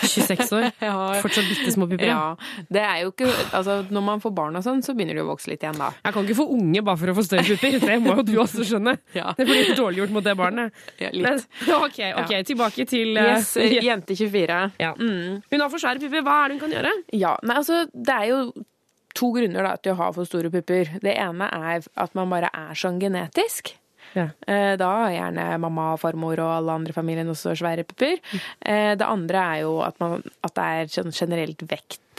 26 0.00 0.52
år. 0.56 0.68
Fortsatt 1.24 1.48
bitte 1.48 1.72
små 1.74 1.88
pupper. 1.90 2.08
Ja, 2.08 2.64
det 2.72 2.82
er 2.82 3.02
jo 3.04 3.12
ikke 3.12 3.28
Altså, 3.30 3.80
når 3.92 4.04
man 4.06 4.22
får 4.22 4.32
barn 4.36 4.56
og 4.58 4.64
sånn, 4.64 4.80
så 4.84 4.94
begynner 4.96 5.18
de 5.18 5.24
å 5.24 5.28
vokse 5.28 5.50
litt 5.50 5.64
igjen, 5.64 5.78
da. 5.80 5.90
Jeg 6.04 6.16
kan 6.16 6.26
ikke 6.26 6.38
få 6.40 6.46
unge 6.56 6.82
bare 6.86 7.00
for 7.02 7.12
å 7.12 7.16
få 7.18 7.26
større 7.26 7.56
pupper. 7.60 7.78
Det 7.84 7.98
må 8.02 8.16
jo 8.20 8.26
du 8.30 8.34
også 8.42 8.66
skjønne. 8.66 8.96
Ja. 9.20 9.32
Det 9.36 9.44
blir 9.44 9.72
dårlig 9.76 10.00
gjort 10.04 10.12
mot 10.14 10.24
det 10.24 10.32
barnet. 10.38 10.76
Ja, 11.02 11.10
litt. 11.12 11.24
Men, 11.26 11.40
ok, 11.86 11.98
ok, 12.22 12.32
tilbake 12.46 12.86
til 12.88 13.18
uh, 13.18 13.34
Yes, 13.34 13.52
jente 13.58 14.16
24. 14.16 14.60
Ja. 14.80 14.92
Hun 14.96 15.60
har 15.64 15.72
for 15.72 15.82
svære 15.82 16.00
pupper. 16.02 16.24
Hva 16.24 16.36
er 16.44 16.52
det 16.52 16.56
hun 16.56 16.62
kan 16.62 16.74
gjøre? 16.76 16.92
Ja, 17.18 17.34
nei, 17.44 17.58
altså, 17.60 17.82
det 17.92 18.16
er 18.16 18.28
jo 18.30 18.40
to 19.18 19.32
grunner 19.34 19.66
da, 19.66 19.74
til 19.82 19.94
å 19.94 19.98
ha 20.00 20.10
for 20.14 20.28
store 20.28 20.52
pupper. 20.54 20.94
Det 21.02 21.14
ene 21.18 21.50
er 21.50 21.84
at 21.84 22.16
man 22.18 22.30
bare 22.32 22.52
er 22.54 22.78
sånn 22.78 23.00
genetisk. 23.02 23.74
Ja. 24.14 24.28
Eh, 24.46 24.76
Da 24.76 24.88
har 25.04 25.10
gjerne 25.14 25.58
mamma, 25.60 25.92
og 25.94 26.00
farmor 26.00 26.38
og 26.40 26.56
alle 26.56 26.72
andre 26.72 26.90
i 26.90 26.92
familien 26.96 27.28
også 27.28 27.54
svære 27.56 27.84
pupper. 27.86 28.18
Eh, 28.64 28.94
Det 28.96 29.06
andre 29.06 29.38
er 29.38 29.60
jo 29.62 29.80
at, 29.80 29.98
man, 30.00 30.22
at 30.44 30.54
det 30.54 30.64
er 30.64 30.84
sånn 31.02 31.12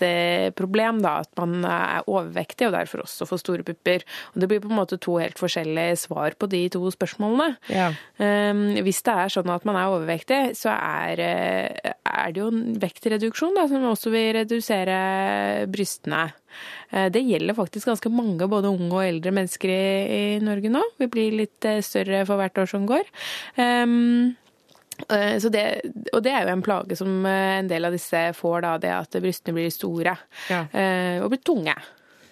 generelt 0.02 0.52
vektproblem, 0.52 1.02
da. 1.02 1.22
At 1.22 1.32
man 1.40 1.66
er 1.66 2.08
overvektig 2.08 2.68
og 2.68 2.76
derfor 2.76 3.04
også 3.06 3.28
får 3.30 3.42
store 3.42 3.64
pupper. 3.64 4.04
Og 4.34 4.42
det 4.42 4.50
blir 4.50 4.62
på 4.64 4.70
en 4.70 4.80
måte 4.80 5.00
to 5.02 5.18
helt 5.22 5.40
forskjellige 5.40 5.98
svar 6.08 6.36
på 6.38 6.50
de 6.50 6.68
to 6.70 6.84
spørsmålene. 6.92 7.56
Ja. 7.70 7.92
Um, 8.18 8.76
hvis 8.82 9.02
det 9.06 9.16
er 9.16 9.34
sånn 9.34 9.52
at 9.54 9.66
man 9.66 9.80
er 9.80 9.92
overvektig, 9.92 10.42
så 10.58 10.74
er, 10.76 11.20
eh, 11.20 11.94
er 12.06 12.32
det 12.32 12.42
jo 12.42 12.52
en 12.52 12.78
vektreduksjon 12.82 13.56
da, 13.56 13.68
som 13.68 13.88
også 13.92 14.12
vil 14.14 14.34
redusere 14.42 15.68
brystene. 15.72 16.32
Eh, 16.92 17.10
Det 17.12 17.24
gjelder 17.24 17.56
faktisk 17.56 17.88
ganske 17.88 18.12
mange 18.12 18.48
både 18.48 18.72
unge 18.72 18.92
og 18.92 19.06
eldre 19.06 19.32
mennesker 19.32 19.72
i, 19.72 20.36
i 20.36 20.40
Norge 20.44 20.72
nå. 20.72 20.84
Vi 21.00 21.08
blir 21.12 21.38
litt 21.44 21.66
eh, 21.66 21.82
større 21.86 22.26
for 22.28 22.42
hvert 22.42 22.58
år 22.58 22.70
som 22.70 22.88
går. 22.90 23.08
Um, 23.58 24.36
eh, 24.36 24.40
det, 25.54 25.64
og 26.14 26.22
det 26.24 26.32
er 26.32 26.46
jo 26.46 26.54
en 26.54 26.62
plage 26.66 26.96
som 27.00 27.26
eh, 27.26 27.58
en 27.60 27.68
del 27.72 27.86
av 27.86 27.92
disse 27.96 28.22
får, 28.38 28.62
da, 28.62 28.76
det 28.78 28.92
at 28.94 29.18
brystene 29.24 29.56
blir 29.58 29.72
store 29.74 30.18
Ja. 30.50 30.66
eh, 30.72 31.22
og 31.24 31.30
blir 31.34 31.42
tunge. 31.44 31.76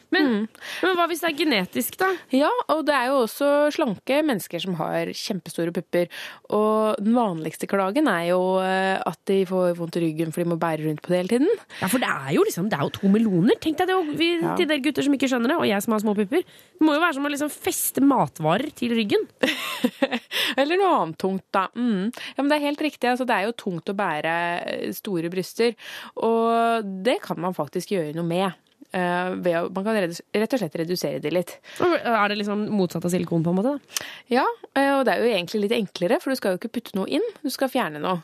Men, 0.10 0.48
men 0.82 0.95
hva 0.98 1.06
hvis 1.12 1.19
det 1.22 1.28
er 1.30 1.38
genetisk, 1.38 1.98
da? 2.02 2.08
Ja, 2.34 2.50
og 2.74 2.80
det 2.88 2.95
er 2.98 3.12
jo 3.12 3.19
også 3.28 3.50
slanke 3.76 4.22
mennesker 4.26 4.62
som 4.63 4.74
har 4.80 5.12
kjempestore 5.13 5.74
pupper. 5.76 6.08
Og 6.56 6.98
den 7.04 7.13
vanligste 7.17 7.69
klagen 7.69 8.10
er 8.10 8.24
jo 8.32 8.39
eh, 8.63 8.98
at 8.98 9.19
de 9.30 9.43
får 9.50 9.76
vondt 9.78 10.00
i 10.00 10.04
ryggen 10.08 10.34
for 10.34 10.41
de 10.41 10.50
må 10.50 10.58
bære 10.62 10.88
rundt 10.88 11.04
på 11.06 11.13
det 11.13 11.19
hele 11.22 11.34
tiden. 11.36 11.63
Ja, 11.82 11.89
for 11.91 12.02
det 12.02 12.10
er 12.10 12.34
jo 12.34 12.45
liksom, 12.48 12.72
det 12.72 12.80
er 12.80 12.88
jo 12.88 12.93
to 12.98 13.12
meloner. 13.13 13.60
Tenk 13.62 13.78
deg 13.84 13.91
det, 13.91 14.00
vi, 14.19 14.30
Ja. 14.41 14.56
til 14.58 14.69
dere 14.72 14.82
gutter 14.86 15.06
som 15.06 15.13
ikke 15.17 15.30
skjønner 15.30 15.54
det, 15.54 15.60
og 15.62 15.67
jeg 15.69 15.86
som 15.86 15.93
har 15.93 16.02
små 16.04 16.15
pupper. 16.17 16.45
Det 16.80 16.86
må 16.88 16.95
jo 16.98 17.04
være 17.04 17.17
som 17.19 17.28
å 17.30 17.34
liksom 17.34 17.52
feste 17.54 18.02
matvarer 18.06 18.74
til 18.80 18.95
ryggen. 18.98 19.28
Eller 20.60 20.80
noe 20.80 20.95
annet 21.04 21.19
tungt, 21.22 21.45
da. 21.56 21.67
Mm. 21.76 22.10
Ja, 22.10 22.39
men 22.41 22.50
det 22.52 22.58
er 22.58 22.65
helt 22.69 22.82
riktig. 22.84 23.10
Altså, 23.12 23.28
det 23.30 23.36
er 23.38 23.48
jo 23.50 23.56
tungt 23.62 23.91
å 23.91 23.95
bære 23.98 24.34
eh, 24.65 24.89
store 24.98 25.30
bryster. 25.34 25.78
Og 26.26 26.89
det 27.06 27.19
kan 27.26 27.39
man 27.41 27.54
faktisk 27.58 27.93
gjøre 27.95 28.15
noe 28.17 28.26
med. 28.28 28.58
Eh, 28.89 29.36
ved 29.45 29.54
å, 29.60 29.67
man 29.73 29.86
kan 29.86 29.97
rett 30.02 30.54
og 30.56 30.62
slett 30.62 30.78
redusere 30.82 31.21
det 31.21 31.34
litt. 31.34 31.56
Er 31.80 32.32
det 32.32 32.39
liksom 32.39 32.65
motsatt 32.73 33.06
av 33.06 33.13
silikon, 33.13 33.43
på 33.45 33.54
en 33.54 33.60
måte? 33.60 33.75
da? 33.75 34.08
Ja, 34.39 34.45
eh, 34.73 34.95
og 34.95 35.06
det 35.06 35.13
er 35.13 35.23
jo 35.23 35.34
egentlig 35.36 35.63
litt 35.67 35.78
enklere, 35.78 36.17
for 36.23 36.34
du 36.34 36.39
skal 36.39 36.56
jo 36.56 36.62
ikke 36.62 36.73
putte 36.80 36.97
noe 36.97 37.10
inn, 37.19 37.25
du 37.43 37.52
skal 37.54 37.71
fjerne 37.71 38.02
noe. 38.02 38.23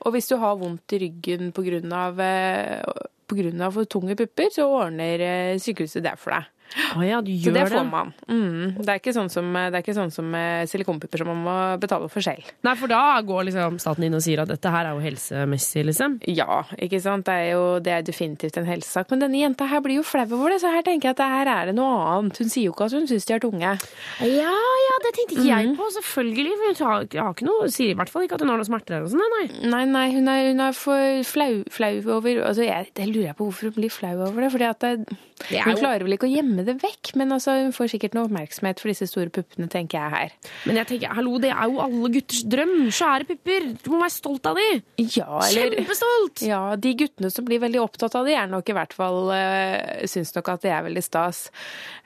Og 0.00 0.14
hvis 0.14 0.30
du 0.30 0.38
har 0.40 0.56
vondt 0.56 0.96
i 0.96 1.02
ryggen 1.02 1.52
av, 1.92 2.20
eh, 2.24 2.80
for 3.28 3.84
tunge 3.84 4.16
pupper, 4.16 4.48
så 4.50 4.64
ordner 4.66 5.20
eh, 5.20 5.58
sykehuset 5.60 6.02
det 6.02 6.16
for 6.18 6.32
deg. 6.32 6.48
Å 6.96 7.02
ja, 7.02 7.18
du 7.24 7.30
Så 7.34 7.50
gjør 7.50 7.56
det 7.56 7.64
det. 7.66 7.78
får 7.78 7.86
man. 7.90 8.12
Mm. 8.30 8.76
Det 8.78 8.88
er 8.94 9.00
ikke 9.00 9.14
sånn 9.16 9.30
som, 9.32 9.46
det 9.52 9.74
er 9.74 9.82
ikke 9.82 9.96
sånn 9.96 10.12
som 10.14 10.34
eh, 10.38 10.62
silikonpupper 10.70 11.22
som 11.24 11.30
man 11.32 11.40
må 11.44 11.54
betale 11.82 12.06
for 12.12 12.22
selv. 12.24 12.46
Nei, 12.66 12.74
for 12.78 12.90
da 12.92 13.00
går 13.26 13.48
liksom 13.48 13.78
staten 13.82 14.06
inn 14.06 14.14
og 14.14 14.22
sier 14.22 14.42
at 14.44 14.50
dette 14.52 14.70
her 14.70 14.86
er 14.86 14.94
jo 14.94 15.02
helsemessig, 15.02 15.84
liksom. 15.90 16.18
Ja, 16.30 16.62
ikke 16.78 17.00
sant. 17.02 17.26
Det 17.26 17.34
er 17.34 17.48
jo 17.56 17.64
det 17.82 17.94
er 17.96 18.06
definitivt 18.06 18.56
en 18.60 18.68
helsesak. 18.70 19.10
Men 19.10 19.24
denne 19.26 19.40
jenta 19.42 19.66
her 19.70 19.82
blir 19.84 19.98
jo 19.98 20.06
flau 20.06 20.26
over 20.30 20.54
det, 20.54 20.60
så 20.62 20.70
her 20.74 20.86
tenker 20.86 21.10
jeg 21.10 21.16
at 21.18 21.22
det 21.24 21.30
her 21.34 21.50
er 21.56 21.70
det 21.72 21.76
noe 21.78 21.98
annet. 22.14 22.38
Hun 22.40 22.52
sier 22.52 22.68
jo 22.68 22.74
ikke 22.76 22.86
at 22.90 22.94
hun 22.96 23.08
syns 23.10 23.26
de 23.26 23.34
er 23.34 23.42
tunge. 23.42 23.74
Ja, 24.22 24.54
ja, 24.86 24.96
det 25.04 25.14
tenkte 25.18 25.36
ikke 25.38 25.48
jeg 25.50 25.74
på, 25.78 25.88
selvfølgelig. 25.98 26.54
For 26.60 26.70
hun 26.70 26.92
har, 26.92 27.08
ikke 27.34 27.48
noe, 27.48 27.70
sier 27.72 27.94
i 27.94 27.98
hvert 27.98 28.12
fall 28.12 28.26
ikke 28.28 28.38
at 28.38 28.44
hun 28.46 28.52
har 28.54 28.60
noe 28.62 28.68
smerter 28.70 28.98
eller 29.00 29.08
noe 29.08 29.14
sånt. 29.16 29.36
Nei, 29.36 29.70
Nei, 29.70 29.84
nei, 29.90 30.06
hun 30.14 30.28
er, 30.30 30.46
hun 30.52 30.62
er 30.68 30.76
for 30.76 31.22
flau, 31.26 31.50
flau 31.72 31.92
over 32.16 32.40
altså 32.46 32.64
jeg, 32.66 32.90
Det 32.96 33.06
lurer 33.10 33.30
jeg 33.30 33.36
på 33.38 33.46
hvorfor 33.48 33.70
hun 33.70 33.76
blir 33.78 33.92
flau 33.92 34.14
over 34.28 34.46
det. 34.46 34.50
Fordi 34.54 34.66
at 34.70 34.80
det, 34.86 35.18
hun 35.48 35.78
klarer 35.78 36.04
vel 36.04 36.16
ikke 36.16 36.28
å 36.28 36.32
gjemme 36.32 36.64
det 36.66 36.76
vekk, 36.82 37.12
men 37.20 37.34
altså, 37.36 37.56
hun 37.64 37.74
får 37.74 37.92
sikkert 37.94 38.16
noe 38.16 38.28
oppmerksomhet 38.28 38.82
for 38.82 38.92
disse 38.92 39.08
store 39.10 39.32
puppene, 39.34 39.68
tenker 39.72 39.98
jeg 39.98 40.14
her. 40.14 40.34
Men 40.68 40.80
jeg 40.82 40.90
tenker, 40.92 41.14
hallo, 41.16 41.36
det 41.42 41.52
er 41.54 41.72
jo 41.72 41.82
alle 41.84 42.12
gutters 42.16 42.44
drøm. 42.54 42.74
Svære 42.94 43.28
pupper. 43.30 43.68
Du 43.80 43.90
må 43.94 44.02
være 44.04 44.14
stolt 44.14 44.50
av 44.50 44.60
de. 44.60 44.68
Ja, 45.04 45.42
eller 45.48 45.76
Kjempestolt! 45.80 46.44
Ja, 46.46 46.62
de 46.80 46.94
guttene 47.04 47.32
som 47.32 47.46
blir 47.48 47.62
veldig 47.62 47.82
opptatt 47.82 48.16
av 48.18 48.28
det, 48.28 48.36
er 48.38 48.50
nok 48.50 48.68
i 48.68 48.76
hvert 48.76 48.96
fall 48.96 49.30
uh, 49.32 50.02
syns 50.10 50.34
nok 50.36 50.52
at 50.54 50.66
det 50.66 50.74
er 50.76 50.88
veldig 50.88 51.04
stas. 51.04 51.46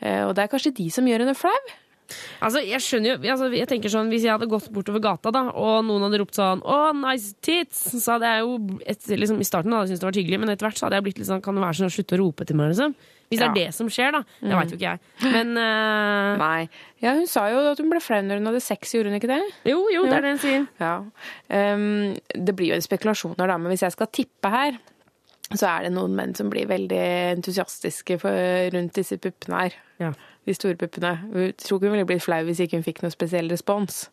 Uh, 0.03 0.29
og 0.29 0.37
det 0.37 0.45
er 0.45 0.53
kanskje 0.53 0.77
de 0.77 0.91
som 0.95 1.09
gjør 1.09 1.27
henne 1.27 1.39
flau. 1.39 1.57
Altså, 2.45 2.61
jeg 2.65 2.83
skjønner 2.85 3.15
jo 3.15 3.33
altså, 3.33 3.49
jeg 3.57 3.69
tenker 3.71 3.93
sånn, 3.93 4.11
Hvis 4.13 4.27
jeg 4.27 4.35
hadde 4.35 4.49
gått 4.51 4.69
bortover 4.75 5.03
gata 5.03 5.33
da, 5.35 5.47
og 5.57 5.87
noen 5.89 6.05
hadde 6.07 6.21
ropt 6.21 6.37
sånn 6.37 6.61
'Å, 6.61 6.93
nice 6.99 7.33
tits', 7.45 7.87
så 7.97 8.17
hadde 8.17 8.29
jeg 8.29 8.45
jo 8.45 8.79
et, 8.85 9.09
liksom, 9.25 9.41
I 9.41 9.49
starten 9.49 9.73
hadde 9.73 9.89
jeg 9.89 9.95
syntes 9.95 10.05
det 10.05 10.11
var 10.11 10.19
hyggelig, 10.21 10.41
men 10.43 10.53
etter 10.53 10.69
hvert 10.69 10.81
så 10.81 10.87
hadde 10.87 11.01
jeg 11.01 11.07
blitt 11.09 11.21
litt 11.23 11.31
sånn 11.31 11.45
Kan 11.45 11.57
det 11.57 11.65
være 11.65 11.79
sånn 11.81 11.95
slutte 11.95 12.19
å 12.19 12.21
rope 12.21 12.45
til 12.45 12.61
meg, 12.61 12.75
liksom? 12.75 12.97
Hvis 13.31 13.41
det 13.41 13.47
er 13.49 13.55
det 13.57 13.67
som 13.75 13.89
skjer, 13.91 14.13
da. 14.15 14.21
Det 14.41 14.51
Mm. 14.51 14.57
veit 14.61 14.71
jo 14.73 14.77
ikke 14.79 14.91
jeg. 14.93 15.01
Men 15.33 15.53
uh... 15.59 16.37
Nei. 16.39 16.69
Ja, 17.03 17.15
hun 17.19 17.27
sa 17.31 17.47
jo 17.51 17.63
at 17.73 17.79
hun 17.83 17.91
ble 17.91 18.01
flau 18.05 18.21
når 18.23 18.41
hun 18.43 18.47
hadde 18.53 18.61
sex, 18.63 18.93
gjorde 18.95 19.11
hun 19.13 19.19
ikke 19.21 19.31
det? 19.33 19.41
Jo, 19.69 19.79
jo, 19.93 20.05
det 20.09 20.19
er 20.19 20.27
det 20.27 20.35
hun 20.37 20.43
sier. 20.45 20.67
Ja. 20.81 20.95
Um, 21.49 22.15
det 22.35 22.55
blir 22.57 22.75
jo 22.75 22.81
spekulasjoner, 22.85 23.49
da, 23.51 23.57
men 23.59 23.73
hvis 23.73 23.83
jeg 23.87 23.93
skal 23.97 24.11
tippe 24.15 24.51
her, 24.53 24.79
så 25.55 25.69
er 25.69 25.85
det 25.87 25.93
noen 25.95 26.15
menn 26.17 26.33
som 26.35 26.49
blir 26.51 26.67
veldig 26.71 27.01
entusiastiske 27.37 28.17
for, 28.23 28.33
rundt 28.75 28.95
disse 28.97 29.19
puppene 29.21 29.59
her. 29.67 29.75
Ja. 30.01 30.13
De 30.49 30.55
store 30.57 30.77
puppene. 30.81 31.15
Jeg 31.35 31.55
tror 31.63 31.79
ikke 31.79 31.89
hun 31.89 31.95
ville 31.97 32.09
blitt 32.09 32.25
flau 32.25 32.41
hvis 32.49 32.61
ikke 32.65 32.77
hun 32.81 32.85
fikk 32.87 33.03
noen 33.05 33.13
spesiell 33.15 33.49
respons. 33.53 34.07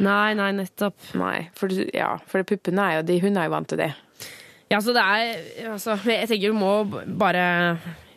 Nei, 0.00 0.32
nei, 0.36 0.50
nettopp. 0.56 0.96
Nei, 1.20 1.50
for, 1.56 1.72
ja, 1.94 2.14
for 2.28 2.42
puppene 2.48 2.86
er 2.88 2.96
jo 2.98 3.06
de, 3.12 3.18
hun 3.22 3.36
er 3.36 3.48
jo 3.48 3.54
vant 3.54 3.68
til 3.72 3.80
det. 3.80 3.90
Ja, 4.72 4.78
så 4.80 4.92
det 4.94 5.02
er 5.02 5.70
altså, 5.72 5.96
Jeg 6.06 6.28
tenker 6.30 6.52
hun 6.52 6.60
må 6.62 6.74
bare 7.20 7.44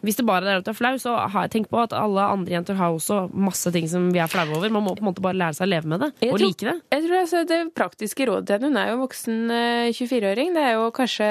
Hvis 0.04 0.18
det 0.20 0.26
bare 0.28 0.44
er 0.52 0.58
at 0.60 0.66
du 0.68 0.72
er 0.74 0.76
flau, 0.76 0.94
så 1.00 1.14
har 1.32 1.46
jeg 1.48 1.52
tenkt 1.54 1.70
på 1.72 1.80
at 1.80 1.94
alle 1.96 2.26
andre 2.28 2.52
jenter 2.58 2.76
har 2.76 2.92
også 2.92 3.22
masse 3.32 3.72
ting 3.72 3.88
som 3.88 4.10
vi 4.12 4.20
er 4.20 4.28
flaue 4.28 4.58
over. 4.58 4.70
Man 4.76 4.84
må 4.84 4.94
på 4.98 5.04
en 5.06 5.10
måte 5.10 5.24
bare 5.24 5.38
lære 5.40 5.56
seg 5.56 5.68
å 5.68 5.72
leve 5.72 5.88
med 5.94 6.04
det, 6.04 6.10
Jeg 6.26 6.34
og 6.34 6.38
tror- 6.40 6.48
like 6.48 6.68
det. 6.68 6.76
Jeg 6.92 7.06
tror 7.08 7.18
altså 7.22 7.44
Det 7.48 7.60
praktiske 7.74 8.28
rådet 8.28 8.46
til 8.48 8.56
henne, 8.60 8.68
hun 8.74 8.78
er 8.84 8.92
jo 8.92 9.02
voksen 9.08 9.52
eh, 9.52 9.92
24-åring, 9.96 10.54
det 10.58 10.64
er 10.68 10.74
jo 10.76 10.90
kanskje 10.92 11.30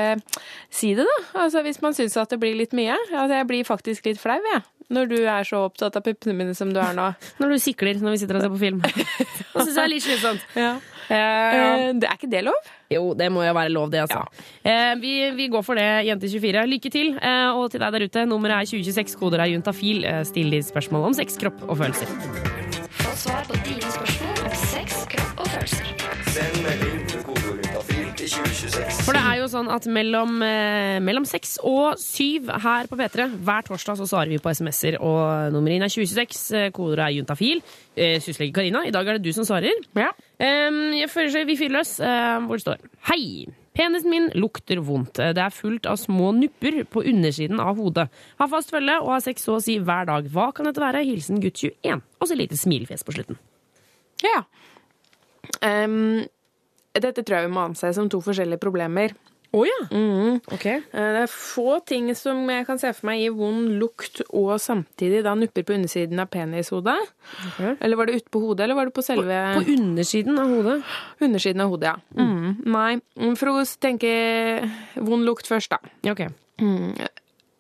si 0.73 0.95
det, 0.97 1.05
da. 1.05 1.19
Altså 1.45 1.63
Hvis 1.63 1.83
man 1.85 1.93
syns 1.95 2.17
at 2.17 2.31
det 2.33 2.41
blir 2.41 2.57
litt 2.57 2.73
mye. 2.73 2.97
Altså 3.13 3.35
Jeg 3.37 3.47
blir 3.53 3.65
faktisk 3.69 4.07
litt 4.09 4.19
flau, 4.23 4.41
jeg. 4.53 4.63
Når 4.93 5.07
du 5.09 5.17
er 5.25 5.45
så 5.49 5.63
opptatt 5.71 5.95
av 5.97 6.03
puppene 6.05 6.35
mine 6.37 6.55
som 6.57 6.73
du 6.73 6.81
er 6.81 6.93
nå. 6.93 7.11
Når 7.41 7.49
du 7.55 7.59
sikler 7.63 7.97
når 8.03 8.11
vi 8.17 8.19
sitter 8.25 8.37
og 8.37 8.43
ser 8.43 8.51
på 8.53 8.59
film. 8.61 8.81
Det 9.53 9.65
syns 9.67 9.77
jeg 9.77 9.85
er 9.85 9.89
litt 9.93 10.05
slitsomt. 10.05 10.43
Ja. 10.57 10.75
Eh, 11.09 11.89
det 11.99 12.09
er 12.09 12.19
ikke 12.19 12.31
det 12.31 12.45
lov? 12.47 12.71
Jo, 12.93 13.13
det 13.17 13.31
må 13.33 13.45
jo 13.47 13.55
være 13.57 13.73
lov, 13.73 13.91
det, 13.93 14.03
altså. 14.05 14.23
Ja. 14.65 14.95
vi, 15.01 15.31
vi 15.37 15.49
går 15.53 15.65
for 15.67 15.79
det, 15.79 15.89
Jente24. 16.09 16.67
Lykke 16.69 16.93
til. 16.93 17.15
Eh, 17.17 17.51
og 17.57 17.71
til 17.73 17.83
deg 17.83 17.97
der 17.97 18.07
ute, 18.07 18.27
nummeret 18.29 18.59
er 18.61 18.71
2026, 18.75 19.19
koder 19.21 19.45
er 19.45 19.53
juntafil. 19.55 20.05
Eh, 20.05 20.23
still 20.29 20.53
ditt 20.53 20.69
spørsmål 20.69 21.11
om 21.11 21.17
sex, 21.17 21.39
kropp 21.41 21.65
og 21.69 21.79
følelser. 21.81 22.13
Få 23.03 23.17
svar 23.25 23.47
på 23.49 23.59
dine 23.67 23.95
spørsmål 23.97 24.47
om 24.47 24.57
sex, 24.69 25.05
kropp 25.15 25.45
og 25.47 25.53
følelser. 25.57 25.95
Send 26.33 26.82
For 28.73 29.13
det 29.13 29.21
er 29.21 29.37
jo 29.43 29.49
sånn 29.53 29.69
at 29.73 29.85
mellom, 29.91 30.39
eh, 30.47 30.97
mellom 31.05 31.27
seks 31.29 31.59
og 31.67 31.99
syv 32.01 32.49
her 32.63 32.87
på 32.89 32.97
P3 32.97 33.27
hver 33.45 33.67
torsdag 33.67 33.99
så 34.01 34.07
svarer 34.09 34.31
vi 34.33 34.39
på 34.41 34.49
SMS-er, 34.55 34.97
og 35.03 35.53
nummeret 35.53 35.77
inn 35.77 35.85
er 35.85 35.93
2026. 35.93 36.53
eh, 36.57 36.71
Koder 36.73 37.03
er 37.05 37.13
juntafil. 37.19 37.61
Eh, 37.95 38.17
Syslege 38.25 38.55
Karina, 38.57 38.85
i 38.87 38.91
dag 38.95 39.07
er 39.07 39.19
det 39.19 39.25
du 39.27 39.33
som 39.37 39.45
svarer. 39.45 39.77
Eh, 39.95 40.71
jeg 41.03 41.11
føler 41.13 41.31
seg 41.35 41.47
vi 41.51 41.57
fyrer 41.61 41.77
løs, 41.79 42.01
eh, 42.01 42.39
hvor 42.47 42.57
det 42.57 42.65
står 42.65 42.79
Hei! 43.11 43.47
Penisen 43.75 44.11
min 44.11 44.31
lukter 44.37 44.81
vondt. 44.85 45.19
Eh, 45.19 45.33
Det 45.33 45.43
er 45.45 45.51
fullt 45.51 45.87
av 45.87 45.97
små 45.97 46.33
nupper 46.37 46.85
på 46.89 47.05
undersiden 47.05 47.61
av 47.61 47.77
hodet. 47.77 48.09
Har 48.39 48.49
fast 48.49 48.71
følge 48.71 49.01
og 49.03 49.09
har 49.17 49.21
sex 49.21 49.45
så 49.45 49.57
å 49.57 49.63
si 49.63 49.79
hver 49.79 50.07
dag. 50.07 50.25
Hva 50.33 50.53
kan 50.55 50.65
dette 50.67 50.81
være? 50.81 51.05
Hilsen 51.05 51.41
gutt 51.41 51.55
21. 51.61 52.03
Og 52.21 52.29
så 52.29 52.37
lite 52.37 52.57
smilefjes 52.57 53.05
på 53.05 53.13
slutten. 53.17 53.37
Ja. 54.23 54.45
Em, 55.63 56.27
dette 56.93 57.25
tror 57.25 57.41
jeg 57.41 57.49
vi 57.49 57.55
må 57.55 57.67
anse 57.69 57.93
som 57.97 58.09
to 58.13 58.21
forskjellige 58.25 58.61
problemer. 58.63 59.15
Å 59.53 59.63
ja. 59.69 59.81
Ok. 60.49 60.65
Det 60.65 61.01
er 61.21 61.29
få 61.29 61.75
ting 61.85 62.07
som 62.17 62.41
jeg 62.49 62.65
kan 62.65 62.79
se 62.81 62.89
for 62.97 63.11
meg 63.11 63.21
gir 63.21 63.35
vond 63.37 63.75
lukt 63.83 64.23
og 64.31 64.55
samtidig 64.65 65.21
da 65.27 65.35
nupper 65.37 65.67
på 65.69 65.75
undersiden 65.77 66.23
av 66.25 66.31
penishodet. 66.33 66.97
Eller 67.61 68.01
var 68.01 68.09
det 68.09 68.23
ute 68.23 68.33
på 68.33 68.41
hodet, 68.47 68.65
eller 68.65 68.79
var 68.79 68.89
det 68.89 68.97
på 68.97 69.05
selve 69.05 69.41
På 69.59 69.65
undersiden 69.75 70.41
av 70.41 70.55
hodet? 70.57 70.79
Undersiden 71.21 71.65
av 71.65 71.75
hodet, 71.75 71.93
ja. 71.93 72.23
Mm. 72.25 72.63
Nei. 72.73 73.35
For 73.37 73.53
å 73.53 73.59
tenke 73.85 74.15
vond 74.97 75.29
lukt 75.29 75.51
først, 75.53 75.77
da. 75.77 75.93
Ok. 76.15 76.25
Mm. 76.63 76.97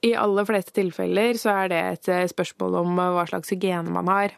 I 0.02 0.14
aller 0.18 0.48
fleste 0.48 0.72
tilfeller 0.74 1.36
så 1.38 1.52
er 1.60 1.68
det 1.70 1.82
et 1.90 2.08
eh, 2.10 2.24
spørsmål 2.30 2.80
om 2.80 2.96
eh, 2.98 3.12
hva 3.18 3.28
slags 3.28 3.52
hygiene 3.52 3.92
man 3.92 4.08
har. 4.10 4.32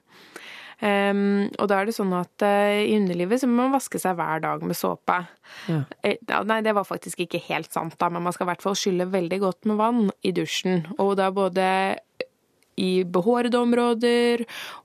Em, 0.85 1.49
og 1.57 1.69
da 1.71 1.79
er 1.81 1.89
det 1.89 1.95
sånn 1.97 2.13
at 2.13 2.45
uh, 2.45 2.83
i 2.85 2.93
underlivet 2.99 3.41
så 3.41 3.49
må 3.49 3.63
man 3.63 3.77
vaske 3.79 4.01
seg 4.01 4.19
hver 4.19 4.43
dag 4.45 4.65
med 4.67 4.77
såpe. 4.77 5.17
Ja. 5.71 5.79
Eh, 6.05 6.19
ja, 6.29 6.43
nei, 6.45 6.61
det 6.67 6.75
var 6.77 6.85
faktisk 6.85 7.23
ikke 7.25 7.41
helt 7.47 7.73
sant, 7.73 7.97
da, 8.01 8.11
men 8.13 8.25
man 8.27 8.35
skal 8.37 8.45
i 8.45 8.51
hvert 8.53 8.65
fall 8.65 8.77
skylle 8.77 9.09
veldig 9.09 9.39
godt 9.47 9.71
med 9.71 9.81
vann 9.81 10.03
i 10.21 10.35
dusjen. 10.37 10.85
Og 10.99 11.15
da 11.21 11.31
både 11.33 11.65
i 12.81 13.05
behårede 13.05 13.59
områder 13.61 14.45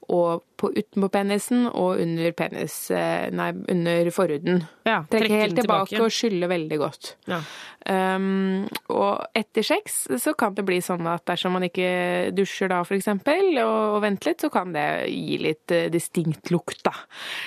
og 0.10 0.43
på, 0.60 0.71
utenpå 0.75 1.08
penisen 1.13 1.67
og 1.69 2.02
under 2.02 2.34
penis 2.38 2.75
eh, 2.91 3.30
Nei, 3.36 3.49
under 3.71 4.10
forhuden. 4.13 4.63
Ja, 4.88 5.02
Trekke 5.08 5.28
trekke 5.28 5.41
helt 5.43 5.58
tilbake, 5.62 5.89
tilbake. 5.93 6.04
og 6.06 6.13
skylle 6.15 6.49
veldig 6.52 6.80
godt. 6.82 7.12
Ja. 7.30 7.39
Um, 7.89 8.67
og 8.91 9.23
etter 9.38 9.65
sex 9.65 10.02
så 10.19 10.34
kan 10.38 10.58
det 10.58 10.65
bli 10.67 10.82
sånn 10.84 11.08
at 11.10 11.25
dersom 11.30 11.56
man 11.56 11.65
ikke 11.69 11.89
dusjer 12.36 12.73
da, 12.73 12.82
for 12.88 12.97
eksempel, 12.97 13.54
og, 13.63 13.95
og 13.95 14.04
venter 14.06 14.34
litt, 14.34 14.43
så 14.43 14.52
kan 14.54 14.75
det 14.75 14.88
gi 15.13 15.39
litt 15.45 15.75
uh, 15.75 15.88
distinkt 15.93 16.52
lukt, 16.54 16.82
da. 16.88 16.95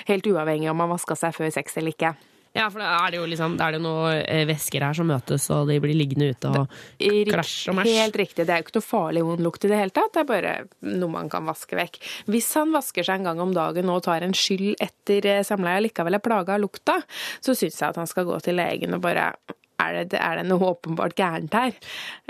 Helt 0.09 0.27
uavhengig 0.29 0.71
om 0.71 0.81
man 0.81 0.93
vaska 0.95 1.19
seg 1.19 1.35
før 1.37 1.53
sex 1.53 1.77
eller 1.81 1.93
ikke. 1.93 2.15
Ja, 2.53 2.67
for 2.69 2.83
da 2.83 2.89
er 3.01 3.13
det 3.15 3.17
jo 3.17 3.25
liksom, 3.31 3.55
da 3.57 3.65
er 3.71 3.75
det 3.77 3.81
noen 3.81 4.19
eh, 4.29 4.43
væsker 4.45 4.83
her 4.85 4.93
som 4.93 5.07
møtes, 5.09 5.47
og 5.55 5.71
de 5.71 5.79
blir 5.81 5.95
liggende 5.97 6.27
ute 6.35 6.51
og 6.53 6.75
I- 7.01 7.23
krasj 7.25 7.71
og 7.71 7.79
mæsj. 7.79 7.89
Helt 7.97 8.19
riktig. 8.21 8.45
Det 8.45 8.53
er 8.53 8.61
jo 8.61 8.67
ikke 8.67 8.75
noe 8.77 8.85
farlig 8.85 9.23
vond 9.25 9.41
lukt 9.41 9.65
i 9.65 9.71
det 9.71 9.79
hele 9.79 9.95
tatt. 9.95 10.11
Det 10.13 10.21
er 10.21 10.29
bare 10.29 10.53
noe 11.01 11.09
man 11.15 11.31
kan 11.33 11.47
vaske 11.49 11.79
vekk. 11.79 11.97
Hvis 12.29 12.51
han 12.59 12.75
vasker 12.75 13.07
seg 13.09 13.19
en 13.23 13.31
gang 13.31 13.41
om 13.41 13.55
dagen 13.57 13.89
og 13.89 14.03
tar 14.05 14.21
en 14.27 14.37
skyld 14.37 14.75
etter 14.85 15.25
eh, 15.31 15.41
samleie 15.47 15.81
og 15.81 15.87
likevel 15.87 16.19
er 16.19 16.25
plaga 16.29 16.53
av 16.59 16.61
lukta, 16.61 16.99
så 17.41 17.57
syns 17.57 17.81
jeg 17.81 17.89
at 17.89 17.97
han 18.03 18.09
skal 18.11 18.29
gå 18.29 18.37
til 18.45 18.59
legen 18.61 18.93
og 18.93 19.01
bare 19.01 19.31
er 19.83 20.03
det, 20.05 20.19
er 20.21 20.37
det 20.39 20.45
noe 20.47 20.69
åpenbart 20.77 21.15
gærent 21.17 21.55
her? 21.57 21.73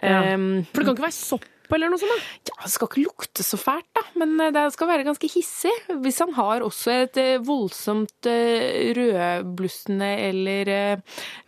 Ja. 0.02 0.22
Um, 0.34 0.64
For 0.72 0.82
det 0.82 0.88
kan 0.88 0.96
ikke 0.96 1.06
være 1.10 1.18
sopp 1.20 1.44
eller 1.72 1.90
noe 1.90 2.00
sånt? 2.02 2.12
da? 2.12 2.52
Ja, 2.52 2.58
Det 2.66 2.72
skal 2.74 2.88
ikke 2.90 3.04
lukte 3.06 3.44
så 3.46 3.58
fælt, 3.58 3.88
da, 3.96 4.02
men 4.20 4.36
eh, 4.44 4.52
det 4.52 4.66
skal 4.76 4.88
være 4.92 5.06
ganske 5.08 5.30
hissig. 5.32 5.72
Hvis 6.04 6.20
han 6.20 6.34
har 6.36 6.62
også 6.66 6.92
et 7.06 7.18
eh, 7.22 7.38
voldsomt 7.44 8.28
eh, 8.30 8.92
rødblussende 8.98 10.10
eller 10.28 10.72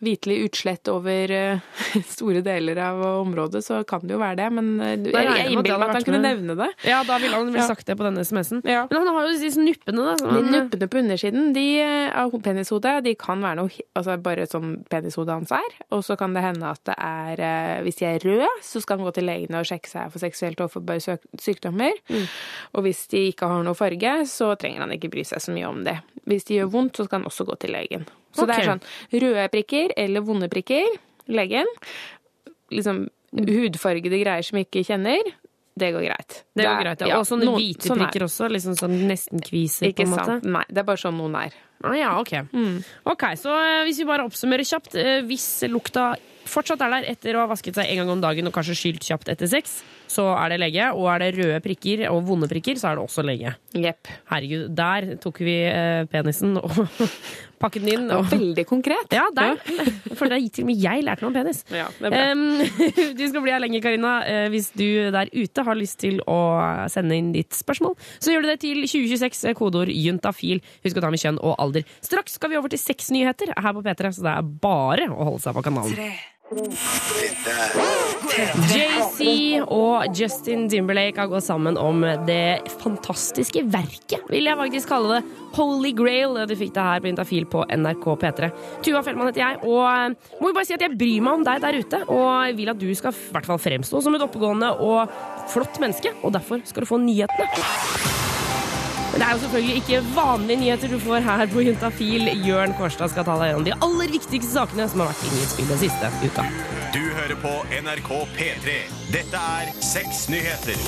hvitlig 0.03 0.37
utslett 0.47 0.87
over 0.91 1.33
store 2.15 2.41
deler 2.45 2.79
av 2.85 3.01
området, 3.21 3.61
så 3.65 3.81
kan 3.87 4.03
det 4.05 4.15
jo 4.15 4.21
være 4.21 4.39
det. 4.39 4.49
Men 4.55 4.71
jeg, 4.81 5.13
jeg 5.13 5.51
innbiller 5.53 5.81
meg 5.81 5.91
at 5.93 5.99
han 5.99 6.07
kunne 6.07 6.21
nevne 6.23 6.57
det. 6.59 6.69
Ja, 6.87 7.01
da 7.07 7.19
ville 7.21 7.35
han 7.39 7.51
vel 7.51 7.61
Ja. 7.61 7.67
sagt 7.69 7.85
det 7.87 7.95
på 7.99 8.05
denne 8.05 8.23
SMS-en. 8.25 8.61
Ja. 8.67 8.85
Men 8.91 9.01
han 9.03 9.11
har 9.15 9.27
jo 9.29 9.35
disse 9.41 9.61
nuppene, 9.61 10.05
da. 10.09 10.15
som 10.21 10.33
De 10.35 10.43
nuppene 10.51 10.89
på 10.91 11.01
undersiden 11.01 11.51
de, 11.55 11.65
av 12.15 12.33
penishodet 12.45 12.97
de 13.05 13.15
kan 13.19 13.41
være 13.43 13.59
noe 13.61 13.85
altså 13.95 14.17
bare 14.21 14.45
sånn 14.49 14.75
penishodet 14.91 15.33
hans 15.37 15.53
er. 15.55 15.77
Og 15.95 16.03
så 16.05 16.17
kan 16.19 16.35
det 16.35 16.43
hende 16.45 16.69
at 16.71 16.81
det 16.85 16.95
er 17.01 17.81
Hvis 17.85 17.99
de 18.01 18.05
er 18.09 18.23
røde, 18.25 18.49
så 18.63 18.81
skal 18.83 18.99
han 18.99 19.07
gå 19.07 19.13
til 19.17 19.27
legen 19.29 19.55
og 19.57 19.65
sjekke 19.67 19.89
seg 19.89 20.04
for 20.09 20.19
seksuelt 20.19 20.59
overforbare 20.61 21.17
sykdommer. 21.41 21.93
Mm. 22.09 22.27
Og 22.75 22.83
hvis 22.83 23.07
de 23.11 23.23
ikke 23.31 23.47
har 23.47 23.63
noe 23.63 23.73
farge, 23.77 24.13
så 24.27 24.51
trenger 24.59 24.79
han 24.85 24.91
ikke 24.97 25.09
bry 25.13 25.23
seg 25.23 25.39
så 25.43 25.51
mye 25.55 25.67
om 25.69 25.83
det. 25.83 25.97
Hvis 26.25 26.45
de 26.49 26.59
gjør 26.59 26.71
vondt, 26.73 26.95
så 26.97 27.05
skal 27.07 27.19
han 27.21 27.27
også 27.29 27.45
gå 27.45 27.57
til 27.59 27.71
legen. 27.75 28.05
Så 28.35 28.45
det 28.49 28.57
er 28.59 28.69
sånn 28.73 28.83
røde 29.21 29.47
prikker 29.53 29.93
eller 29.97 30.21
vonde 30.27 30.49
prikker, 30.51 30.85
legen. 31.27 31.65
Liksom 32.73 33.05
hudfargede 33.35 34.19
greier 34.21 34.43
som 34.45 34.57
ikke 34.61 34.83
kjenner, 34.87 35.21
det 35.75 35.89
går 35.91 36.05
greit. 36.07 36.35
Det 36.55 36.63
går 36.63 36.71
er- 36.71 36.83
greit, 36.85 37.01
ja. 37.07 37.17
Og 37.19 37.25
sånne 37.27 37.51
hvite 37.57 37.83
sånn 37.89 37.99
er 37.99 38.05
prikker 38.07 38.23
også. 38.23 38.47
Liksom 38.49 38.75
sånn 38.79 38.95
nesten 39.09 39.41
kviser, 39.43 39.87
på 39.87 39.91
Ikke 39.91 40.05
en 40.05 40.13
måte. 40.13 40.25
sant. 40.25 40.43
Nei, 40.45 40.63
det 40.69 40.77
er 40.77 40.83
bare 40.87 40.97
sånn 41.01 41.17
noen 41.19 41.35
er. 41.35 41.53
Ah, 41.83 41.93
ja, 41.93 42.17
ok. 42.19 42.31
Ok, 43.05 43.23
Så 43.35 43.51
eh, 43.51 43.83
hvis 43.83 43.97
vi 43.99 44.05
bare 44.05 44.23
oppsummerer 44.25 44.63
kjapt. 44.63 44.95
eh, 44.95 45.21
Hvis 45.27 45.67
lukta 45.69 46.15
fortsatt 46.49 46.81
er 46.85 46.93
der 46.95 47.09
etter 47.15 47.37
å 47.37 47.43
ha 47.45 47.51
vasket 47.51 47.77
seg 47.77 47.89
en 47.91 48.01
gang 48.01 48.13
om 48.15 48.23
dagen 48.23 48.49
og 48.49 48.55
kanskje 48.55 48.77
skylt 48.79 49.05
kjapt 49.05 49.31
etter 49.33 49.49
sex, 49.51 49.79
så 50.11 50.27
er 50.37 50.53
det 50.53 50.61
lege. 50.61 50.91
Og 50.95 51.09
er 51.11 51.23
det 51.23 51.31
røde 51.39 51.59
prikker 51.65 52.05
og 52.11 52.23
vonde 52.27 52.49
prikker, 52.51 52.79
så 52.79 52.91
er 52.91 52.99
det 52.99 53.05
også 53.07 53.25
lege. 53.25 53.55
Yep. 53.75 54.11
Herregud, 54.31 54.69
der 54.77 55.09
tok 55.23 55.41
vi 55.45 55.57
eh, 55.67 56.05
penisen 56.11 56.55
og 56.61 56.75
pakket 57.61 57.85
den 57.85 57.93
inn. 57.95 58.05
Og... 58.13 58.27
veldig 58.31 58.65
konkret. 58.69 59.15
Ja, 59.15 59.25
der. 59.35 59.57
For 60.15 60.29
det 60.29 60.37
har 60.37 60.45
til 60.55 60.65
og 60.65 60.69
med 60.69 60.83
jeg 60.83 61.05
lært 61.07 61.23
noe 61.23 61.31
om 61.31 61.37
penis. 61.37 61.63
Ja, 61.73 61.87
det 61.99 62.09
er 62.09 62.13
bra. 62.13 62.23
Em, 62.31 62.45
du 63.19 63.25
skal 63.31 63.45
bli 63.45 63.55
her 63.55 63.63
lenge, 63.63 63.81
Karina. 63.83 64.15
Eh, 64.29 64.47
Hvis 64.53 64.71
du 64.75 64.85
der 65.15 65.31
ute 65.33 65.65
har 65.65 65.79
lyst 65.79 65.99
til 66.03 66.21
å 66.29 66.39
sende 66.91 67.17
inn 67.17 67.33
ditt 67.35 67.55
spørsmål, 67.57 67.97
så 68.19 68.33
gjør 68.33 68.45
du 68.45 68.51
det 68.53 68.59
til 68.63 68.83
2026, 68.85 69.43
eh, 69.49 69.57
kodeord 69.57 69.91
juntafil. 69.91 70.61
Husk 70.85 71.01
å 71.01 71.05
ta 71.05 71.11
med 71.13 71.23
kjønn 71.23 71.41
og 71.41 71.57
alder. 71.61 71.87
Straks 72.05 72.37
skal 72.39 72.53
vi 72.53 72.61
over 72.61 72.71
til 72.71 72.81
seks 72.81 73.11
nyheter 73.15 73.55
her 73.55 73.75
på 73.75 73.83
P3, 73.85 74.13
så 74.15 74.25
det 74.27 74.37
er 74.37 74.55
bare 74.65 75.09
å 75.11 75.31
holde 75.31 75.43
seg 75.47 75.57
på 75.57 75.65
kanalen. 75.65 76.15
JC 78.35 79.63
og 79.65 80.13
Justin 80.13 80.67
Timberlake 80.69 81.17
har 81.17 81.29
gått 81.31 81.47
sammen 81.47 81.73
om 81.81 82.03
det 82.27 82.61
fantastiske 82.83 83.63
verket, 83.73 84.21
vil 84.29 84.45
jeg 84.45 84.59
faktisk 84.59 84.91
kalle 84.93 85.17
det. 85.17 85.23
Holy 85.55 85.89
Grail. 85.97 86.37
Du 86.45 86.53
fikk 86.59 86.75
det 86.75 86.85
her 86.85 87.01
på 87.01 87.09
Intafil 87.09 87.47
på 87.49 87.63
NRK 87.65 88.05
P3. 88.21 88.51
Tuva 88.85 89.01
Fellmann 89.01 89.31
heter 89.31 89.41
jeg, 89.41 89.57
og 89.65 90.37
må 90.37 90.51
jo 90.51 90.57
bare 90.59 90.69
si 90.69 90.77
at 90.77 90.85
jeg 90.85 90.93
bryr 90.99 91.23
meg 91.25 91.39
om 91.39 91.47
deg 91.47 91.63
der 91.65 91.79
ute. 91.81 92.01
Og 92.13 92.59
vil 92.59 92.73
at 92.75 92.81
du 92.83 92.89
skal 92.93 93.15
i 93.15 93.31
hvert 93.33 93.49
fall 93.49 93.63
fremstå 93.65 94.03
som 94.05 94.13
et 94.17 94.27
oppegående 94.27 94.69
og 94.85 95.09
flott 95.49 95.81
menneske, 95.81 96.13
og 96.21 96.35
derfor 96.37 96.61
skal 96.69 96.85
du 96.85 96.91
få 96.93 97.01
nyhetene. 97.01 98.14
Men 99.15 99.21
det 99.21 99.27
er 99.29 99.33
jo 99.33 99.39
selvfølgelig 99.39 99.75
ikke 99.75 99.99
vanlige 100.15 100.59
nyheter 100.59 100.89
du 100.91 100.99
får 100.99 101.21
her 101.23 101.45
på 101.47 101.61
Juntafil. 101.63 102.25
Jørn 102.47 102.73
Kårstad 102.75 103.13
skal 103.13 103.23
ta 103.23 103.37
deg 103.39 103.47
gjennom 103.47 103.63
de 103.63 103.75
aller 103.85 104.09
viktigste 104.11 104.49
sakene 104.51 104.87
som 104.91 104.99
har 105.05 105.13
vært 105.13 105.21
i 105.23 105.29
nyhetsbildet 105.31 105.83
siste 105.85 106.09
uka. 106.19 106.43
Du 106.91 106.99
hører 106.99 107.37
på 107.39 107.53
NRK 107.77 108.09
P3. 108.35 108.73
Dette 109.13 109.43
er 109.55 109.71
Seks 109.79 110.25
nyheter. 110.27 110.81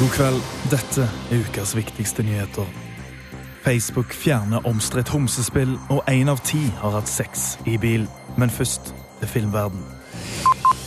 God 0.00 0.14
kveld. 0.16 0.40
Dette 0.72 1.04
er 1.04 1.44
ukas 1.44 1.76
viktigste 1.76 2.24
nyheter. 2.24 2.72
Facebook 3.60 4.16
fjerner 4.16 4.64
omstridt 4.64 5.12
homsespill, 5.12 5.76
og 5.92 6.00
én 6.08 6.32
av 6.32 6.40
ti 6.40 6.62
har 6.80 6.96
hatt 6.96 7.12
sex 7.12 7.58
i 7.68 7.76
bil. 7.76 8.08
Men 8.40 8.48
først 8.48 8.94
til 9.20 9.28
filmverden. 9.28 9.84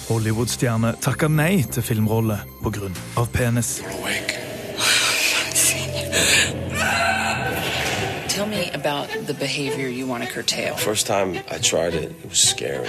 Hollywood-stjerne 0.10 0.96
takker 0.98 1.30
nei 1.30 1.62
til 1.62 1.86
filmrolle 1.86 2.42
pga. 2.66 2.90
penis. 3.38 3.84
Tell 8.30 8.48
me 8.48 8.70
about 8.74 9.08
the 9.28 9.34
behavior 9.34 9.88
you 9.88 10.08
want 10.08 10.24
to 10.24 10.30
curtail. 10.30 10.76
First 10.76 11.08
time 11.08 11.30
I 11.52 11.60
tried 11.60 11.94
it, 11.94 12.12
it 12.24 12.30
was 12.30 12.40
scary. 12.40 12.88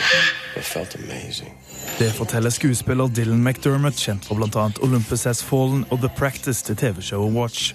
It 0.56 0.64
felt 0.64 0.94
amazing. 0.94 1.52
Det 1.98 2.12
forteller 2.12 2.50
skuespiller 2.50 3.08
Dylan 3.08 3.42
McDermott, 3.42 3.94
kjent 3.94 4.24
for 4.24 4.34
bl.a. 4.34 4.70
Olympus 4.82 5.24
Has 5.24 5.42
Fallen 5.42 5.84
og 5.90 5.98
The 5.98 6.08
Practice 6.16 6.64
til 6.64 6.76
TV-showet 6.76 7.34
Watch. 7.34 7.74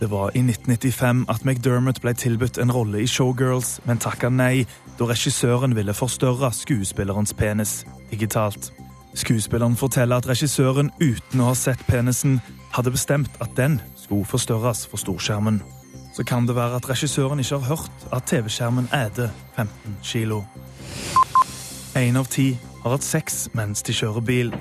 Det 0.00 0.10
var 0.10 0.30
i 0.34 0.38
1995 0.38 1.24
at 1.28 1.44
McDermott 1.44 2.00
ble 2.00 2.12
tilbudt 2.14 2.58
en 2.58 2.72
rolle 2.72 3.00
i 3.00 3.06
Showgirls, 3.06 3.80
men 3.84 3.98
takka 3.98 4.28
nei 4.28 4.66
da 4.98 5.08
regissøren 5.08 5.76
ville 5.76 5.94
forstørre 5.94 6.52
skuespillerens 6.52 7.32
penis 7.34 7.86
digitalt. 8.10 8.72
Skuespilleren 9.14 9.76
forteller 9.76 10.20
at 10.20 10.28
regissøren, 10.28 10.90
uten 11.00 11.40
å 11.40 11.48
ha 11.48 11.54
sett 11.56 11.80
penisen, 11.88 12.40
hadde 12.76 12.92
bestemt 12.92 13.40
at 13.40 13.56
den 13.56 13.80
skulle 14.06 14.24
forstørres 14.24 14.86
for 14.86 14.96
storskjermen. 15.02 15.62
Så 16.14 16.24
kan 16.24 16.46
det 16.46 16.54
være 16.56 16.76
at 16.76 16.88
regissøren 16.90 17.38
ikke 17.38 17.58
har 17.58 17.76
hørt 17.76 18.06
at 18.12 18.22
TV-skjermen 18.22 18.88
æder 18.94 19.28
15 19.56 19.96
kilo. 20.02 20.44
Én 21.96 22.16
av 22.16 22.28
ti 22.30 22.58
har 22.82 22.94
hatt 22.94 23.04
sex 23.04 23.48
mens 23.54 23.82
de 23.82 23.92
kjører 23.92 24.20
bil. 24.20 24.52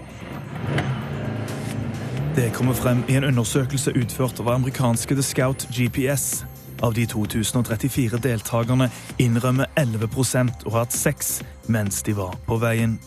Det 2.36 2.50
kommer 2.54 2.74
frem 2.74 3.04
i 3.08 3.16
en 3.20 3.24
undersøkelse 3.24 3.94
utført 3.96 4.40
av 4.40 4.50
amerikanske 4.56 5.16
The 5.16 5.24
Scout 5.24 5.68
GPS. 5.70 6.46
Av 6.84 6.94
de 6.94 7.06
2034 7.06 8.18
deltakerne 8.24 8.90
innrømmer 9.22 9.70
11 9.78 10.10
å 10.66 10.74
ha 10.74 10.82
hatt 10.82 10.94
sex 10.96 11.44
mens 11.68 12.02
de 12.04 12.18
var 12.18 12.34
på 12.48 12.58
veien. 12.58 12.98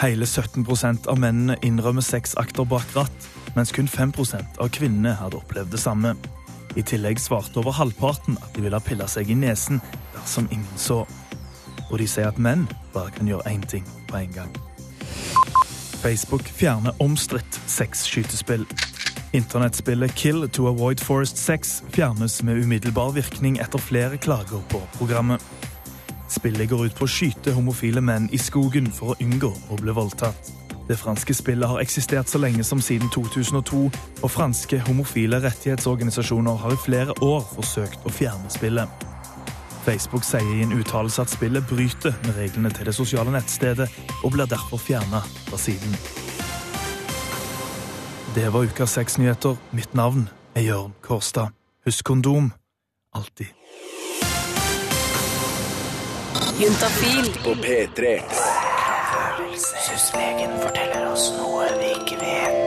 Hele 0.00 0.24
17% 0.24 1.10
av 1.10 1.18
mennene 1.18 1.58
innrømmer 1.66 2.06
sexakter 2.06 2.64
bak 2.64 2.86
ratt, 2.94 3.28
mens 3.58 3.72
kun 3.74 3.88
5% 3.90 4.60
av 4.62 4.70
kvinnene 4.70 5.16
hadde 5.18 5.40
opplevd 5.40 5.72
det 5.74 5.82
samme. 5.82 6.14
I 6.78 6.84
tillegg 6.86 7.18
svarte 7.18 7.58
over 7.58 7.74
halvparten 7.74 8.38
at 8.38 8.52
de 8.54 8.62
ville 8.62 8.78
ha 8.78 8.84
pilla 8.84 9.08
seg 9.10 9.30
i 9.32 9.36
nesen 9.38 9.80
dersom 10.14 10.46
ingen 10.54 10.78
så. 10.78 11.02
Og 11.88 11.98
de 11.98 12.06
sier 12.06 12.28
at 12.30 12.38
menn 12.38 12.68
bare 12.94 13.10
kan 13.16 13.26
gjøre 13.26 13.50
én 13.50 13.64
ting 13.66 13.86
på 14.06 14.20
en 14.20 14.34
gang. 14.36 14.52
Facebook 15.98 16.46
fjerner 16.54 16.94
omstridt 17.02 17.58
sexskytespill. 17.66 18.66
Internettspillet 19.34 20.14
Kill 20.14 20.46
to 20.54 20.68
avoid 20.70 21.02
forest 21.02 21.40
sex 21.42 21.82
fjernes 21.90 22.38
med 22.42 22.62
umiddelbar 22.62 23.10
virkning 23.16 23.58
etter 23.58 23.82
flere 23.82 24.16
klager 24.16 24.62
på 24.70 24.80
programmet. 24.94 25.42
Spillet 26.30 26.70
går 26.70 26.86
ut 26.86 26.94
på 26.94 27.08
å 27.08 27.10
skyte 27.10 27.56
homofile 27.56 28.04
menn 28.04 28.30
i 28.30 28.38
skogen 28.38 28.86
for 28.92 29.16
å 29.16 29.20
unngå 29.24 29.50
å 29.50 29.80
bli 29.82 29.96
voldtatt. 29.96 30.57
Det 30.88 30.96
franske 30.96 31.34
spillet 31.34 31.68
har 31.68 31.80
eksistert 31.80 32.28
så 32.28 32.38
lenge 32.40 32.64
som 32.64 32.80
siden 32.80 33.10
2002, 33.12 33.90
og 34.22 34.30
franske 34.30 34.78
homofile 34.86 35.42
rettighetsorganisasjoner 35.44 36.56
har 36.62 36.72
i 36.72 36.80
flere 36.84 37.16
år 37.22 37.44
forsøkt 37.54 38.06
å 38.08 38.12
fjerne 38.12 38.48
spillet. 38.50 39.04
Facebook 39.84 40.24
sier 40.24 40.48
i 40.54 40.62
en 40.64 40.72
uttalelse 40.72 41.22
at 41.22 41.32
spillet 41.32 41.64
bryter 41.68 42.16
med 42.24 42.36
reglene 42.40 42.72
til 42.72 42.88
det 42.88 42.94
sosiale 42.96 43.32
nettstedet, 43.32 43.88
og 44.24 44.32
blir 44.32 44.48
derfor 44.48 44.80
fjerna 44.80 45.20
fra 45.48 45.60
siden. 45.60 45.92
Det 48.34 48.48
var 48.52 48.64
ukas 48.64 48.96
sexnyheter. 48.96 49.56
Mitt 49.72 49.94
navn 49.94 50.28
er 50.54 50.62
Jørn 50.70 50.92
Kårstad. 51.02 51.52
Husk 51.84 52.04
kondom. 52.04 52.52
Alltid. 53.14 53.46
Juntafil 56.60 57.32
På 57.44 57.54
P3. 57.54 58.67
Syslegen 59.58 60.52
forteller 60.62 61.08
oss 61.10 61.32
noe 61.34 61.66
vi 61.80 61.90
ikke 61.96 62.20
vet. 62.20 62.57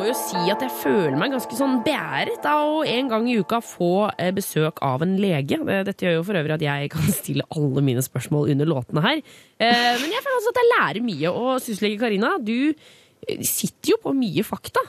Må 0.00 0.06
jo 0.08 0.14
si 0.16 0.40
at 0.48 0.62
jeg 0.64 0.72
føler 0.80 1.16
meg 1.20 1.34
ganske 1.34 1.56
sånn 1.58 1.80
beæret 1.84 2.46
av 2.48 2.78
å 2.78 2.84
en 2.88 3.10
gang 3.10 3.26
i 3.28 3.36
uka 3.42 3.58
få 3.64 4.08
eh, 4.16 4.30
besøk 4.32 4.80
av 4.86 5.04
en 5.04 5.12
lege. 5.20 5.58
Dette 5.84 6.06
gjør 6.06 6.16
jo 6.20 6.22
for 6.24 6.40
øvrig 6.40 6.56
at 6.56 6.64
jeg 6.64 6.92
kan 6.94 7.10
stille 7.20 7.44
alle 7.52 7.84
mine 7.84 8.04
spørsmål 8.04 8.48
under 8.54 8.70
låtene 8.70 9.04
her. 9.04 9.20
Eh, 9.60 9.92
Men 10.00 10.14
jeg 10.14 10.24
føler 10.24 10.38
også 10.38 10.54
at 10.54 10.62
jeg 10.62 10.70
lærer 10.72 11.04
mye. 11.04 11.34
Og 11.34 11.52
syslege 11.64 12.00
Karina, 12.00 12.32
du 12.40 12.72
eh, 12.72 13.44
sitter 13.44 13.92
jo 13.94 14.00
på 14.06 14.14
mye 14.16 14.46
fakta. 14.46 14.84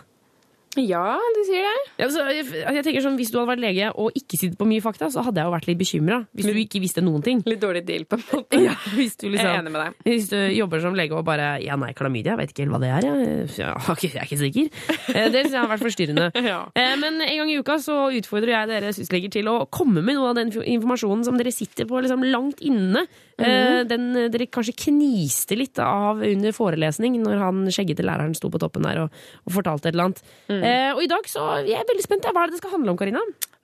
Ja, 0.79 1.17
du 1.35 1.39
sier 1.43 1.65
det. 1.67 1.79
Ja, 1.99 2.05
altså, 2.07 2.23
jeg, 2.31 2.45
jeg 2.47 2.83
tenker 2.85 3.03
sånn, 3.03 3.17
Hvis 3.19 3.31
du 3.33 3.35
hadde 3.41 3.49
vært 3.49 3.59
lege 3.63 3.89
og 3.99 4.15
ikke 4.15 4.37
sittet 4.39 4.55
på 4.59 4.67
mye 4.69 4.79
fakta, 4.83 5.09
så 5.11 5.19
hadde 5.25 5.41
jeg 5.41 5.49
jo 5.49 5.51
vært 5.51 5.65
litt 5.67 5.79
bekymra. 5.81 6.19
Hvis 6.37 6.47
du 6.47 6.59
ikke 6.61 6.79
visste 6.79 7.03
noen 7.03 7.23
ting. 7.25 7.41
Litt 7.49 7.59
dårlig 7.59 7.81
deal, 7.87 8.05
på 8.07 8.15
en 8.19 8.23
måte. 8.29 8.61
Ja, 8.67 8.75
hvis 8.95 9.17
du 9.19 9.25
liksom, 9.27 9.49
Jeg 9.49 9.57
er 9.57 9.59
enig 9.65 9.73
med 9.73 9.81
deg. 9.83 9.97
Hvis 10.07 10.29
du 10.31 10.37
jobber 10.55 10.83
som 10.83 10.95
lege 10.95 11.17
og 11.17 11.25
bare 11.27 11.49
Ja, 11.63 11.75
nei, 11.81 11.91
klamydia, 11.97 12.37
jeg 12.37 12.41
vet 12.43 12.53
ikke 12.53 12.63
helt 12.65 12.75
hva 12.77 12.81
det 12.85 12.91
er. 12.95 13.07
Jeg, 13.09 13.49
ja, 13.59 13.73
okay, 13.93 14.11
jeg 14.13 14.21
er 14.21 14.29
ikke 14.29 14.39
sikker. 14.45 14.69
Eh, 15.11 15.27
Det 15.33 15.41
synes 15.43 15.57
jeg 15.57 15.59
har 15.65 15.71
vært 15.73 15.85
forstyrrende. 15.89 16.29
Ja. 16.51 16.61
Eh, 16.75 16.93
Men 17.03 17.19
en 17.25 17.41
gang 17.41 17.51
i 17.51 17.57
uka 17.59 17.75
så 17.83 17.97
utfordrer 18.21 18.53
jeg 18.55 18.71
dere 18.71 18.93
sysleger 18.95 19.31
til 19.35 19.51
å 19.51 19.57
komme 19.71 19.99
med 20.05 20.15
noe 20.17 20.31
av 20.31 20.39
den 20.39 20.53
informasjonen 20.55 21.27
som 21.27 21.35
dere 21.39 21.51
sitter 21.55 21.89
på 21.89 21.99
liksom 22.05 22.23
langt 22.31 22.63
inne. 22.63 23.03
Mm. 23.41 23.87
Den 23.89 24.03
dere 24.29 24.45
kanskje 24.53 24.75
kniste 24.77 25.55
litt 25.57 25.79
av 25.81 26.19
under 26.21 26.53
forelesning 26.53 27.15
når 27.23 27.39
han 27.41 27.61
skjeggete 27.73 28.03
læreren 28.05 28.35
sto 28.37 28.51
på 28.53 28.59
toppen 28.61 28.85
der 28.85 28.99
og, 29.07 29.15
og 29.47 29.55
fortalte 29.55 29.89
et 29.89 29.95
eller 29.95 30.11
annet. 30.11 30.21
Mm. 30.51 30.60
Eh, 30.63 30.91
Og 30.95 31.01
i 31.03 31.09
dag 31.11 31.25
så 31.29 31.45
jeg 31.65 31.77
er 31.79 31.87
veldig 31.89 32.05
spent. 32.05 32.27
Hva 32.29 32.43
er 32.43 32.51
det 32.51 32.57
det 32.57 32.61
skal 32.63 32.75
handle 32.77 32.93
om, 32.93 32.99
Karina? 32.99 33.21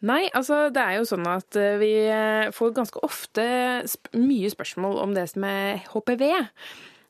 Nei, 0.07 0.27
altså 0.37 0.67
det 0.69 0.77
er 0.83 0.99
jo 0.99 1.07
sånn 1.09 1.25
at 1.29 1.55
eh, 1.57 1.77
vi 1.81 1.91
eh, 2.05 2.51
får 2.53 2.75
ganske 2.75 3.01
ofte 3.05 3.45
sp 3.89 4.11
mye 4.19 4.51
spørsmål 4.53 4.99
om 5.01 5.15
det 5.17 5.23
som 5.31 5.45
er 5.49 5.79
HPV. 5.89 6.27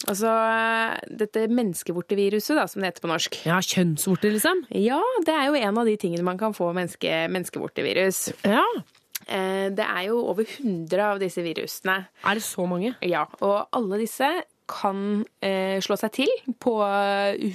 Altså 0.08 0.30
eh, 0.32 0.94
dette 1.20 1.48
menneskevorteviruset, 1.52 2.56
da, 2.56 2.64
som 2.70 2.80
det 2.84 2.94
heter 2.94 3.04
på 3.04 3.12
norsk. 3.12 3.40
Ja, 3.50 3.58
Kjønnsvorter, 3.60 4.32
liksom? 4.38 4.64
Ja, 4.72 5.02
det 5.28 5.36
er 5.36 5.50
jo 5.50 5.60
en 5.60 5.82
av 5.84 5.90
de 5.90 5.98
tingene 6.00 6.24
man 6.28 6.40
kan 6.40 6.56
få 6.56 6.70
menneske, 6.78 7.26
menneskevortevirus. 7.34 8.28
Ja. 8.48 8.64
Det 9.28 9.84
er 9.84 10.04
jo 10.08 10.22
over 10.30 10.46
100 10.48 11.02
av 11.04 11.18
disse 11.20 11.42
virusene. 11.44 11.98
Er 12.24 12.38
det 12.40 12.44
så 12.46 12.64
mange? 12.70 12.94
Ja, 13.04 13.26
og 13.44 13.66
alle 13.76 13.98
disse 14.00 14.30
kan 14.68 15.26
eh, 15.42 15.78
slå 15.84 15.96
seg 16.00 16.12
til 16.18 16.32
på 16.64 16.74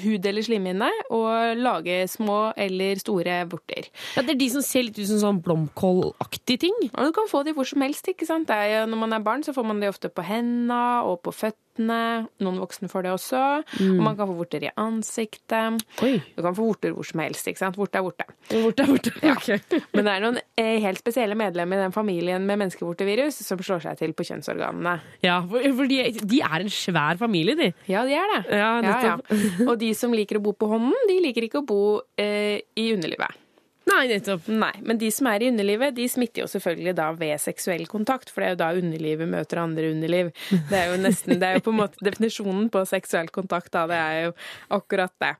hud 0.03 0.27
eller 0.29 0.45
slimhinne 0.45 0.89
og 1.13 1.59
lage 1.61 2.03
små 2.11 2.53
eller 2.57 3.01
store 3.01 3.43
vorter. 3.53 3.89
Ja, 4.17 4.23
Det 4.23 4.35
er 4.35 4.41
de 4.41 4.51
som 4.55 4.65
ser 4.65 4.87
litt 4.89 4.99
ut 4.99 5.09
som 5.11 5.21
sånn 5.23 5.43
blomkålaktige 5.45 6.65
ting? 6.67 6.79
Og 6.93 7.11
du 7.11 7.13
kan 7.17 7.29
få 7.31 7.45
de 7.45 7.55
hvor 7.57 7.69
som 7.69 7.85
helst. 7.85 8.09
ikke 8.09 8.29
sant? 8.29 8.49
Det 8.49 8.57
er 8.57 8.87
når 8.89 9.03
man 9.05 9.13
er 9.13 9.25
barn, 9.25 9.45
så 9.45 9.55
får 9.55 9.69
man 9.69 9.81
de 9.81 9.91
ofte 9.93 10.09
på 10.09 10.25
hendene 10.27 11.03
og 11.07 11.21
på 11.27 11.35
føttene. 11.37 11.61
Noen 11.81 12.61
voksne 12.61 12.91
får 12.91 13.07
det 13.07 13.12
også. 13.14 13.43
Mm. 13.81 13.97
Og 13.97 14.03
man 14.05 14.16
kan 14.18 14.29
få 14.29 14.37
vorter 14.37 14.66
i 14.66 14.73
ansiktet. 14.81 15.83
Du 15.99 16.43
kan 16.43 16.57
få 16.57 16.66
vorter 16.66 16.95
hvor 16.97 17.07
som 17.07 17.23
helst. 17.25 17.49
ikke 17.49 17.62
sant? 17.62 17.79
Vorte 17.81 18.01
er 18.01 18.07
vorte. 18.07 18.27
Vorte 18.53 18.85
er 18.85 18.91
vorte. 18.91 19.14
Ja. 19.23 19.37
Men 19.95 20.09
det 20.09 20.14
er 20.14 20.25
noen 20.27 20.41
eh, 20.61 20.79
helt 20.85 21.01
spesielle 21.03 21.37
medlemmer 21.39 21.81
i 21.81 21.87
den 21.87 21.95
familien 21.95 22.47
med 22.49 22.61
menneskevortevirus 22.64 23.41
som 23.47 23.61
slår 23.62 23.85
seg 23.87 24.01
til 24.01 24.16
på 24.16 24.27
kjønnsorganene. 24.29 24.97
Ja, 25.25 25.41
for 25.49 25.89
de, 25.89 26.01
de 26.20 26.43
er 26.45 26.64
en 26.64 26.73
svær 26.73 27.20
familie, 27.20 27.57
de. 27.59 27.70
Ja, 27.91 28.05
de 28.09 28.16
er 28.18 28.35
det. 28.37 28.43
Ja, 28.59 28.73
ja, 28.85 29.16
Og 29.70 29.77
de 29.81 29.93
som 29.97 30.14
liker 30.14 30.41
å 30.41 30.45
bo 30.45 30.57
på 30.57 30.68
hånden, 30.73 30.97
de 31.09 31.20
liker 31.25 31.49
ikke 31.49 31.62
å 31.62 31.66
bo 31.68 31.83
eh, 32.20 32.61
i 32.79 32.91
underlivet. 32.95 33.41
Nei, 33.83 34.05
nettopp. 34.07 34.47
Nei, 34.47 34.74
Men 34.87 34.99
de 35.01 35.09
som 35.11 35.26
er 35.26 35.43
i 35.43 35.49
underlivet, 35.51 35.95
de 35.97 36.05
smitter 36.11 36.45
jo 36.45 36.49
selvfølgelig 36.51 36.95
da 36.99 37.09
ved 37.18 37.41
seksuell 37.43 37.83
kontakt, 37.91 38.30
for 38.30 38.43
det 38.43 38.47
er 38.47 38.55
jo 38.55 38.61
da 38.61 38.68
underlivet 38.78 39.30
møter 39.30 39.59
andre 39.62 39.91
underliv. 39.91 40.30
Det 40.70 40.78
er 40.78 40.93
jo 40.93 41.01
nesten, 41.03 41.35
det 41.41 41.49
er 41.49 41.59
jo 41.59 41.64
på 41.66 41.74
en 41.74 41.80
måte 41.80 42.03
definisjonen 42.07 42.68
på 42.72 42.85
seksuell 42.89 43.30
kontakt, 43.35 43.72
da. 43.74 43.85
Det 43.91 43.99
er 43.99 44.20
jo 44.28 44.35
akkurat 44.78 45.14
det. 45.22 45.33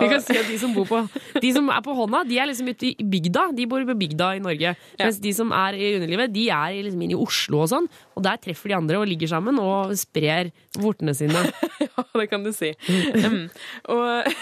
Vi 0.00 0.08
kan 0.08 0.24
si 0.24 0.38
at 0.40 0.48
de 0.48 0.58
som, 0.62 0.72
bor 0.76 0.88
på, 0.88 1.02
de 1.44 1.52
som 1.56 1.68
er 1.74 1.84
på 1.84 1.96
hånda, 2.00 2.24
de 2.28 2.40
er 2.40 2.48
liksom 2.50 2.72
ute 2.72 2.90
i 2.94 3.08
bygda. 3.14 3.50
De 3.56 3.68
bor 3.68 3.84
på 3.84 3.98
bygda 4.04 4.32
i 4.38 4.42
Norge. 4.44 4.74
Mens 5.00 5.20
de 5.20 5.34
som 5.36 5.52
er 5.54 5.76
i 5.76 5.94
underlivet, 5.98 6.32
de 6.32 6.48
er 6.56 6.80
liksom 6.88 7.04
inne 7.04 7.18
i 7.18 7.20
Oslo 7.20 7.64
og 7.66 7.70
sånn. 7.74 7.90
Og 8.14 8.24
der 8.26 8.40
treffer 8.42 8.70
de 8.70 8.76
andre 8.78 9.00
og 9.00 9.08
ligger 9.10 9.30
sammen 9.30 9.58
og 9.62 9.94
sprer 9.98 10.50
vortene 10.78 11.14
sine. 11.16 11.44
ja, 11.84 12.04
det 12.14 12.26
kan 12.30 12.44
du 12.46 12.52
si. 12.54 12.72
Mm. 12.88 13.48
Og 13.94 14.34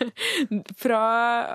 fra 0.82 1.02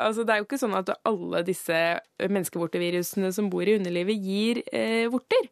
Altså, 0.06 0.26
det 0.26 0.34
er 0.34 0.42
jo 0.42 0.48
ikke 0.48 0.60
sånn 0.62 0.76
at 0.78 0.92
alle 1.08 1.42
disse 1.48 1.78
menneskevortevirusene 2.22 3.32
som 3.36 3.50
bor 3.52 3.68
i 3.68 3.78
underlivet, 3.80 4.20
gir 4.22 4.62
eh, 4.72 5.06
vorter. 5.12 5.48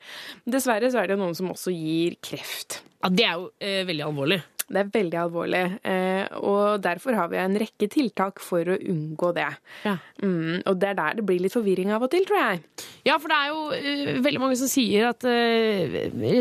Dessverre 0.49 0.91
så 0.91 1.04
er 1.04 1.14
det 1.14 1.20
noen 1.22 1.36
som 1.38 1.51
også 1.54 1.74
gir 1.74 2.18
kreft. 2.24 2.82
Ja, 3.04 3.12
Det 3.12 3.26
er 3.28 3.39
jo 3.39 3.49
eh, 3.60 3.82
veldig 3.88 4.06
alvorlig. 4.08 4.39
Det 4.74 4.82
er 4.82 4.91
veldig 4.93 5.19
alvorlig, 5.21 5.63
eh, 5.86 6.26
og 6.41 6.82
derfor 6.84 7.17
har 7.17 7.30
vi 7.32 7.39
en 7.41 7.57
rekke 7.61 7.89
tiltak 7.91 8.41
for 8.41 8.74
å 8.74 8.78
unngå 8.78 9.30
det. 9.38 9.49
Ja. 9.86 9.97
Mm, 10.24 10.63
og 10.69 10.80
det 10.82 10.89
er 10.91 10.97
der 10.97 11.19
det 11.19 11.26
blir 11.28 11.41
litt 11.43 11.53
forvirring 11.53 11.93
av 11.93 12.05
og 12.05 12.11
til, 12.13 12.26
tror 12.28 12.39
jeg. 12.39 12.63
Ja, 13.05 13.17
for 13.19 13.30
det 13.30 13.38
er 13.38 13.51
jo 13.51 13.61
uh, 13.69 14.21
veldig 14.24 14.41
mange 14.41 14.57
som 14.59 14.69
sier 14.71 15.09
at 15.09 15.26
uh, 15.28 15.97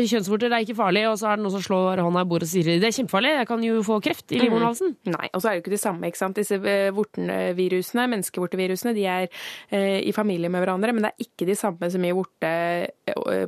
kjønnsvorter 0.09 0.53
er 0.53 0.65
ikke 0.65 0.77
farlig, 0.77 1.05
og 1.09 1.17
så 1.19 1.29
er 1.29 1.39
det 1.39 1.45
noen 1.45 1.55
som 1.57 1.65
slår 1.65 2.01
hånda 2.03 2.23
i 2.23 2.29
bordet 2.29 2.47
og 2.47 2.53
sier 2.53 2.71
det 2.71 2.89
er 2.89 2.95
kjempefarlig, 2.95 3.33
jeg 3.41 3.49
kan 3.49 3.65
jo 3.67 3.81
få 3.85 3.99
kreft 4.03 4.33
i 4.33 4.41
livmorhalsen. 4.41 4.95
Mm. 5.03 5.13
Nei, 5.17 5.29
og 5.29 5.43
så 5.43 5.49
er 5.49 5.51
det 5.51 5.59
jo 5.59 5.65
ikke 5.65 5.75
det 5.75 5.81
samme, 5.83 6.09
ikke 6.09 6.21
sant. 6.21 6.39
Disse 6.39 6.59
vortenvirusene, 6.59 7.41
vortevirusene, 7.53 8.07
menneskevortevirusene, 8.15 8.95
de 8.97 9.05
er 9.09 9.27
uh, 9.27 9.99
i 9.99 10.15
familie 10.15 10.51
med 10.53 10.63
hverandre, 10.63 10.95
men 10.95 11.05
det 11.05 11.13
er 11.13 11.27
ikke 11.27 11.49
de 11.49 11.57
samme 11.59 11.91
som 11.91 12.07
gir 12.07 12.17
vorte 12.17 12.53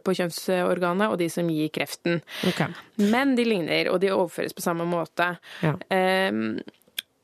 på 0.05 0.13
kjønnsorganet, 0.19 1.07
og 1.07 1.17
de 1.19 1.29
som 1.31 1.47
gir 1.49 1.71
kreften. 1.73 2.19
Okay. 2.51 2.75
Men 2.99 3.35
de 3.39 3.45
ligner, 3.47 3.89
og 3.93 4.01
de 4.03 4.11
overføres 4.13 4.55
på 4.55 4.63
samme 4.63 4.74
måte. 4.83 5.37
Ja. 5.63 5.77
Um, 6.29 6.57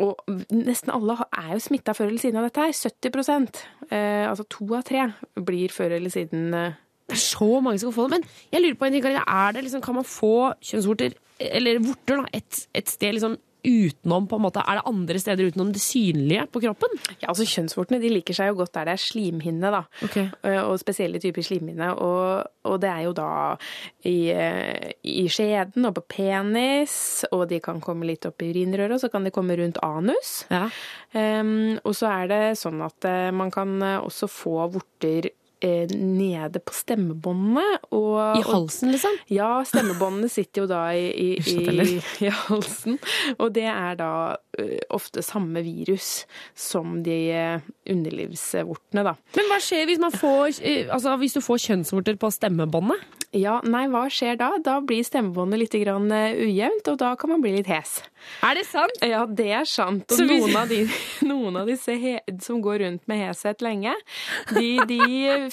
og 0.02 0.22
nesten 0.49 0.93
alle 0.93 1.18
er 1.28 1.52
jo 1.54 1.60
smitta 1.62 1.93
før 1.93 2.10
eller 2.10 2.24
siden 2.24 2.39
av 2.41 2.47
dette 2.47 2.64
her. 2.64 2.72
70% 2.74 3.60
eh, 3.91 4.24
altså 4.26 4.47
to 4.49 4.66
av 4.78 4.86
tre 4.88 5.04
blir 5.38 5.74
før 5.76 5.97
eller 5.99 6.14
siden 6.14 6.56
eh. 6.58 6.80
Det 7.12 7.18
er 7.18 7.26
så 7.28 7.60
mange 7.60 7.80
som 7.82 7.89
kan 7.89 7.95
få 7.97 8.04
det. 8.08 8.18
Men 8.22 8.54
jeg 8.54 8.64
lurer 8.64 8.76
på 8.80 8.88
en 8.88 8.93
ting, 8.95 9.04
Karina. 9.04 9.24
Er 9.28 9.52
det 9.52 9.66
liksom, 9.66 9.82
kan 9.84 9.97
man 9.97 10.06
få 10.08 10.36
kjønnsvorter, 10.64 11.16
eller 11.43 11.82
vorter, 11.84 12.22
da, 12.22 12.39
et, 12.39 12.60
et 12.80 12.88
sted 12.88 13.18
liksom 13.18 13.36
utenom 13.64 14.28
på 14.28 14.38
en 14.38 14.45
måte, 14.45 14.64
Er 14.68 14.80
det 14.80 14.88
andre 14.89 15.20
steder 15.20 15.49
utenom 15.51 15.72
det 15.74 15.82
synlige 15.82 16.45
på 16.51 16.62
kroppen? 16.64 16.89
Ja, 17.20 17.30
altså 17.30 17.45
Kjønnsvortene 17.45 18.01
de 18.01 18.09
liker 18.09 18.38
seg 18.38 18.51
jo 18.51 18.59
godt 18.62 18.74
der 18.74 18.89
det 18.89 18.95
er 18.97 19.03
slimhinne, 19.03 19.72
da. 19.74 19.84
Okay. 20.05 20.30
Og 20.66 20.80
spesielle 20.82 21.22
typer 21.22 21.45
slimhinne. 21.45 21.91
Og, 21.93 22.47
og, 22.64 22.78
det 22.82 22.89
er 22.89 23.01
jo 23.05 23.14
da 23.18 23.30
i, 24.07 24.32
i, 25.03 25.26
skjeden 25.32 25.89
og 25.89 25.95
på 25.99 26.05
penis, 26.18 27.26
og 27.32 27.47
de 27.51 27.62
kan 27.64 27.82
komme 27.84 28.07
litt 28.09 28.26
opp 28.30 28.41
i 28.41 28.51
urinrøret, 28.51 28.95
og 28.97 29.03
så 29.03 29.12
kan 29.14 29.28
de 29.28 29.34
komme 29.34 29.57
rundt 29.59 29.82
anus. 29.86 30.34
Ja. 30.51 30.68
Um, 31.14 31.78
og 31.84 31.95
så 31.97 32.12
er 32.22 32.32
det 32.32 32.41
sånn 32.62 32.82
at 32.86 33.07
uh, 33.07 33.30
man 33.36 33.51
kan 33.53 33.76
også 33.82 34.30
få 34.32 34.62
vorter 34.72 35.28
eh, 35.28 35.41
nede 35.62 36.62
på 36.64 36.74
stemmebåndene. 36.74 37.66
Og, 37.91 38.39
I 38.39 38.45
halsen, 38.47 38.91
liksom? 38.93 39.18
Ja, 39.32 39.62
stemmebåndene 39.68 40.30
sitter 40.32 40.64
jo 40.64 40.70
da 40.72 40.84
i, 40.97 41.09
i, 41.14 41.57
i, 41.86 41.99
i 42.26 42.32
halsen. 42.43 42.99
Og 43.38 43.53
det 43.55 43.68
er 43.70 43.99
da 43.99 44.12
ofte 44.93 45.24
samme 45.26 45.64
virus 45.66 46.26
som 46.57 46.99
de 47.05 47.18
uh, 47.32 47.72
underlivsvortene, 47.89 49.05
da. 49.07 49.16
Men 49.38 49.49
hva 49.51 49.59
skjer 49.64 49.88
hvis, 49.89 50.01
man 50.01 50.14
får, 50.16 50.62
uh, 50.62 50.93
altså, 50.97 51.16
hvis 51.22 51.38
du 51.38 51.41
får 51.45 51.66
kjønnsvorter 51.68 52.20
på 52.22 52.32
stemmebåndet? 52.34 53.20
Ja, 53.32 53.62
nei, 53.64 53.86
hva 53.88 54.09
skjer 54.12 54.36
da? 54.36 54.49
Da 54.59 54.82
blir 54.84 55.05
stemmebåndet 55.07 55.62
litt 55.62 55.76
grann, 55.86 56.09
ujevnt, 56.12 56.89
og 56.91 56.97
da 56.99 57.14
kan 57.16 57.32
man 57.32 57.43
bli 57.43 57.53
litt 57.55 57.70
hes. 57.72 58.01
Er 58.43 58.57
det 58.59 58.66
sant? 58.68 58.97
Ja, 59.07 59.22
det 59.24 59.47
er 59.55 59.70
sant. 59.70 60.03
Og 60.12 60.20
hvis... 60.28 60.43
noen, 60.43 60.57
av 60.59 60.68
de, 60.68 60.82
noen 61.32 61.59
av 61.62 61.72
disse 61.72 61.95
som 62.43 62.59
går 62.64 62.82
rundt 62.84 63.07
med 63.07 63.22
heshet 63.24 63.64
lenge, 63.64 63.93
de, 64.51 64.74
de 64.89 64.99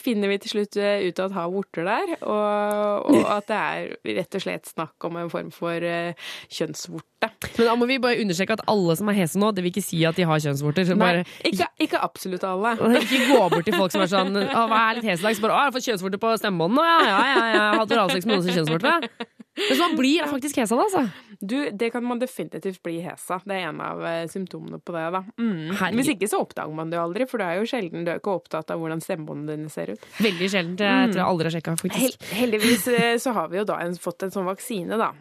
finner 0.02 0.32
vi 0.32 0.40
til 0.42 0.56
slutt 0.56 0.78
ut 0.78 1.22
at 1.22 1.36
har 1.36 1.52
vorter 1.54 1.86
der, 1.86 2.16
og, 2.18 3.14
og, 3.14 3.20
at 3.36 3.46
det 3.46 3.60
er 3.62 4.18
rett 4.18 4.38
og 4.40 4.44
slett 4.48 4.72
snakk 4.74 5.06
om 5.06 5.20
en 5.22 5.30
form 5.30 5.54
for 5.54 5.78
kjønnsvorte. 5.78 7.30
Men 7.60 7.70
da 7.70 7.78
må 7.78 7.86
vi 7.90 8.02
bare 8.02 8.18
understreke 8.24 8.58
at 8.58 8.66
alle 8.70 8.97
som 8.98 9.10
er 9.12 9.18
hese 9.20 9.40
nå, 9.40 9.50
det 9.54 9.64
vil 9.64 9.72
ikke 9.72 9.84
si 9.84 10.02
at 10.08 10.18
de 10.18 10.26
har 10.28 10.42
kjønnsvorter. 10.44 10.92
Nei, 10.98 11.12
ikke, 11.48 11.70
ikke, 11.86 12.02
absolutt 12.04 12.44
alle. 12.48 12.74
Ikke 13.00 13.24
gå 13.30 13.40
bort 13.54 13.66
til 13.68 13.78
folk 13.78 13.94
som 13.94 14.04
er 14.04 14.10
sånn 14.10 14.36
Å, 14.42 14.66
hva 14.70 14.84
er 14.88 14.98
litt 14.98 15.08
hes 15.08 15.22
i 15.22 15.28
dag? 15.28 15.36
Så 15.38 15.44
bare 15.44 15.56
Å, 15.56 15.62
jeg 15.62 15.70
har 15.70 15.76
fått 15.78 15.88
kjønnsvorter 15.88 16.22
på 16.22 16.34
stemmebåndet 16.42 16.78
nå, 16.78 16.86
ja, 16.88 16.98
ja, 17.06 17.18
ja. 17.18 17.42
ja. 17.54 17.58
Jeg 17.58 17.82
hatt 17.82 17.96
oralsex 17.96 18.28
med 18.28 18.34
noen 18.34 18.44
som 18.44 18.52
har 18.52 18.58
kjønnsvorter. 18.60 19.26
Men 19.58 19.78
man 19.78 19.96
blir 19.98 20.26
faktisk 20.30 20.60
hesa 20.60 20.76
da, 20.78 20.84
altså. 20.86 21.28
Du, 21.40 21.56
det 21.70 21.90
kan 21.94 22.04
man 22.04 22.18
definitivt 22.18 22.82
bli 22.82 22.98
hesa. 23.02 23.40
Det 23.44 23.56
er 23.56 23.68
en 23.70 23.80
av 23.82 24.02
uh, 24.02 24.26
symptomene 24.30 24.80
på 24.82 24.94
det, 24.94 25.04
da. 25.14 25.22
Mm. 25.38 25.72
Hvis 25.98 26.12
ikke 26.14 26.30
så 26.30 26.42
oppdager 26.42 26.74
man 26.74 26.90
det 26.90 26.98
jo 26.98 27.04
aldri, 27.06 27.26
for 27.30 27.42
du 27.42 27.46
er 27.46 27.60
jo 27.60 27.66
sjelden 27.70 28.06
du 28.06 28.12
er 28.12 28.22
ikke 28.22 28.36
opptatt 28.38 28.70
av 28.74 28.82
hvordan 28.82 29.02
stemmebåndene 29.04 29.58
dine 29.58 29.72
ser 29.72 29.94
ut. 29.94 30.06
Veldig 30.22 30.50
sjeldent. 30.50 30.84
Jeg 30.84 31.12
tror 31.12 31.22
jeg 31.22 31.30
aldri 31.32 31.50
har 31.50 31.56
sjekka, 31.56 31.76
faktisk. 31.82 32.28
Hel 32.30 32.38
heldigvis 32.44 32.86
uh, 32.90 33.10
så 33.22 33.34
har 33.38 33.50
vi 33.52 33.60
jo 33.60 33.66
da 33.68 33.80
en, 33.84 33.98
fått 34.02 34.26
en 34.26 34.34
sånn 34.34 34.48
vaksine, 34.48 34.98
da. 35.00 35.12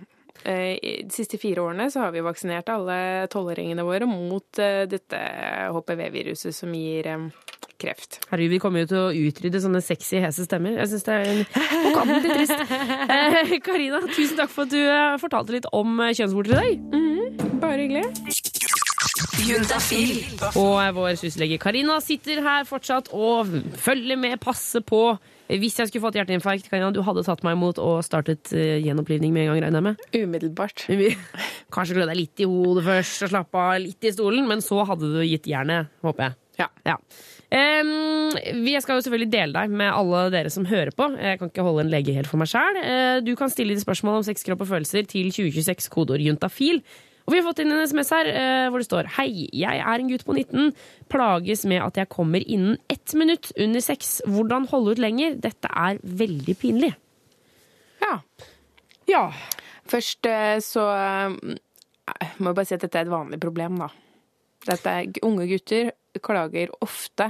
Uh, 0.46 0.78
de 0.78 1.14
siste 1.14 1.40
fire 1.42 1.64
årene 1.64 1.90
så 1.94 2.06
har 2.06 2.14
vi 2.16 2.26
vaksinert 2.26 2.70
alle 2.74 3.28
tolvåringene 3.34 3.86
våre 3.88 4.08
mot 4.10 4.46
dette 4.58 5.20
HPV-viruset 5.74 6.56
som 6.56 6.74
gir 6.76 7.10
um, 7.14 7.28
kreft. 7.82 8.20
Herregud, 8.32 8.56
vi 8.56 8.62
kommer 8.62 8.84
jo 8.84 8.90
til 8.92 9.00
å 9.02 9.28
utrydde 9.30 9.62
sånne 9.62 9.82
sexy, 9.86 10.20
hese 10.24 10.48
stemmer. 10.48 10.78
Jeg 10.82 10.92
syns 10.94 11.08
det 11.08 11.18
er 11.18 11.32
en 11.32 11.44
på 11.52 11.94
kanten 11.98 12.24
litt 12.24 12.34
trist. 12.34 12.56
Eh, 13.18 13.54
Karina, 13.64 14.02
tusen 14.12 14.38
takk 14.40 14.52
for 14.52 14.68
at 14.68 14.74
du 14.74 15.22
fortalte 15.22 15.56
litt 15.56 15.68
om 15.76 16.02
kjønnsvorter 16.06 16.54
i 16.54 16.58
dag. 16.58 16.82
Mm, 16.94 17.60
bare 17.62 17.86
hyggelig. 17.86 18.67
Juntafil. 19.38 20.24
Og 20.58 20.80
vår 20.98 21.18
syslege 21.20 21.60
Karina 21.62 22.00
sitter 22.02 22.42
her 22.42 22.66
fortsatt 22.68 23.12
og 23.14 23.52
følger 23.78 24.18
med, 24.20 24.40
passer 24.42 24.82
på. 24.86 25.18
Hvis 25.48 25.78
jeg 25.80 25.90
skulle 25.90 26.04
fått 26.04 26.18
hjerteinfarkt, 26.18 26.68
Karina, 26.72 26.90
du 26.92 27.04
hadde 27.06 27.24
tatt 27.24 27.44
meg 27.46 27.56
imot 27.56 27.78
og 27.80 28.02
startet 28.06 28.50
uh, 28.56 28.80
gjenopplivning 28.84 29.32
med 29.36 29.46
en 29.46 29.52
gang, 29.54 29.62
regner 29.68 29.80
jeg 29.80 29.86
med? 29.86 30.04
Umiddelbart. 30.18 30.88
Kanskje 31.74 32.00
klø 32.00 32.10
deg 32.10 32.20
litt 32.20 32.44
i 32.44 32.50
hodet 32.50 32.84
først 32.88 33.28
og 33.28 33.34
slappe 33.36 33.64
av 33.64 33.78
litt 33.86 34.10
i 34.10 34.14
stolen, 34.16 34.50
men 34.50 34.64
så 34.66 34.82
hadde 34.90 35.14
du 35.14 35.22
gitt 35.24 35.48
jernet, 35.48 35.94
håper 36.04 36.30
jeg. 36.30 36.38
Ja. 36.58 36.68
ja. 36.90 36.96
Um, 37.54 38.34
vi 38.66 38.74
skal 38.82 38.98
jo 38.98 39.04
selvfølgelig 39.06 39.30
dele 39.32 39.54
deg 39.56 39.76
med 39.78 39.94
alle 39.94 40.24
dere 40.34 40.52
som 40.52 40.66
hører 40.68 40.92
på. 40.98 41.12
Jeg 41.22 41.40
kan 41.40 41.52
ikke 41.52 41.66
holde 41.68 41.86
en 41.86 41.92
lege 41.94 42.16
helt 42.18 42.30
for 42.30 42.42
meg 42.42 42.50
sjæl. 42.52 42.82
Uh, 42.82 43.18
du 43.24 43.36
kan 43.40 43.54
stille 43.54 43.78
ditt 43.78 43.86
spørsmål 43.86 44.20
om 44.20 44.26
sex, 44.26 44.42
kropp 44.48 44.66
og 44.66 44.72
følelser 44.74 45.06
til 45.08 45.30
2026, 45.30 45.92
kodeord 45.94 46.26
juntafil. 46.26 46.82
Og 47.28 47.34
vi 47.34 47.42
har 47.42 47.46
fått 47.50 47.60
inn 47.60 47.74
en 47.76 47.84
SMS 47.84 48.14
her 48.16 48.30
uh, 48.32 48.70
hvor 48.72 48.80
det 48.80 48.88
står 48.88 49.12
Hei, 49.18 49.28
jeg 49.52 49.82
er 49.84 50.00
en 50.00 50.12
gutt 50.12 50.24
på 50.28 50.36
19. 50.38 50.72
Plages 51.12 51.66
med 51.68 51.84
at 51.84 52.00
jeg 52.00 52.12
kommer 52.14 52.44
innen 52.44 52.80
ett 52.88 53.14
minutt 53.20 53.52
under 53.60 53.84
sex. 53.84 54.22
Hvordan 54.26 54.70
holde 54.72 54.96
ut 54.96 55.04
lenger? 55.04 55.36
Dette 55.44 55.72
er 55.72 56.00
veldig 56.02 56.58
pinlig. 56.62 56.94
Ja. 58.04 58.18
Ja. 59.12 59.24
Først 59.88 60.28
så 60.64 60.84
så 62.08 62.36
må 62.40 62.52
jeg 62.52 62.56
bare 62.56 62.68
si 62.68 62.76
at 62.76 62.84
dette 62.84 63.00
er 63.00 63.08
et 63.08 63.12
vanlig 63.12 63.40
problem, 63.44 63.80
da. 63.82 63.90
Dette 64.68 64.92
er 64.92 65.24
unge 65.28 65.48
gutter 65.50 65.92
klager 66.24 66.72
ofte 66.82 67.30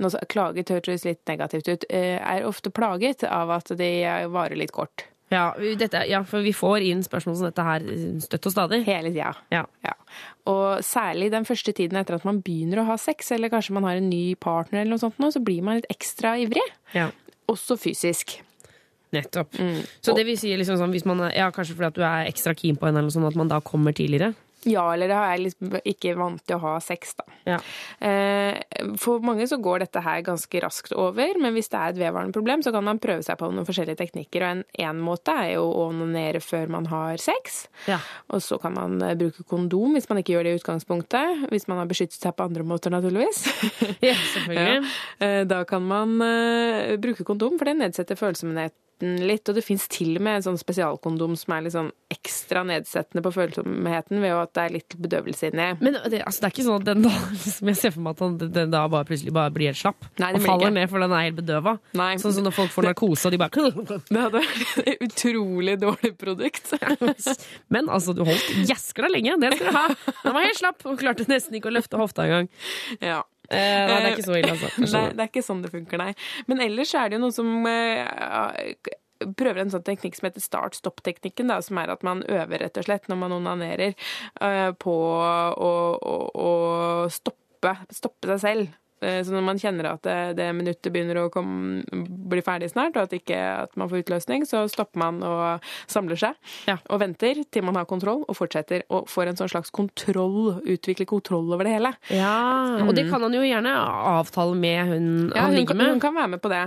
Nå 0.00 0.10
klaget 0.30 0.70
høres 0.70 1.04
litt 1.06 1.22
negativt 1.28 1.68
ut. 1.68 1.86
Er 1.90 2.46
ofte 2.48 2.72
plaget 2.72 3.24
av 3.26 3.50
at 3.56 3.72
de 3.76 3.90
varer 4.32 4.58
litt 4.60 4.74
kort. 4.76 5.09
Ja, 5.30 5.44
dette, 5.78 6.02
ja, 6.10 6.24
for 6.26 6.42
vi 6.42 6.50
får 6.56 6.82
inn 6.88 7.04
spørsmål 7.06 7.36
som 7.38 7.46
dette 7.46 7.62
her 7.62 7.84
støtt 8.24 8.48
og 8.50 8.54
stadig. 8.54 8.80
Hele 8.88 9.12
tida. 9.12 9.30
Ja. 9.54 9.62
ja. 9.86 9.94
Og 10.50 10.82
særlig 10.82 11.30
den 11.30 11.46
første 11.46 11.74
tiden 11.76 12.00
etter 12.00 12.18
at 12.18 12.26
man 12.26 12.40
begynner 12.42 12.82
å 12.82 12.88
ha 12.88 12.98
sex, 12.98 13.30
eller 13.36 13.52
kanskje 13.52 13.76
man 13.76 13.86
har 13.86 14.00
en 14.00 14.10
ny 14.10 14.34
partner, 14.34 14.82
eller 14.82 14.96
noe 14.96 15.02
sånt, 15.02 15.22
så 15.22 15.42
blir 15.44 15.62
man 15.66 15.78
litt 15.78 15.90
ekstra 15.92 16.34
ivrig. 16.42 16.66
Ja. 16.96 17.12
Også 17.50 17.78
fysisk. 17.78 18.40
Nettopp. 19.14 19.54
Mm. 19.58 19.80
Så 20.02 20.14
det 20.18 20.26
vil 20.26 20.38
si 20.38 20.50
liksom 20.58 20.78
sånn, 20.78 20.92
hvis 20.94 21.06
man 21.06 21.22
er, 21.28 21.34
ja, 21.38 21.48
kanskje 21.54 21.78
fordi 21.78 21.90
at 21.90 21.98
du 21.98 22.04
er 22.06 22.30
ekstra 22.30 22.54
keen 22.58 22.78
på 22.78 22.90
henne, 22.90 23.02
eller 23.02 23.14
sånn, 23.14 23.26
at 23.30 23.38
man 23.38 23.50
da 23.50 23.62
kommer 23.62 23.94
tidligere? 23.94 24.34
Ja, 24.68 24.84
eller 24.92 25.08
det 25.08 25.16
har 25.16 25.30
jeg 25.32 25.44
liksom 25.46 25.76
ikke 25.88 26.12
vant 26.18 26.42
til 26.44 26.58
å 26.58 26.62
ha 26.66 26.72
sex, 26.84 27.14
da. 27.16 27.24
Ja. 27.48 27.58
Eh, 28.04 28.58
for 29.00 29.22
mange 29.24 29.46
så 29.48 29.56
går 29.62 29.84
dette 29.84 30.02
her 30.04 30.20
ganske 30.26 30.60
raskt 30.60 30.92
over, 30.92 31.38
men 31.40 31.54
hvis 31.56 31.70
det 31.72 31.78
er 31.80 31.94
et 31.94 32.00
vedvarende 32.02 32.36
problem, 32.36 32.64
så 32.64 32.72
kan 32.74 32.84
man 32.84 33.00
prøve 33.00 33.24
seg 33.24 33.38
på 33.40 33.48
noen 33.48 33.68
forskjellige 33.68 34.02
teknikker. 34.02 34.44
Og 34.44 34.50
en, 34.50 34.64
en 34.84 35.00
måte 35.04 35.32
er 35.32 35.54
jo 35.54 35.64
å 35.64 35.86
onanere 35.88 36.42
før 36.44 36.72
man 36.76 36.90
har 36.92 37.22
sex. 37.22 37.62
Ja. 37.88 38.00
Og 38.34 38.44
så 38.44 38.60
kan 38.60 38.76
man 38.76 39.00
uh, 39.00 39.14
bruke 39.18 39.46
kondom 39.48 39.96
hvis 39.96 40.10
man 40.10 40.20
ikke 40.20 40.36
gjør 40.36 40.46
det 40.46 40.52
i 40.52 40.60
utgangspunktet. 40.60 41.46
Hvis 41.54 41.68
man 41.70 41.80
har 41.80 41.88
beskyttet 41.90 42.20
seg 42.20 42.36
på 42.36 42.50
andre 42.50 42.66
måter, 42.66 42.92
naturligvis. 42.92 43.46
ja, 44.04 44.16
selvfølgelig. 44.34 44.68
Eh, 45.20 45.42
da 45.48 45.58
kan 45.68 45.82
man 45.84 46.12
bruke 47.02 47.24
kondom, 47.26 47.56
for 47.58 47.68
det 47.68 47.74
nedsetter 47.76 48.16
følsomhet 48.18 48.74
den 49.02 49.18
litt. 49.28 49.48
Og 49.48 49.56
det 49.56 49.64
fins 49.66 49.86
til 49.90 50.14
og 50.18 50.24
med 50.26 50.38
en 50.38 50.46
sånn 50.50 50.60
spesialkondom 50.60 51.36
som 51.38 51.54
er 51.56 51.64
litt 51.66 51.74
sånn 51.76 51.90
ekstra 52.10 52.62
nedsettende 52.66 53.22
på 53.24 53.32
følsomheten 53.34 54.20
ved 54.22 54.34
at 54.34 54.52
det 54.56 54.64
er 54.64 54.74
litt 54.74 54.96
bedøvelse 55.00 55.50
inni. 55.50 55.68
Men 55.80 55.96
det, 55.96 56.22
altså, 56.26 56.42
det 56.42 56.48
er 56.48 56.54
ikke 56.54 56.66
sånn 56.66 56.80
at 56.80 56.88
den 56.88 57.04
da 57.06 57.14
liksom 57.44 57.70
Jeg 57.72 57.80
ser 57.80 57.94
for 57.94 58.04
meg 58.06 58.16
at 58.16 58.22
den, 58.24 58.52
den 58.56 58.74
da 58.74 58.84
bare 58.92 59.08
plutselig 59.08 59.34
bare 59.36 59.54
blir 59.54 59.70
helt 59.70 59.80
slapp. 59.80 60.08
Nei, 60.22 60.32
og 60.34 60.44
faller 60.46 60.68
ikke. 60.68 60.76
ned 60.78 60.92
for 60.92 61.06
den 61.06 61.16
er 61.16 61.26
helt 61.28 61.40
bedøva. 61.40 61.76
Sånn 62.22 62.36
som 62.38 62.46
når 62.46 62.56
folk 62.56 62.74
får 62.74 62.90
narkose 62.90 63.30
og 63.30 63.34
de 63.34 63.40
bare 63.40 63.66
Det 64.10 64.20
hadde 64.20 64.44
vært 64.44 64.86
et 64.86 65.04
utrolig 65.06 65.76
dårlig 65.80 66.14
produkt. 66.20 66.72
Men 67.74 67.90
altså, 67.90 68.14
du 68.16 68.24
holdt 68.26 68.48
deg 68.70 69.10
lenge. 69.10 69.36
Det 69.40 69.52
skal 69.56 69.70
du 69.70 69.76
ha. 69.76 69.86
Den 70.24 70.36
var 70.36 70.46
helt 70.46 70.60
slapp 70.60 70.86
og 70.86 70.98
klarte 71.00 71.28
nesten 71.30 71.56
ikke 71.58 71.70
å 71.70 71.76
løfte 71.78 72.00
hofta 72.00 72.26
engang. 72.26 72.50
Ja. 73.02 73.22
Eh, 73.50 73.84
nei, 73.90 73.98
det 73.98 74.08
er 74.08 74.16
ikke 74.16 74.28
så 74.28 74.38
ille, 74.38 74.54
altså. 74.54 74.70
Nei, 74.86 75.04
det 75.10 75.24
er 75.24 75.30
ikke 75.32 75.42
sånn 75.46 75.62
det 75.64 75.72
funker, 75.72 76.00
nei. 76.00 76.12
Men 76.50 76.62
ellers 76.62 76.94
er 76.94 77.10
det 77.10 77.18
jo 77.18 77.22
noe 77.24 77.34
som 77.34 77.66
eh, 77.66 78.90
prøver 79.36 79.64
en 79.64 79.72
sånn 79.72 79.84
teknikk 79.86 80.16
som 80.16 80.28
heter 80.28 80.44
start-stopp-teknikken, 80.44 81.52
som 81.66 81.80
er 81.82 81.92
at 81.92 82.04
man 82.06 82.22
øver 82.28 82.62
rett 82.64 82.78
og 82.80 82.86
slett 82.86 83.08
når 83.10 83.20
man 83.24 83.36
onanerer 83.40 83.92
eh, 83.92 84.70
på 84.80 84.94
å, 84.94 85.72
å, 85.98 86.14
å 86.30 86.52
stoppe, 87.12 87.74
stoppe 87.94 88.30
seg 88.32 88.44
selv. 88.44 88.79
Eh, 89.02 89.22
Så 89.24 89.32
når 89.32 89.42
man 89.46 89.58
kjenner 89.58 89.88
at 89.94 90.02
det, 90.04 90.36
det 90.36 90.48
minuttet 90.54 90.92
begynner 90.92 91.16
å 91.22 91.30
komme, 91.32 91.82
bli 92.30 92.42
ferdig 92.44 92.70
snart, 92.70 92.96
og 92.96 93.06
at, 93.08 93.14
ikke, 93.16 93.38
at 93.64 93.76
man 93.80 93.88
får 93.88 94.02
utløsning, 94.04 94.44
så 94.48 94.66
stopper 94.68 94.98
man 95.00 95.22
og 95.24 95.64
samler 95.90 96.20
seg. 96.20 96.34
Og 96.90 97.00
venter 97.00 97.42
til 97.50 97.64
man 97.64 97.76
har 97.80 97.88
kontroll, 97.90 98.24
og 98.28 98.36
fortsetter. 98.36 98.84
Og 98.90 99.08
får 99.08 99.32
en 99.32 99.40
sånn 99.40 99.52
slags 99.52 99.70
kontroll, 99.74 100.60
utvikler 100.64 101.08
kontroll 101.08 101.48
over 101.52 101.64
det 101.64 101.76
hele. 101.78 101.94
Ja, 102.12 102.80
og 102.84 102.94
det 102.94 103.08
kan 103.10 103.22
han 103.24 103.32
jo 103.36 103.40
gjerne 103.44 103.72
avtale 104.16 104.54
med 104.56 104.80
hun 104.92 105.06
Ja, 105.34 105.46
han 105.48 105.54
ligger 105.56 105.72
kan, 105.74 105.80
med. 105.80 105.94
hun 105.96 106.00
kan 106.00 106.14
være 106.14 106.28
med 106.36 106.42
på 106.44 106.52
det. 106.52 106.64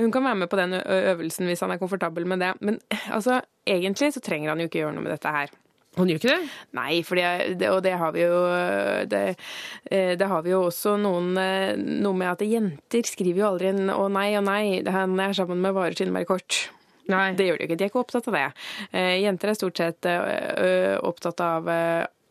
Hun 0.00 0.10
kan 0.10 0.24
være 0.24 0.38
med 0.40 0.48
på 0.48 0.56
den 0.56 0.72
øvelsen 0.80 1.46
hvis 1.50 1.60
han 1.60 1.70
er 1.74 1.78
komfortabel 1.78 2.24
med 2.26 2.40
det. 2.40 2.54
Men 2.64 2.78
altså, 3.12 3.42
egentlig 3.68 4.14
så 4.14 4.22
trenger 4.24 4.48
han 4.54 4.62
jo 4.64 4.70
ikke 4.70 4.80
gjøre 4.80 4.94
noe 4.96 5.04
med 5.04 5.12
dette 5.12 5.28
her. 5.34 5.52
Han 5.98 6.08
gjør 6.08 6.20
ikke 6.22 6.32
det? 6.32 6.52
Nei, 6.72 6.92
det, 7.60 7.68
og 7.68 7.82
det 7.84 7.92
har 8.00 8.14
vi 8.14 8.22
jo 8.24 8.36
det, 9.12 9.22
eh, 9.90 10.14
det 10.16 10.28
har 10.30 10.44
vi 10.44 10.54
jo 10.54 10.62
også 10.70 10.94
noen 11.00 11.34
eh, 11.36 11.74
Noe 11.76 12.16
med 12.16 12.30
at 12.30 12.44
jenter 12.48 13.04
skriver 13.04 13.42
jo 13.42 13.48
aldri 13.50 13.68
en 13.74 13.92
'å 13.92 14.06
nei, 14.08 14.30
å 14.38 14.44
nei', 14.44 14.80
han 14.88 15.20
er 15.20 15.36
sammen 15.36 15.60
med 15.60 15.76
varer 15.76 15.98
til 15.98 16.08
innmari 16.08 16.28
kort. 16.28 16.70
Det 17.04 17.44
gjør 17.44 17.58
de 17.58 17.66
jo 17.66 17.66
ikke. 17.66 17.76
De 17.76 17.84
er 17.84 17.90
ikke 17.90 18.00
opptatt 18.00 18.28
av 18.30 18.38
det. 18.38 18.48
Eh, 18.94 19.20
Jenter 19.20 19.50
er 19.50 19.58
stort 19.58 19.76
sett 19.76 20.06
opptatt 21.02 21.40
av 21.44 21.68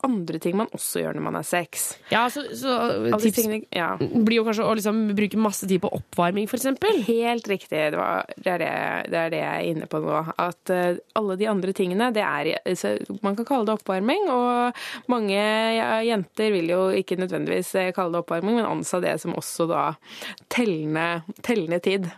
andre 0.08 0.40
ting 0.42 0.58
man 0.58 0.70
også 0.76 1.04
gjør 1.04 1.18
når 1.18 1.26
man 1.28 1.38
er 1.40 1.48
sex. 1.48 1.86
Ja, 2.12 2.26
så, 2.32 2.44
så 2.58 2.76
tips 3.22 3.38
tingene- 3.38 3.68
ja. 3.76 3.94
blir 4.00 4.40
jo 4.40 4.46
kanskje 4.48 4.66
å 4.68 4.76
liksom 4.78 5.04
bruke 5.18 5.40
masse 5.42 5.68
tid 5.70 5.82
på 5.84 5.92
oppvarming, 5.98 6.48
eksempel. 6.52 7.02
Helt 7.08 7.48
riktig. 7.48 7.70
Det, 7.94 7.98
var, 7.98 8.26
det, 8.36 8.50
er 8.56 8.62
det, 8.64 8.72
det 9.12 9.20
er 9.22 9.34
det 9.34 9.42
jeg 9.42 9.52
er 9.52 9.70
inne 9.72 9.90
på 9.92 10.02
nå. 10.04 10.22
At 10.42 10.74
uh, 10.74 11.00
alle 11.20 11.38
de 11.40 11.50
andre 11.52 11.74
tingene, 11.78 12.12
det 12.16 12.24
er 12.26 12.52
så 12.78 12.94
Man 13.22 13.36
kan 13.38 13.48
kalle 13.48 13.68
det 13.68 13.76
oppvarming, 13.80 14.28
og 14.32 14.78
mange 15.12 15.38
ja, 15.38 15.90
jenter 16.06 16.52
vil 16.54 16.70
jo 16.72 16.82
ikke 16.96 17.18
nødvendigvis 17.20 17.74
eh, 17.80 17.92
kalle 17.96 18.16
det 18.16 18.22
oppvarming, 18.24 18.60
men 18.60 18.68
ansa 18.68 19.02
det 19.04 19.16
som 19.22 19.36
også 19.38 19.68
da 19.70 19.84
tellende, 20.52 21.24
tellende 21.46 21.82
tid. 21.84 22.10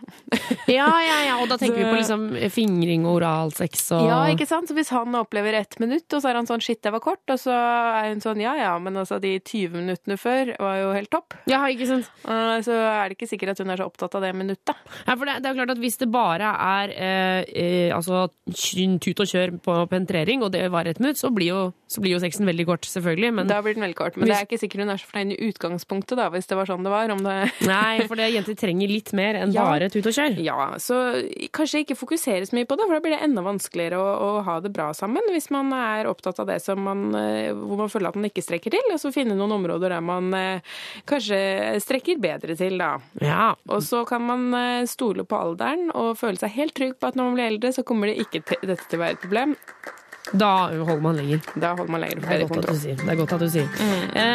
Ja, 0.70 0.88
ja, 1.04 1.18
ja, 1.28 1.38
og 1.42 1.48
da 1.50 1.58
tenker 1.60 1.80
vi 1.80 1.88
på 1.88 1.98
liksom 2.02 2.26
fingring 2.54 3.06
og 3.08 3.18
oralsex 3.20 3.86
og 3.96 4.08
Ja, 4.08 4.20
ikke 4.32 4.48
sant? 4.48 4.70
Så 4.70 4.76
hvis 4.76 4.92
han 4.94 5.14
opplever 5.18 5.56
ett 5.60 5.78
minutt, 5.82 6.06
og 6.12 6.22
så 6.22 6.30
er 6.30 6.40
han 6.40 6.48
sånn 6.48 6.62
'shit, 6.64 6.82
det 6.84 6.92
var 6.94 7.04
kort', 7.04 7.26
og 7.30 7.40
så 7.40 7.54
er 7.74 8.08
hun 8.12 8.20
sånn 8.24 8.40
'ja 8.40 8.54
ja', 8.56 8.78
men 8.80 8.94
altså 8.96 9.20
de 9.20 9.38
20 9.40 9.70
minuttene 9.74 10.16
før 10.18 10.54
var 10.58 10.76
jo 10.80 10.92
helt 10.94 11.10
topp. 11.10 11.34
Ja, 11.50 11.62
ikke 11.68 11.86
sant? 11.86 12.10
Eh, 12.26 12.60
Så 12.64 12.72
er 12.72 13.08
det 13.08 13.16
ikke 13.18 13.28
sikkert 13.28 13.50
at 13.54 13.58
hun 13.58 13.70
er 13.70 13.76
så 13.76 13.86
opptatt 13.90 14.14
av 14.14 14.22
det 14.22 14.32
minuttet. 14.34 14.76
Ja, 15.06 15.14
for 15.16 15.24
det, 15.26 15.42
det 15.42 15.46
er 15.46 15.54
jo 15.54 15.58
klart 15.64 15.70
at 15.76 15.78
Hvis 15.84 15.98
det 15.98 16.10
bare 16.12 16.50
er 16.54 16.88
eh, 16.94 17.44
eh, 17.54 17.94
altså, 17.96 18.28
tut 19.00 19.20
og 19.20 19.26
kjør 19.28 19.54
på 19.62 19.74
penetrering, 19.90 20.42
og 20.42 20.52
det 20.52 20.70
varer 20.72 20.90
et 20.94 21.00
minutt, 21.00 21.18
så 21.18 21.30
blir, 21.34 21.48
jo, 21.52 21.72
så 21.88 22.00
blir 22.00 22.14
jo 22.16 22.20
sexen 22.22 22.46
veldig 22.46 22.66
kort, 22.66 22.86
selvfølgelig. 22.86 23.32
Men, 23.34 23.46
Da 23.48 23.60
blir 23.62 23.74
den 23.74 23.82
veldig 23.84 23.96
kort. 23.98 24.16
Men 24.16 24.28
det 24.28 24.36
er 24.36 24.46
ikke 24.46 24.58
sikkert 24.62 24.84
hun 24.84 24.90
er 24.94 25.00
så 25.02 25.06
fornøyd 25.10 25.34
i 25.34 25.48
utgangspunktet, 25.50 26.16
da, 26.16 26.28
hvis 26.30 26.46
det 26.50 26.56
var 26.56 26.66
sånn 26.70 26.84
det 26.84 26.92
var. 26.94 27.10
Om 27.10 27.22
det... 27.24 27.36
Nei, 27.68 28.06
for 28.08 28.16
det, 28.16 28.30
jenter 28.34 28.54
trenger 28.58 28.88
litt 28.88 29.12
mer 29.12 29.34
enn 29.42 29.52
Ja. 29.54 29.64
bare 29.64 29.88
tut 29.90 30.06
og 30.06 30.14
kjør. 30.16 30.38
Ja, 30.42 30.74
så 30.78 30.98
kanskje 31.54 31.84
ikke 31.84 31.96
fokusere 31.98 32.46
så 32.46 32.56
mye 32.56 32.66
på 32.68 32.76
det, 32.78 32.86
for 32.88 32.94
da 32.98 33.00
blir 33.04 33.16
det 33.16 33.22
enda 33.26 33.42
vanskeligere 33.44 33.98
å, 34.00 34.08
å 34.38 34.42
ha 34.46 34.60
det 34.60 34.72
bra 34.74 34.92
sammen 34.96 35.22
hvis 35.30 35.50
man 35.50 35.72
er 35.72 36.06
opptatt 36.10 36.40
av 36.40 36.46
det 36.48 36.60
som 36.62 36.80
man, 36.84 37.14
eh, 37.14 37.52
hvor 37.64 37.80
man 37.80 37.90
føler 37.92 38.10
at 38.10 38.18
man 38.18 38.28
ikke 38.28 38.44
strekker 38.44 38.74
til, 38.74 38.92
og 38.92 39.00
så 39.02 39.12
finne 39.14 39.36
noen 39.38 39.56
områder 39.58 39.96
der 39.96 40.04
man 40.04 40.30
eh, 40.38 40.76
kanskje 41.08 41.40
strekker 41.84 42.20
bedre 42.22 42.56
til, 42.58 42.78
da. 42.80 42.94
Ja. 43.24 43.52
Og 43.68 43.82
så 43.86 44.04
kan 44.08 44.24
man 44.26 44.48
eh, 44.58 44.86
stole 44.90 45.26
på 45.28 45.40
alderen 45.40 45.90
og 45.94 46.14
føle 46.20 46.40
seg 46.40 46.54
helt 46.58 46.76
trygg 46.76 46.96
på 46.98 47.10
at 47.10 47.18
når 47.18 47.30
man 47.30 47.38
blir 47.38 47.52
eldre, 47.52 47.74
så 47.74 47.86
kommer 47.86 48.10
det 48.10 48.20
ikke 48.26 48.44
til, 48.46 48.64
dette 48.68 48.88
til 48.88 49.00
å 49.00 49.04
være 49.04 49.18
et 49.18 49.24
problem. 49.24 49.56
Da 50.34 50.50
holder 50.74 51.00
man 51.04 51.16
lenger. 51.16 51.40
Da 51.54 51.74
holder 51.78 51.92
man 51.94 52.00
lenger 52.04 52.20
Det 52.20 52.40
er 52.42 52.46
godt 52.48 52.64
at 52.64 52.70
du 52.70 52.80
sier. 52.82 52.96
Det 52.98 53.08
er 53.12 53.18
godt 53.20 53.34
at 53.36 53.40
du 53.44 53.48
sier. 53.54 53.68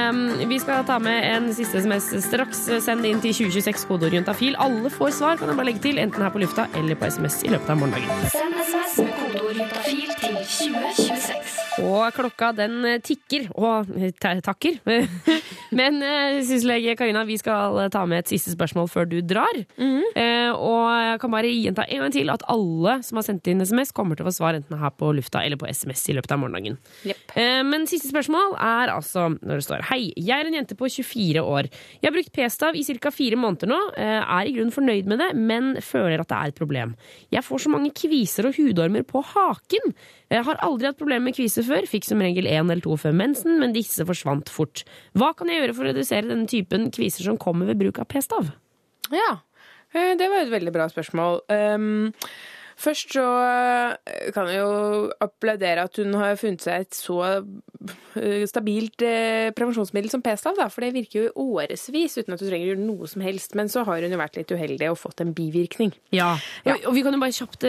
Um, 0.10 0.50
vi 0.50 0.60
skal 0.64 0.86
ta 0.88 1.00
med 1.04 1.28
en 1.28 1.50
siste 1.54 1.82
SMS 1.84 2.10
straks. 2.24 2.66
Send 2.86 3.08
inn 3.10 3.22
til 3.24 3.36
2026 3.36 3.88
kodeord 3.89 4.16
juntafil. 4.16 4.56
Alle 4.60 4.91
får 4.93 5.16
svar, 5.20 5.39
kan 5.39 5.52
jeg 5.52 5.60
bare 5.60 5.70
legge 5.72 5.84
til, 5.89 6.00
enten 6.02 6.24
her 6.24 6.32
på 6.34 6.41
lufta 6.43 6.70
eller 6.80 7.00
på 7.00 7.12
SMS 7.12 7.41
i 7.43 7.54
løpet 7.54 7.74
av 7.76 7.82
morgendagen. 7.82 8.30
Send 8.34 8.60
SMS 8.64 8.97
med 9.04 9.16
kodeord 9.20 9.60
juntafil 9.60 10.14
til 10.24 10.39
2026. 10.39 11.58
Og 11.80 12.14
klokka 12.16 12.50
den 12.56 12.80
eh, 12.88 13.00
tikker, 13.04 13.50
og 13.56 13.91
eh, 13.95 14.12
takker. 14.43 14.80
Men 15.80 16.02
eh, 16.04 16.39
syslege 16.47 16.95
Karina, 17.00 17.24
vi 17.28 17.38
skal 17.39 17.78
ta 17.93 18.06
med 18.10 18.24
et 18.24 18.34
siste 18.34 18.52
spørsmål 18.56 18.89
før 18.91 19.08
du 19.12 19.20
drar. 19.24 19.62
Eh, 19.80 20.52
og 20.52 20.88
jeg 20.89 21.20
kan 21.22 21.34
bare 21.36 21.52
gjenta 21.54 21.86
en 21.88 22.04
gang 22.06 22.16
til 22.16 22.32
at 22.34 22.43
alle 22.52 23.00
som 23.06 23.20
har 23.20 23.28
sendt 23.28 23.47
inn 23.52 23.64
SMS, 23.64 23.93
kommer 23.95 24.18
til 24.18 24.26
å 24.26 24.30
få 24.32 24.38
svar 24.39 24.58
enten 24.58 24.80
her 24.80 24.95
på 24.95 25.12
lufta 25.16 25.43
eller 25.45 25.60
på 25.60 25.70
SMS 25.70 25.88
i 25.93 26.13
løpet 26.17 26.31
av 26.35 26.39
morgendagen. 26.41 26.77
Yep. 27.07 27.35
men 27.65 27.87
siste 27.89 28.09
spørsmål 28.11 28.55
er 28.59 28.91
altså 28.93 29.27
når 29.39 29.59
det 29.59 29.65
står 29.65 29.85
Hei, 29.89 30.13
jeg 30.17 30.35
er 30.35 30.49
en 30.49 30.53
jente 30.59 30.75
på 30.77 30.89
24 30.89 31.41
år. 31.41 31.69
Jeg 32.01 32.07
har 32.09 32.15
brukt 32.15 32.31
p-stav 32.35 32.75
i 32.75 32.83
ca. 32.83 33.11
fire 33.11 33.35
måneder 33.39 33.67
nå. 33.71 33.79
eh, 33.97 34.21
Er 34.21 34.45
i 34.49 34.53
grunnen 34.53 34.71
fornøyd 34.75 35.07
med 35.09 35.19
det, 35.19 35.29
men 35.35 35.75
føler 35.81 36.19
at 36.19 36.29
det 36.29 36.37
er 36.37 36.53
et 36.53 36.59
problem. 36.59 36.95
Jeg 37.31 37.43
får 37.43 37.63
så 37.65 37.69
mange 37.73 37.91
kviser 37.95 38.45
og 38.49 38.55
hudormer 38.59 39.03
på 39.07 39.23
haken. 39.23 39.93
Jeg 40.29 40.45
har 40.45 40.61
aldri 40.61 40.85
hatt 40.89 40.99
problemer 40.99 41.29
med 41.29 41.35
kviser 41.37 41.65
før. 41.65 41.87
Fikk 41.89 42.05
som 42.05 42.21
regel 42.21 42.45
én 42.45 42.69
eller 42.69 42.81
to 42.85 42.97
før 42.99 43.15
mensen, 43.17 43.57
men 43.59 43.73
disse 43.73 44.05
forsvant 44.05 44.49
fort. 44.53 44.83
Hva 45.17 45.31
kan 45.37 45.49
jeg 45.49 45.63
gjøre 45.63 45.75
for 45.77 45.87
å 45.87 45.91
redusere 45.93 46.29
denne 46.29 46.47
typen 46.49 46.89
kviser 46.93 47.25
som 47.25 47.37
kommer 47.41 47.65
ved 47.69 47.79
bruk 47.81 47.99
av 48.03 48.09
p-stav? 48.11 48.51
Ja, 49.09 49.31
eh, 49.93 50.13
det 50.19 50.29
var 50.29 50.43
et 50.45 50.53
veldig 50.53 50.73
bra 50.75 50.85
spørsmål. 50.91 51.41
Um, 51.49 52.13
Først 52.80 53.11
så 53.11 53.23
eh, 53.43 54.30
kan 54.32 54.47
jeg 54.47 54.61
jo 54.61 55.09
applaudere 55.19 55.84
at 55.84 55.97
hun 55.99 56.15
har 56.15 56.38
funnet 56.39 56.63
seg 56.63 56.86
et 56.86 56.95
så 56.95 57.17
eh, 57.27 58.45
stabilt 58.47 59.03
eh, 59.03 59.49
prevensjonsmiddel 59.55 60.13
som 60.13 60.23
p-stav, 60.23 60.61
for 60.71 60.86
det 60.86 60.93
virker 60.95 61.19
jo 61.19 61.25
i 61.27 61.34
årevis 61.43 62.15
uten 62.21 62.36
at 62.38 62.39
du 62.39 62.47
trenger 62.47 62.69
å 62.69 62.71
gjøre 62.71 62.86
noe 62.86 63.09
som 63.11 63.25
helst. 63.25 63.57
Men 63.59 63.71
så 63.71 63.84
har 63.88 63.99
hun 63.99 64.15
jo 64.15 64.21
vært 64.21 64.39
litt 64.39 64.55
uheldig 64.55 64.93
og 64.93 65.01
fått 65.01 65.25
en 65.25 65.36
bivirkning. 65.36 65.91
Ja. 66.15 66.32
Og, 66.63 66.88
og 66.88 66.95
vi 66.95 67.03
kan 67.03 67.15
jo 67.15 67.21
bare 67.25 67.36
kjapt 67.36 67.67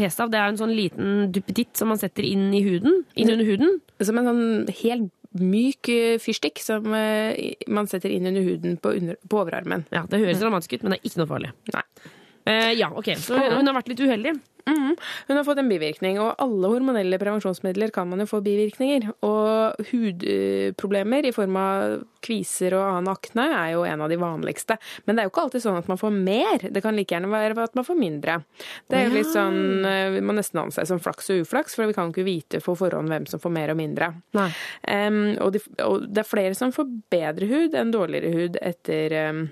P-stav. 0.00 0.32
Det 0.32 0.40
er 0.40 0.54
en 0.54 0.60
sånn 0.62 0.76
liten 0.76 1.28
duppeditt 1.34 1.76
som 1.76 1.92
man 1.92 2.00
setter 2.00 2.24
inn 2.24 2.48
i 2.56 2.64
huden. 2.64 3.02
Inn 3.20 3.34
under 3.34 3.48
huden. 3.48 3.80
Som 4.00 4.20
en 4.22 4.32
sånn 4.32 4.76
helt 4.80 5.12
myk 5.38 5.90
fyrstikk 6.24 6.62
som 6.64 6.86
man 6.88 7.88
setter 7.90 8.14
inn 8.14 8.30
under 8.30 8.46
huden 8.46 8.78
på, 8.80 8.94
under, 8.96 9.18
på 9.28 9.42
overarmen. 9.42 9.84
Ja, 9.92 10.06
Det 10.08 10.22
høres 10.22 10.40
dramatisk 10.40 10.78
ut, 10.78 10.86
men 10.86 10.94
det 10.94 11.02
er 11.02 11.10
ikke 11.10 11.20
noe 11.20 11.32
farlig. 11.36 11.52
Nei. 11.74 11.84
Eh, 12.48 12.72
ja, 12.78 12.88
ok. 12.94 13.12
Så 13.20 13.36
hun 13.36 13.68
har 13.68 13.76
vært 13.76 13.92
litt 13.92 14.00
uheldig. 14.00 14.38
Mm. 14.68 14.96
Hun 15.26 15.36
har 15.36 15.44
fått 15.44 15.58
en 15.62 15.68
bivirkning, 15.68 16.18
og 16.20 16.34
alle 16.42 16.68
hormonelle 16.68 17.18
prevensjonsmidler 17.20 17.92
kan 17.94 18.08
man 18.10 18.20
jo 18.20 18.28
få 18.28 18.40
bivirkninger. 18.44 19.06
Og 19.24 19.88
hudproblemer 19.90 21.28
i 21.28 21.32
form 21.32 21.56
av 21.60 21.98
kviser 22.24 22.74
og 22.76 22.84
annen 22.84 23.12
akne 23.12 23.46
er 23.56 23.72
jo 23.76 23.84
en 23.88 24.04
av 24.04 24.12
de 24.12 24.18
vanligste. 24.20 24.76
Men 25.06 25.16
det 25.16 25.22
er 25.22 25.28
jo 25.28 25.32
ikke 25.32 25.44
alltid 25.46 25.64
sånn 25.64 25.78
at 25.80 25.88
man 25.90 26.00
får 26.00 26.16
mer. 26.16 26.66
Det 26.68 26.82
kan 26.84 26.96
like 26.98 27.16
gjerne 27.16 27.32
være 27.32 27.68
at 27.68 27.78
man 27.78 27.86
får 27.86 28.00
mindre. 28.00 28.40
Det 28.88 28.98
er 28.98 29.06
jo 29.08 29.14
litt 29.16 29.32
sånn 29.32 29.86
eh, 29.88 30.08
Vi 30.16 30.24
må 30.24 30.36
nesten 30.36 30.60
anse 30.64 30.84
som 30.88 31.00
flaks 31.02 31.32
og 31.32 31.44
uflaks, 31.44 31.78
for 31.78 31.88
vi 31.88 31.96
kan 31.96 32.12
ikke 32.12 32.26
vite 32.26 32.62
på 32.64 32.76
forhånd 32.78 33.12
hvem 33.12 33.28
som 33.30 33.40
får 33.40 33.54
mer 33.54 33.72
og 33.72 33.80
mindre. 33.80 34.12
Em, 34.88 35.22
og, 35.40 35.54
de, 35.56 35.62
og 35.84 36.04
det 36.08 36.24
er 36.24 36.28
flere 36.28 36.58
som 36.58 36.74
får 36.74 36.90
bedre 37.12 37.48
hud 37.48 37.78
enn 37.78 37.94
dårligere 37.94 38.34
hud 38.34 38.60
etter 38.60 39.16
em, 39.16 39.42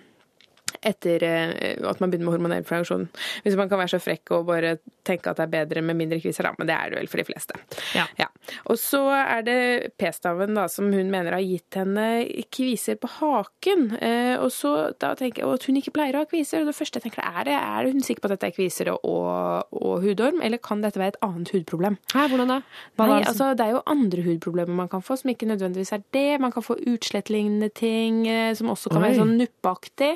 etter 0.86 1.24
eh, 1.26 1.74
at 1.82 2.02
man 2.02 2.12
begynner 2.12 2.30
med 2.30 2.36
hormonell 2.36 2.66
prevensjon. 2.66 3.08
Hvis 3.44 3.58
man 3.58 3.70
kan 3.70 3.80
være 3.80 3.96
så 3.96 4.02
frekk 4.02 4.34
og 4.36 4.46
bare 4.50 4.76
tenke 5.06 5.30
at 5.30 5.40
det 5.40 5.46
er 5.46 5.54
bedre 5.54 5.82
med 5.86 5.98
mindre 5.98 6.20
kviser, 6.22 6.46
da. 6.46 6.54
Men 6.58 6.70
det 6.70 6.76
er 6.76 6.92
det 6.92 7.00
vel 7.00 7.10
for 7.10 7.22
de 7.22 7.26
fleste. 7.28 7.58
Ja. 7.96 8.28
Og 8.70 8.78
så 8.80 9.02
er 9.14 9.44
det 9.46 9.58
p-staven 10.00 10.56
da, 10.56 10.66
som 10.70 10.90
hun 10.94 11.10
mener 11.12 11.36
har 11.36 11.44
gitt 11.44 11.78
henne 11.78 12.06
kviser 12.54 12.98
på 13.00 13.10
haken. 13.18 13.88
Eh, 14.00 14.34
og 14.40 14.50
så 14.54 14.74
da 15.02 15.12
tenker 15.18 15.42
jeg 15.42 15.58
at 15.58 15.68
hun 15.68 15.80
ikke 15.80 15.94
pleier 15.96 16.18
å 16.18 16.24
ha 16.24 16.30
kviser. 16.30 16.62
Og 16.62 16.70
det 16.70 16.76
første 16.78 17.00
jeg 17.00 17.06
tenker 17.08 17.26
er 17.26 17.48
det, 17.48 17.56
er 17.56 17.90
hun 17.90 18.04
sikker 18.04 18.24
på 18.24 18.30
at 18.30 18.36
dette 18.36 18.50
er 18.50 18.56
kviser 18.56 18.92
og, 18.94 19.06
og, 19.06 19.76
og 19.76 20.06
hudorm, 20.06 20.42
eller 20.44 20.62
kan 20.62 20.82
dette 20.84 21.00
være 21.00 21.16
et 21.16 21.20
annet 21.26 21.52
hudproblem? 21.54 21.98
Hæ, 22.14 22.26
hvordan 22.32 22.54
da? 22.54 22.60
Nei, 22.96 23.08
det, 23.10 23.20
altså, 23.32 23.50
det 23.58 23.66
er 23.66 23.76
jo 23.76 23.84
andre 23.92 24.26
hudproblemer 24.26 24.80
man 24.82 24.90
kan 24.92 25.04
få, 25.04 25.18
som 25.20 25.32
ikke 25.32 25.48
nødvendigvis 25.50 25.94
er 25.96 26.04
det. 26.16 26.28
Man 26.42 26.54
kan 26.54 26.64
få 26.64 26.78
utslettlignende 26.86 27.70
ting, 27.76 28.24
eh, 28.30 28.52
som 28.58 28.72
også 28.72 28.92
kan 28.92 29.02
Oi. 29.02 29.08
være 29.08 29.20
sånn 29.22 29.36
nuppeaktig. 29.40 30.12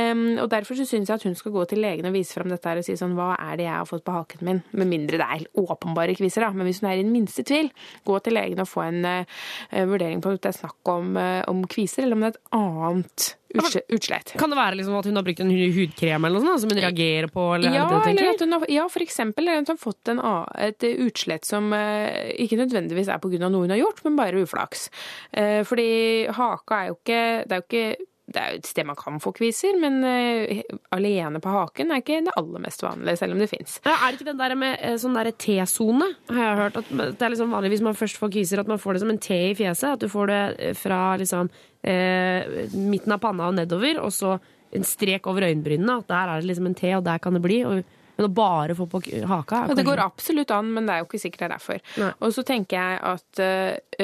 Eh, 0.00 0.10
Em, 0.10 0.38
og 0.42 0.50
derfor 0.52 0.78
så 0.78 0.86
syns 0.88 1.10
jeg 1.10 1.18
at 1.20 1.26
hun 1.26 1.36
skal 1.38 1.54
gå 1.54 1.64
til 1.70 1.82
legen 1.84 2.08
og 2.08 2.14
vise 2.16 2.36
fram 2.36 2.50
dette 2.52 2.70
her 2.70 2.80
og 2.80 2.86
si 2.86 2.96
sånn 2.98 3.16
hva 3.18 3.32
er 3.38 3.58
det 3.60 3.66
jeg 3.66 3.76
har 3.76 3.88
fått 3.88 4.04
på 4.06 4.14
haken 4.16 4.44
min? 4.46 4.62
Med 4.76 4.90
mindre 4.90 5.20
det 5.20 5.26
er 5.26 5.46
åpenbare 5.60 6.16
kviser, 6.18 6.46
da. 6.46 6.52
Men 6.56 6.68
hvis 6.68 6.82
hun 6.82 6.90
er 6.90 7.00
i 7.00 7.04
den 7.04 7.12
minste 7.14 7.44
tvil, 7.46 7.70
gå 8.06 8.20
til 8.24 8.36
legen 8.38 8.62
og 8.62 8.70
få 8.70 8.86
en 8.88 9.02
uh, 9.04 9.84
vurdering 9.90 10.22
på 10.22 10.32
om 10.32 10.38
det 10.40 10.52
er 10.52 10.58
snakk 10.60 10.94
om, 10.94 11.12
uh, 11.18 11.42
om 11.50 11.62
kviser, 11.70 12.06
eller 12.06 12.18
om 12.18 12.24
det 12.24 12.32
er 12.32 12.36
et 12.38 12.56
annet 12.56 13.28
utsle- 13.58 13.84
utslett. 13.96 14.34
Kan 14.38 14.52
det 14.52 14.58
være 14.60 14.78
liksom 14.78 14.98
at 14.98 15.08
hun 15.10 15.18
har 15.18 15.26
brukt 15.26 15.42
en 15.44 15.50
hudkrem 15.50 16.26
eller 16.26 16.38
noe 16.38 16.46
sånt, 16.46 16.64
som 16.64 16.72
hun 16.72 16.82
reagerer 16.82 17.30
på? 17.32 17.46
Eller 17.56 17.74
Ja, 17.74 17.86
det 17.90 18.02
det 18.04 18.12
eller 18.14 18.34
at 18.34 18.44
hun 18.44 18.56
har, 18.56 18.66
ja, 18.70 18.86
for 18.92 19.04
eksempel 19.04 19.48
eller 19.48 19.64
at 19.64 19.72
hun 19.72 19.76
har 19.76 19.82
fått 19.82 20.12
en, 20.12 20.22
et 20.68 20.86
utslett 21.06 21.48
som 21.48 21.72
eh, 21.76 22.30
ikke 22.44 22.60
nødvendigvis 22.60 23.10
er 23.10 23.22
på 23.22 23.32
grunn 23.32 23.48
av 23.48 23.54
noe 23.54 23.66
hun 23.66 23.74
har 23.74 23.82
gjort, 23.82 24.04
men 24.06 24.18
bare 24.20 24.44
uflaks. 24.44 24.88
Eh, 25.32 25.60
fordi 25.66 25.90
haka 26.36 26.84
er 26.84 26.92
jo 26.92 26.98
ikke 27.00 27.20
Det 27.50 27.56
er 27.56 27.60
jo 27.60 27.68
ikke 27.68 28.06
det 28.30 28.38
er 28.40 28.52
jo 28.54 28.60
et 28.60 28.68
sted 28.68 28.86
man 28.86 28.98
kan 28.98 29.18
få 29.22 29.32
kviser, 29.34 29.74
men 29.80 29.98
uh, 30.06 30.60
alene 30.94 31.40
på 31.42 31.50
haken 31.50 31.90
er 31.90 32.02
ikke 32.02 32.20
det 32.28 32.34
aller 32.38 32.62
mest 32.62 32.84
vanlige, 32.84 33.18
selv 33.18 33.34
om 33.34 33.42
det 33.42 33.50
fins. 33.50 33.78
Ja, 33.82 33.96
er 33.96 34.12
det 34.12 34.20
ikke 34.20 34.30
den 34.30 34.40
der 34.40 34.54
med 34.58 34.76
eh, 34.78 34.96
sånn 35.02 35.18
der 35.18 35.32
T-sone? 35.34 36.12
Har 36.30 36.44
jeg 36.44 36.60
hørt 36.60 36.78
at 36.82 36.92
Det 36.94 37.26
er 37.26 37.34
liksom 37.34 37.54
vanlig 37.56 37.74
hvis 37.74 37.84
man 37.88 37.98
først 37.98 38.20
får 38.20 38.32
kviser, 38.36 38.62
at 38.62 38.70
man 38.70 38.80
får 38.82 38.96
det 38.96 39.04
som 39.04 39.12
en 39.12 39.22
T 39.22 39.38
i 39.50 39.54
fjeset. 39.58 39.96
At 39.96 40.04
du 40.04 40.10
får 40.12 40.30
det 40.30 40.42
eh, 40.58 40.74
fra 40.78 41.00
liksom 41.20 41.50
eh, 41.82 42.68
midten 42.76 43.16
av 43.16 43.22
panna 43.24 43.50
og 43.50 43.56
nedover, 43.58 43.98
og 44.04 44.14
så 44.14 44.36
en 44.76 44.86
strek 44.86 45.26
over 45.30 45.48
øyenbrynene. 45.48 45.98
At 46.04 46.12
der 46.12 46.34
er 46.36 46.44
det 46.44 46.52
liksom 46.52 46.70
en 46.70 46.78
T, 46.78 46.92
og 46.94 47.02
der 47.08 47.18
kan 47.22 47.34
det 47.34 47.42
bli. 47.42 47.64
Og, 47.66 47.96
men 48.20 48.28
å 48.28 48.30
bare 48.36 48.76
få 48.78 48.86
på 48.92 49.00
haka 49.26 49.64
Ja, 49.70 49.74
det 49.74 49.86
går 49.88 50.02
absolutt 50.04 50.52
an, 50.54 50.70
men 50.76 50.86
det 50.86 50.94
er 50.94 51.02
jo 51.02 51.08
ikke 51.08 51.22
sikkert 51.22 51.42
det 51.42 51.48
er 51.48 51.56
derfor. 51.56 51.84
Og 52.20 52.34
så 52.36 52.44
tenker 52.46 52.76
jeg 52.76 52.98
at 53.10 53.42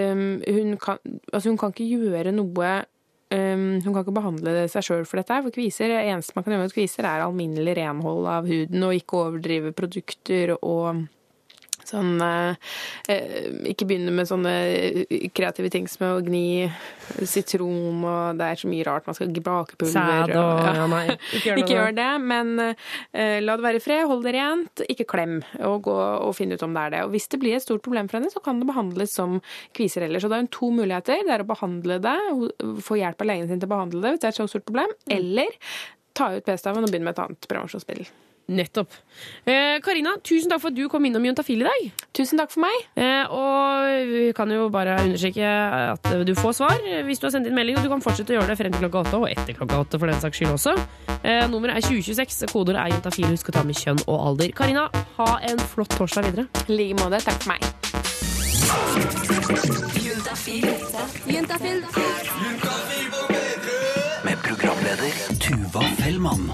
um, 0.01 0.23
hun, 0.41 0.77
kan, 0.81 1.03
altså 1.31 1.53
hun 1.53 1.59
kan 1.61 1.75
ikke 1.75 1.91
gjøre 1.91 2.33
noe 2.35 2.71
um, 3.35 3.67
Hun 3.83 3.91
kan 3.93 4.03
ikke 4.03 4.17
behandle 4.17 4.55
seg 4.73 4.87
sjøl 4.87 5.07
for 5.09 5.21
dette. 5.21 5.41
For 5.47 5.55
kviser, 5.55 5.97
eneste 6.03 6.37
man 6.37 6.47
kan 6.47 6.55
gjøre 6.55 6.67
med 6.67 6.77
kviser, 6.77 7.09
er 7.09 7.25
alminnelig 7.25 7.77
renhold 7.81 8.29
av 8.31 8.49
huden, 8.49 8.87
og 8.87 8.97
ikke 8.97 9.21
overdrive 9.23 9.75
produkter 9.77 10.57
og 10.61 11.07
Sånn 11.87 12.17
eh, 12.23 12.57
eh, 13.13 13.47
Ikke 13.71 13.87
begynne 13.87 14.13
med 14.15 14.27
sånne 14.29 14.53
eh, 15.07 15.29
kreative 15.37 15.71
ting 15.71 15.87
som 15.91 16.07
å 16.09 16.13
gni 16.27 16.67
sitron, 17.29 18.03
og 18.03 18.41
det 18.41 18.49
er 18.51 18.61
så 18.61 18.71
mye 18.71 18.87
rart 18.87 19.07
man 19.07 19.17
skal 19.17 19.31
bake 19.37 19.77
pulver 19.79 19.95
Sæd 19.95 20.33
og- 20.35 20.67
ja, 20.67 20.87
nei, 20.91 21.05
ikke 21.37 21.43
gjør. 21.51 21.59
Ikke 21.63 21.77
gjør 21.77 21.95
det, 21.97 22.09
men 22.27 22.53
uh, 22.61 23.39
la 23.43 23.57
det 23.57 23.65
være 23.67 23.81
i 23.81 23.85
fred, 23.85 24.05
hold 24.11 24.25
det 24.27 24.35
rent, 24.37 24.83
ikke 24.91 25.07
klem, 25.09 25.37
og 25.67 25.87
gå 25.87 25.95
og 25.97 26.35
finne 26.37 26.59
ut 26.59 26.65
om 26.67 26.75
det 26.77 26.83
er 26.87 26.95
det. 26.97 27.03
Og 27.07 27.15
hvis 27.15 27.29
det 27.33 27.41
blir 27.43 27.57
et 27.57 27.65
stort 27.65 27.85
problem 27.87 28.11
for 28.11 28.19
henne, 28.19 28.33
så 28.33 28.43
kan 28.45 28.61
det 28.61 28.69
behandles 28.69 29.15
som 29.17 29.39
kviser 29.77 30.07
ellers. 30.07 30.27
Og 30.27 30.33
det 30.33 30.39
er 30.41 30.47
jo 30.47 30.53
to 30.59 30.71
muligheter. 30.75 31.23
Det 31.27 31.35
er 31.37 31.45
å 31.45 31.49
behandle 31.49 31.99
det, 32.03 32.17
få 32.87 32.99
hjelp 33.01 33.23
av 33.25 33.31
legen 33.31 33.49
sin 33.51 33.63
til 33.63 33.71
å 33.71 33.75
behandle 33.77 34.03
det 34.05 34.15
hvis 34.17 34.23
det 34.25 34.31
er 34.31 34.35
et 34.37 34.41
så 34.43 34.49
stort 34.51 34.67
problem, 34.69 34.93
eller 35.13 35.59
ta 36.17 36.31
ut 36.35 36.47
p-staven 36.47 36.87
og 36.87 36.91
begynne 36.93 37.11
med 37.11 37.17
et 37.19 37.25
annet 37.27 37.49
prevensjonsmiddel. 37.51 38.09
Nettopp. 38.47 38.93
Eh, 39.45 39.81
Karina, 39.83 40.13
tusen 40.23 40.53
takk 40.53 40.61
for 40.63 40.71
at 40.71 40.77
du 40.79 40.85
kom 40.89 41.03
innom 41.09 41.25
Juntafil 41.27 41.65
i 41.65 41.67
dag. 41.67 41.87
Tusen 42.15 42.39
takk 42.39 42.53
for 42.55 42.63
meg. 42.63 42.77
Eh, 42.95 43.25
og 43.35 44.07
vi 44.07 44.21
kan 44.39 44.51
jo 44.55 44.69
bare 44.71 44.95
understreke 45.03 45.43
at 45.97 46.07
du 46.27 46.35
får 46.39 46.55
svar 46.61 46.79
hvis 47.09 47.19
du 47.19 47.27
har 47.27 47.35
sendt 47.35 47.51
inn 47.51 47.57
melding, 47.59 47.79
og 47.81 47.83
du 47.83 47.91
kan 47.91 48.05
fortsette 48.05 48.35
å 48.35 48.39
gjøre 48.39 48.53
det 48.53 48.59
frem 48.61 48.77
til 48.77 48.85
klokka 48.87 49.03
åtte, 49.03 49.19
og 49.19 49.27
etter 49.33 49.59
klokka 49.59 49.81
åtte 49.83 49.99
for 49.99 50.07
den 50.13 50.23
saks 50.23 50.39
skyld 50.39 50.55
også. 50.55 50.77
Eh, 51.27 51.43
nummeret 51.51 51.81
er 51.81 51.89
2026, 51.89 52.47
kodeordet 52.53 52.85
er 52.85 52.95
Juntafil. 52.95 53.29
Husk 53.35 53.51
å 53.51 53.57
ta 53.59 53.67
med 53.67 53.81
kjønn 53.83 54.05
og 54.07 54.17
alder. 54.31 54.55
Karina, 54.55 54.87
ha 55.19 55.29
en 55.51 55.67
flott 55.75 55.99
torsdag 55.99 56.31
videre. 56.31 56.47
I 56.71 56.79
like 56.79 57.01
måte. 57.03 57.19
Takk 57.27 57.43
for 57.43 57.51
meg. 57.51 57.67
Juntafil. 60.07 60.71
Juntafil. 61.35 61.83
Med 64.23 64.39
programleder 64.47 65.13
Tuva 65.43 65.83
Fellmann. 65.99 66.51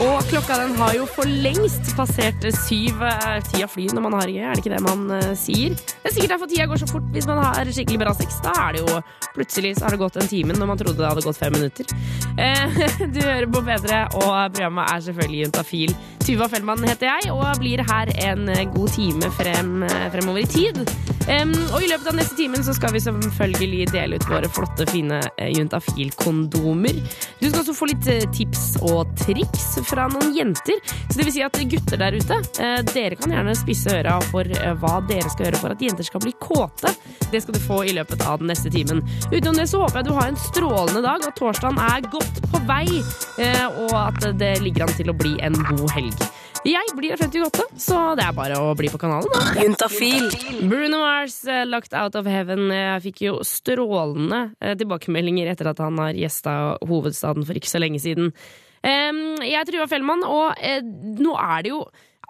Og 0.00 0.22
klokka 0.30 0.56
den 0.62 0.72
har 0.78 0.94
jo 0.96 1.04
for 1.12 1.28
lengst 1.44 1.90
passert 1.96 2.44
syv. 2.62 3.02
Eh, 3.04 3.40
Tida 3.50 3.66
flyr 3.68 3.92
når 3.92 4.04
man 4.06 4.16
har 4.16 4.30
gøy, 4.32 4.38
er 4.40 4.56
det 4.56 4.62
ikke 4.62 4.72
det 4.72 4.80
man 4.86 5.02
uh, 5.12 5.32
sier? 5.36 5.74
Det 5.76 6.08
er 6.08 6.14
sikkert 6.14 6.32
derfor 6.34 6.48
tida 6.48 6.66
går 6.70 6.80
så 6.80 6.88
fort 6.88 7.10
hvis 7.12 7.28
man 7.28 7.42
har 7.44 7.68
skikkelig 7.68 8.00
bra 8.00 8.14
sex. 8.16 8.38
Da 8.44 8.54
er 8.64 8.78
det 8.78 8.84
jo 8.86 9.02
plutselig 9.34 9.74
så 9.76 9.86
har 9.86 9.94
det 9.94 10.00
gått 10.00 10.16
en 10.16 10.30
time 10.30 10.56
når 10.56 10.70
man 10.72 10.80
trodde 10.80 11.02
det 11.02 11.10
hadde 11.10 11.26
gått 11.26 11.40
fem 11.42 11.52
minutter. 11.58 11.92
Uh, 12.40 12.80
du 13.14 13.20
hører 13.20 13.48
på 13.52 13.64
P3, 13.68 14.00
og 14.22 14.32
programmet 14.56 14.94
er 14.94 15.04
selvfølgelig 15.08 15.44
Juntafil. 15.44 15.96
Tuva 16.24 16.48
Fellmann 16.52 16.88
heter 16.88 17.10
jeg, 17.10 17.32
og 17.36 17.60
blir 17.60 17.84
her 17.90 18.12
en 18.30 18.48
god 18.72 18.96
time 18.96 19.32
frem, 19.36 19.80
fremover 20.14 20.46
i 20.46 20.48
tid. 20.48 20.84
Em, 21.30 21.52
og 21.70 21.84
i 21.84 21.86
løpet 21.86 22.08
av 22.10 22.16
neste 22.18 22.34
timen 22.34 22.64
så 22.66 22.72
skal 22.74 22.90
vi 22.90 23.00
selvfølgelig 23.04 23.84
dele 23.92 24.18
ut 24.18 24.26
våre 24.26 24.48
flotte, 24.50 24.86
fine 24.90 25.20
eh, 25.36 25.52
Juntafil-kondomer. 25.54 26.98
Du 27.38 27.44
skal 27.46 27.60
også 27.60 27.74
få 27.76 27.86
litt 27.92 28.08
eh, 28.10 28.24
tips 28.34 28.64
og 28.82 29.12
triks 29.20 29.68
fra 29.86 30.08
noen 30.10 30.32
jenter. 30.34 30.80
Så 31.06 31.20
det 31.20 31.28
vil 31.28 31.36
si 31.36 31.44
at 31.46 31.60
gutter 31.70 32.00
der 32.00 32.16
ute, 32.18 32.38
uh, 32.58 32.80
dere 32.90 33.18
kan 33.18 33.34
gjerne 33.34 33.54
spisse 33.58 33.92
øra 34.00 34.16
for 34.30 34.48
hva 34.80 34.92
dere 35.06 35.30
skal 35.30 35.46
gjøre 35.46 35.60
for 35.60 35.74
at 35.74 35.82
jenter 35.84 36.06
skal 36.06 36.22
bli 36.24 36.34
kåte. 36.42 36.90
Det 37.30 37.42
skal 37.44 37.54
du 37.54 37.62
få 37.62 37.82
i 37.86 37.94
løpet 37.94 38.24
av 38.26 38.42
den 38.42 38.50
neste 38.50 38.72
timen. 38.72 39.04
Utenom 39.30 39.58
det 39.60 39.68
så 39.70 39.84
håper 39.84 40.00
jeg 40.00 40.10
du 40.10 40.14
har 40.16 40.30
en 40.30 40.40
strålende 40.48 41.04
dag, 41.04 41.26
at 41.26 41.38
torsdagen 41.38 41.78
er 41.84 42.10
godt 42.10 42.42
på 42.50 42.62
vei, 42.66 42.86
og 43.84 43.94
at 44.00 44.30
det 44.40 44.56
ligger 44.64 44.86
an 44.86 44.96
til 44.98 45.12
å 45.12 45.18
bli 45.18 45.36
en 45.46 45.58
god 45.70 45.86
helg. 45.94 46.30
Jeg 46.68 46.92
blir 46.92 47.16
frem 47.16 47.30
til 47.32 47.44
åtte, 47.46 47.64
så 47.80 47.98
det 48.18 48.24
er 48.26 48.34
bare 48.36 48.58
å 48.60 48.74
bli 48.76 48.90
på 48.92 48.98
kanalen. 49.00 49.30
Juntafil. 49.56 50.26
Bruno 50.68 50.98
Mars, 51.00 51.38
eh, 51.48 51.64
'Locked 51.64 51.94
Out 51.96 52.18
of 52.20 52.26
Heaven'. 52.28 52.68
Jeg 52.68 53.02
fikk 53.06 53.22
jo 53.24 53.38
strålende 53.40 54.52
eh, 54.60 54.74
tilbakemeldinger 54.76 55.48
etter 55.48 55.70
at 55.70 55.78
han 55.80 55.96
har 55.96 56.12
gjesta 56.12 56.76
hovedstaden 56.84 57.46
for 57.48 57.56
ikke 57.56 57.72
så 57.72 57.80
lenge 57.80 58.00
siden. 58.02 58.34
Em, 58.84 59.36
Jeg 59.40 59.66
Trua 59.68 59.86
Fellmann, 59.88 60.22
og 60.24 60.54
eh, 60.60 60.82
nå 60.84 61.32
er 61.36 61.62
det 61.62 61.72
jo 61.72 61.80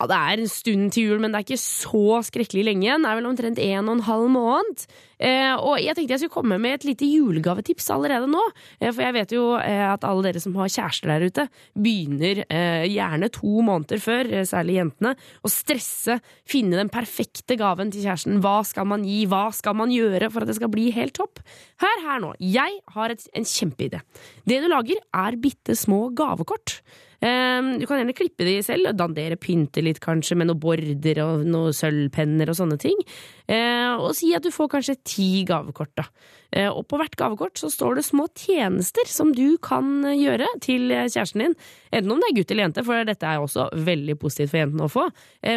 ja, 0.01 0.07
Det 0.09 0.16
er 0.16 0.40
en 0.40 0.48
stund 0.48 0.92
til 0.94 1.11
jul, 1.11 1.20
men 1.20 1.32
det 1.32 1.40
er 1.40 1.44
ikke 1.44 1.61
så 1.61 2.20
skrekkelig 2.24 2.64
lenge 2.64 2.86
igjen. 2.86 3.05
Det 3.05 3.11
er 3.11 3.18
vel 3.18 3.28
omtrent 3.28 3.59
en 3.61 3.88
og 3.88 3.98
en 3.98 4.07
halv 4.07 4.28
måned. 4.32 4.84
Eh, 5.20 5.53
og 5.61 5.76
jeg 5.76 5.92
tenkte 5.96 6.14
jeg 6.14 6.22
skulle 6.22 6.36
komme 6.38 6.57
med 6.57 6.78
et 6.78 6.86
lite 6.88 7.05
julegavetips 7.05 7.90
allerede 7.92 8.30
nå. 8.30 8.40
Eh, 8.80 8.88
for 8.88 9.05
jeg 9.05 9.16
vet 9.18 9.34
jo 9.36 9.42
eh, 9.59 9.84
at 9.84 10.07
alle 10.09 10.24
dere 10.24 10.40
som 10.40 10.57
har 10.57 10.72
kjærester 10.72 11.12
der 11.12 11.26
ute, 11.28 11.44
begynner 11.76 12.40
eh, 12.46 12.86
gjerne 12.88 13.28
to 13.34 13.61
måneder 13.66 14.01
før, 14.01 14.30
eh, 14.32 14.46
særlig 14.48 14.78
jentene, 14.78 15.12
å 15.44 15.53
stresse, 15.53 16.16
finne 16.48 16.80
den 16.80 16.92
perfekte 16.92 17.59
gaven 17.61 17.92
til 17.92 18.07
kjæresten. 18.07 18.40
Hva 18.40 18.62
skal 18.64 18.88
man 18.88 19.05
gi? 19.05 19.26
Hva 19.28 19.51
skal 19.53 19.76
man 19.76 19.92
gjøre 19.92 20.32
for 20.32 20.46
at 20.46 20.53
det 20.55 20.57
skal 20.57 20.72
bli 20.72 20.88
helt 20.96 21.18
topp? 21.20 21.44
Hør 21.84 22.09
her 22.09 22.24
nå. 22.24 22.32
Jeg 22.40 22.80
har 22.96 23.12
et, 23.12 23.28
en 23.36 23.48
kjempeidé. 23.53 24.01
Det 24.48 24.62
du 24.64 24.70
lager, 24.72 25.05
er 25.12 25.40
bitte 25.44 25.76
små 25.76 26.07
gavekort. 26.16 26.80
Um, 27.20 27.74
du 27.76 27.84
kan 27.84 28.00
gjerne 28.00 28.16
klippe 28.16 28.46
de 28.48 28.54
selv, 28.64 28.94
dandere, 28.96 29.36
pynte 29.36 29.82
litt 29.84 30.00
kanskje 30.00 30.38
med 30.40 30.48
noen 30.48 30.60
border 30.62 31.20
og 31.26 31.42
noen 31.44 31.76
sølvpenner 31.76 32.48
og 32.48 32.56
sånne 32.56 32.78
ting. 32.80 32.96
Eh, 33.44 33.92
og 34.00 34.14
si 34.16 34.30
at 34.36 34.46
du 34.46 34.48
får 34.54 34.70
kanskje 34.72 34.96
ti 35.04 35.30
gavekort, 35.48 35.92
da. 36.00 36.06
Eh, 36.50 36.70
og 36.70 36.86
på 36.90 36.98
hvert 36.98 37.14
gavekort 37.18 37.60
så 37.60 37.68
står 37.70 37.98
det 37.98 38.06
små 38.08 38.26
tjenester 38.34 39.06
som 39.10 39.34
du 39.36 39.58
kan 39.62 40.00
eh, 40.08 40.16
gjøre 40.18 40.48
til 40.64 40.88
eh, 40.94 41.06
kjæresten 41.10 41.44
din. 41.44 41.58
Enten 41.92 42.14
om 42.14 42.22
det 42.22 42.30
er 42.30 42.38
gutt 42.40 42.54
eller 42.54 42.66
jente, 42.66 42.86
for 42.88 43.06
dette 43.06 43.28
er 43.28 43.44
også 43.44 43.68
veldig 43.90 44.16
positivt 44.22 44.54
for 44.54 44.62
jentene 44.62 44.88
å 44.88 44.92
få. 44.92 45.06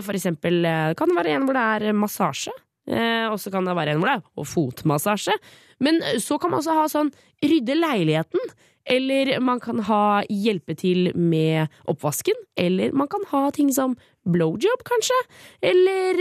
For 0.05 0.19
eksempel 0.19 0.59
eh, 0.67 0.91
kan 0.99 1.09
det 1.09 1.17
være 1.17 1.37
en 1.37 1.47
hvor 1.47 1.57
det 1.57 1.65
er 1.77 1.97
massasje. 1.97 2.53
Og 2.83 3.37
så 3.39 3.47
kan 3.47 3.63
det 3.63 3.77
være 3.77 3.93
en 3.93 4.01
hvor 4.01 4.09
det 4.09 4.17
er 4.19 4.47
fotmassasje. 4.51 5.37
Men 5.83 6.01
så 6.19 6.35
kan 6.35 6.51
man 6.51 6.59
også 6.59 6.73
ha 6.75 6.83
sånn 6.91 7.13
rydde 7.39 7.77
leiligheten. 7.79 8.51
Eller 8.85 9.37
man 9.39 9.61
kan 9.63 9.79
ha 9.87 10.23
hjelpe 10.27 10.75
til 10.75 11.11
med 11.15 11.71
oppvasken. 11.87 12.35
Eller 12.59 12.91
man 12.91 13.07
kan 13.11 13.23
ha 13.31 13.47
ting 13.55 13.71
som 13.73 13.95
blowjob, 14.27 14.83
kanskje. 14.87 15.15
Eller 15.63 16.19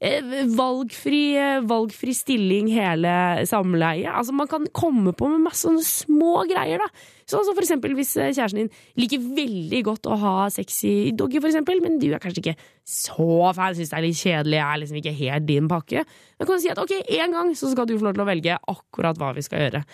eh, 0.00 0.30
valgfri, 0.54 1.24
eh, 1.38 1.64
valgfri 1.66 2.14
stilling 2.16 2.70
hele 2.74 3.44
samleie. 3.50 4.10
Altså 4.10 4.34
Man 4.34 4.50
kan 4.50 4.66
komme 4.74 5.14
på 5.14 5.28
med 5.30 5.44
masse 5.44 5.66
sånne 5.66 5.84
små 5.86 6.46
greier. 6.50 6.82
da 6.82 6.88
Sånn 7.30 7.44
som 7.46 7.56
for 7.56 7.64
eksempel 7.64 7.94
hvis 7.96 8.12
eh, 8.20 8.32
kjæresten 8.34 8.64
din 8.64 8.72
liker 9.00 9.22
veldig 9.36 9.82
godt 9.86 10.08
å 10.10 10.18
ha 10.20 10.34
sexy 10.52 11.12
doggy, 11.16 11.40
for 11.40 11.50
eksempel, 11.50 11.80
men 11.84 11.96
du 12.02 12.10
er 12.12 12.20
kanskje 12.22 12.42
ikke 12.42 12.56
så 12.84 13.52
fan, 13.56 13.76
syns 13.76 13.94
det 13.94 13.98
er 13.98 14.04
litt 14.04 14.20
kjedelig, 14.20 14.58
jeg 14.58 14.66
er 14.66 14.82
liksom 14.82 14.98
ikke 15.00 15.14
helt 15.22 15.48
din 15.48 15.70
pakke. 15.70 16.04
Da 16.36 16.44
kan 16.44 16.58
du 16.58 16.64
si 16.64 16.72
at 16.72 16.82
ok, 16.82 16.98
en 17.16 17.38
gang 17.38 17.54
så 17.56 17.70
skal 17.72 17.88
du 17.88 17.96
få 17.96 18.10
lov 18.10 18.18
til 18.18 18.26
å 18.26 18.28
velge 18.28 18.58
akkurat 18.74 19.20
hva 19.20 19.32
vi 19.38 19.46
skal 19.46 19.64
gjøre. 19.64 19.84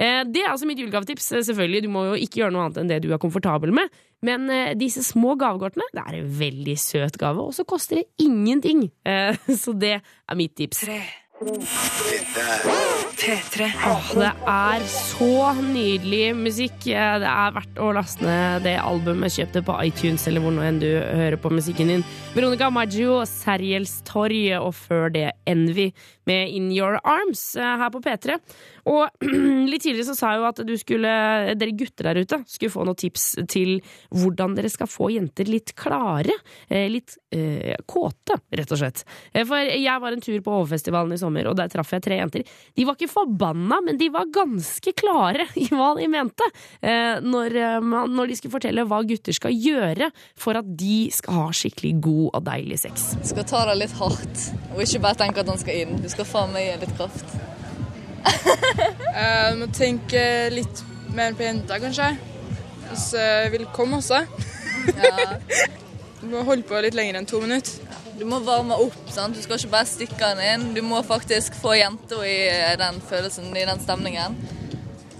Eh, 0.00 0.22
Det 0.24 0.40
er 0.44 0.50
altså 0.54 0.68
mitt 0.68 0.80
julegavetips. 0.80 1.26
Eh, 1.36 1.42
Selvfølgelig, 1.44 1.82
Du 1.84 1.90
må 1.92 2.06
jo 2.08 2.14
ikke 2.16 2.40
gjøre 2.40 2.54
noe 2.54 2.64
annet 2.66 2.80
enn 2.80 2.88
det 2.92 3.02
du 3.04 3.10
er 3.12 3.20
komfortabel 3.20 3.72
med. 3.76 3.92
Men 4.24 4.48
eh, 4.52 4.72
disse 4.80 5.04
små 5.04 5.36
gavekortene 5.40 5.86
det 5.96 6.02
er 6.06 6.18
en 6.20 6.30
veldig 6.40 6.76
søt 6.80 7.18
gave, 7.20 7.40
og 7.40 7.52
så 7.56 7.64
koster 7.68 8.00
det 8.00 8.06
ingenting. 8.20 8.86
Så 9.62 9.72
det 9.78 9.94
er 10.00 10.36
mitt 10.38 10.56
tips. 10.56 10.82
Er 10.88 11.04
P3. 13.20 13.64
Åh, 13.88 14.08
det 14.20 14.28
er 14.44 14.82
så 14.92 15.54
nydelig 15.56 16.34
musikk. 16.36 16.84
Eh, 16.92 17.14
Det 17.22 17.30
er 17.30 17.54
verdt 17.56 17.78
å 17.80 17.92
laste 17.96 18.20
ned 18.26 18.62
det 18.66 18.74
albumet. 18.76 19.32
Kjøp 19.32 19.52
det 19.56 19.62
på 19.64 19.72
iTunes 19.86 20.26
eller 20.28 20.40
hvor 20.44 20.52
nå 20.52 20.60
enn 20.68 20.80
du 20.82 20.90
hører 21.00 21.38
på 21.40 21.48
musikken 21.48 21.88
din. 21.94 22.04
Veronica 22.34 22.68
Maggio, 22.70 23.22
Sergels 23.24 24.02
torg, 24.04 24.36
og 24.60 24.74
før 24.76 25.08
det 25.14 25.30
Envy 25.48 25.88
med 26.28 26.48
In 26.52 26.68
Your 26.76 27.00
Arms 27.08 27.56
eh, 27.56 27.64
her 27.80 27.88
på 27.90 28.02
P3. 28.04 28.36
Og 28.92 29.08
litt 29.72 29.82
tidligere 29.82 30.10
så 30.12 30.14
sa 30.20 30.34
jeg 30.34 30.40
jo 30.42 30.48
at 30.50 30.60
du 30.68 30.74
skulle, 30.76 31.08
dere 31.56 31.72
gutter 31.76 32.04
der 32.10 32.20
ute 32.20 32.42
skulle 32.48 32.70
få 32.72 32.84
noen 32.84 32.96
tips 33.00 33.30
til 33.48 33.80
hvordan 34.12 34.54
dere 34.58 34.68
skal 34.72 34.86
få 34.92 35.08
jenter 35.16 35.44
litt 35.48 35.72
klare. 35.74 36.36
eh, 36.68 36.84
Litt 36.92 37.16
eh, 37.32 37.76
kåte, 37.88 38.36
rett 38.52 38.72
og 38.76 38.78
slett. 38.84 39.04
For 39.40 39.56
jeg 39.56 40.00
var 40.04 40.12
en 40.12 40.20
tur 40.20 40.36
på 40.44 40.50
Hovefestivalen 40.60 41.12
i 41.14 41.16
sommer, 41.16 41.29
og 41.50 41.56
der 41.56 41.68
traff 41.68 41.90
jeg 41.92 42.02
tre 42.02 42.16
jenter. 42.18 42.42
De 42.76 42.84
var 42.84 42.94
ikke 42.98 43.08
forbanna, 43.12 43.80
men 43.84 43.96
de 43.96 44.08
var 44.10 44.26
ganske 44.26 44.92
klare 44.94 45.46
i 45.56 45.68
hva 45.68 45.94
de 45.96 46.08
mente. 46.08 46.42
eh, 46.82 47.20
Når, 47.20 47.56
eh, 47.56 47.80
man- 47.80 48.10
når 48.10 48.26
de 48.28 48.36
skulle 48.36 48.52
fortelle 48.52 48.84
hva 48.86 49.02
gutter 49.06 49.32
skal 49.32 49.52
gjøre 49.52 50.10
for 50.36 50.56
at 50.56 50.64
de 50.76 51.10
skal 51.10 51.34
ha 51.34 51.48
skikkelig 51.50 52.00
god 52.00 52.30
og 52.34 52.44
deilig 52.44 52.78
sex. 52.78 53.14
Du 53.22 53.26
skal 53.28 53.44
ta 53.44 53.64
det 53.66 53.78
litt 53.78 53.92
hardt, 53.92 54.50
og 54.74 54.80
ikke 54.82 55.00
bare 55.00 55.14
tenke 55.14 55.38
at 55.40 55.48
han 55.48 55.58
skal 55.58 55.74
inn. 55.74 55.96
Du 56.02 56.08
skal 56.08 56.24
faen 56.24 56.52
meg 56.52 56.66
gi 56.66 56.86
litt 56.86 56.96
kraft. 56.96 57.24
Eh, 59.14 59.50
Du 59.52 59.56
må 59.60 59.66
tenke 59.74 60.50
litt 60.52 60.82
mer 61.14 61.32
på 61.32 61.42
jenta, 61.42 61.78
kanskje. 61.82 62.16
Hvis 62.90 63.12
jeg 63.16 63.50
vil 63.52 63.66
komme 63.74 63.98
også. 64.00 64.22
Du 66.20 66.26
må 66.28 66.42
holde 66.44 66.62
på 66.68 66.76
litt 66.84 66.94
lenger 66.94 67.16
enn 67.16 67.26
to 67.26 67.40
minutter. 67.40 67.80
Du 68.20 68.26
må 68.28 68.38
varme 68.44 68.76
opp. 68.76 68.96
sant? 69.08 69.36
Du 69.36 69.40
skal 69.40 69.56
ikke 69.56 69.72
bare 69.72 69.88
stikke 69.88 70.18
den 70.20 70.40
inn. 70.44 70.64
Du 70.76 70.82
må 70.84 71.00
faktisk 71.06 71.54
få 71.56 71.72
jenta 71.78 72.18
i 72.28 72.76
den 72.76 73.00
følelsen, 73.08 73.48
i 73.56 73.64
den 73.64 73.80
stemningen. 73.80 74.36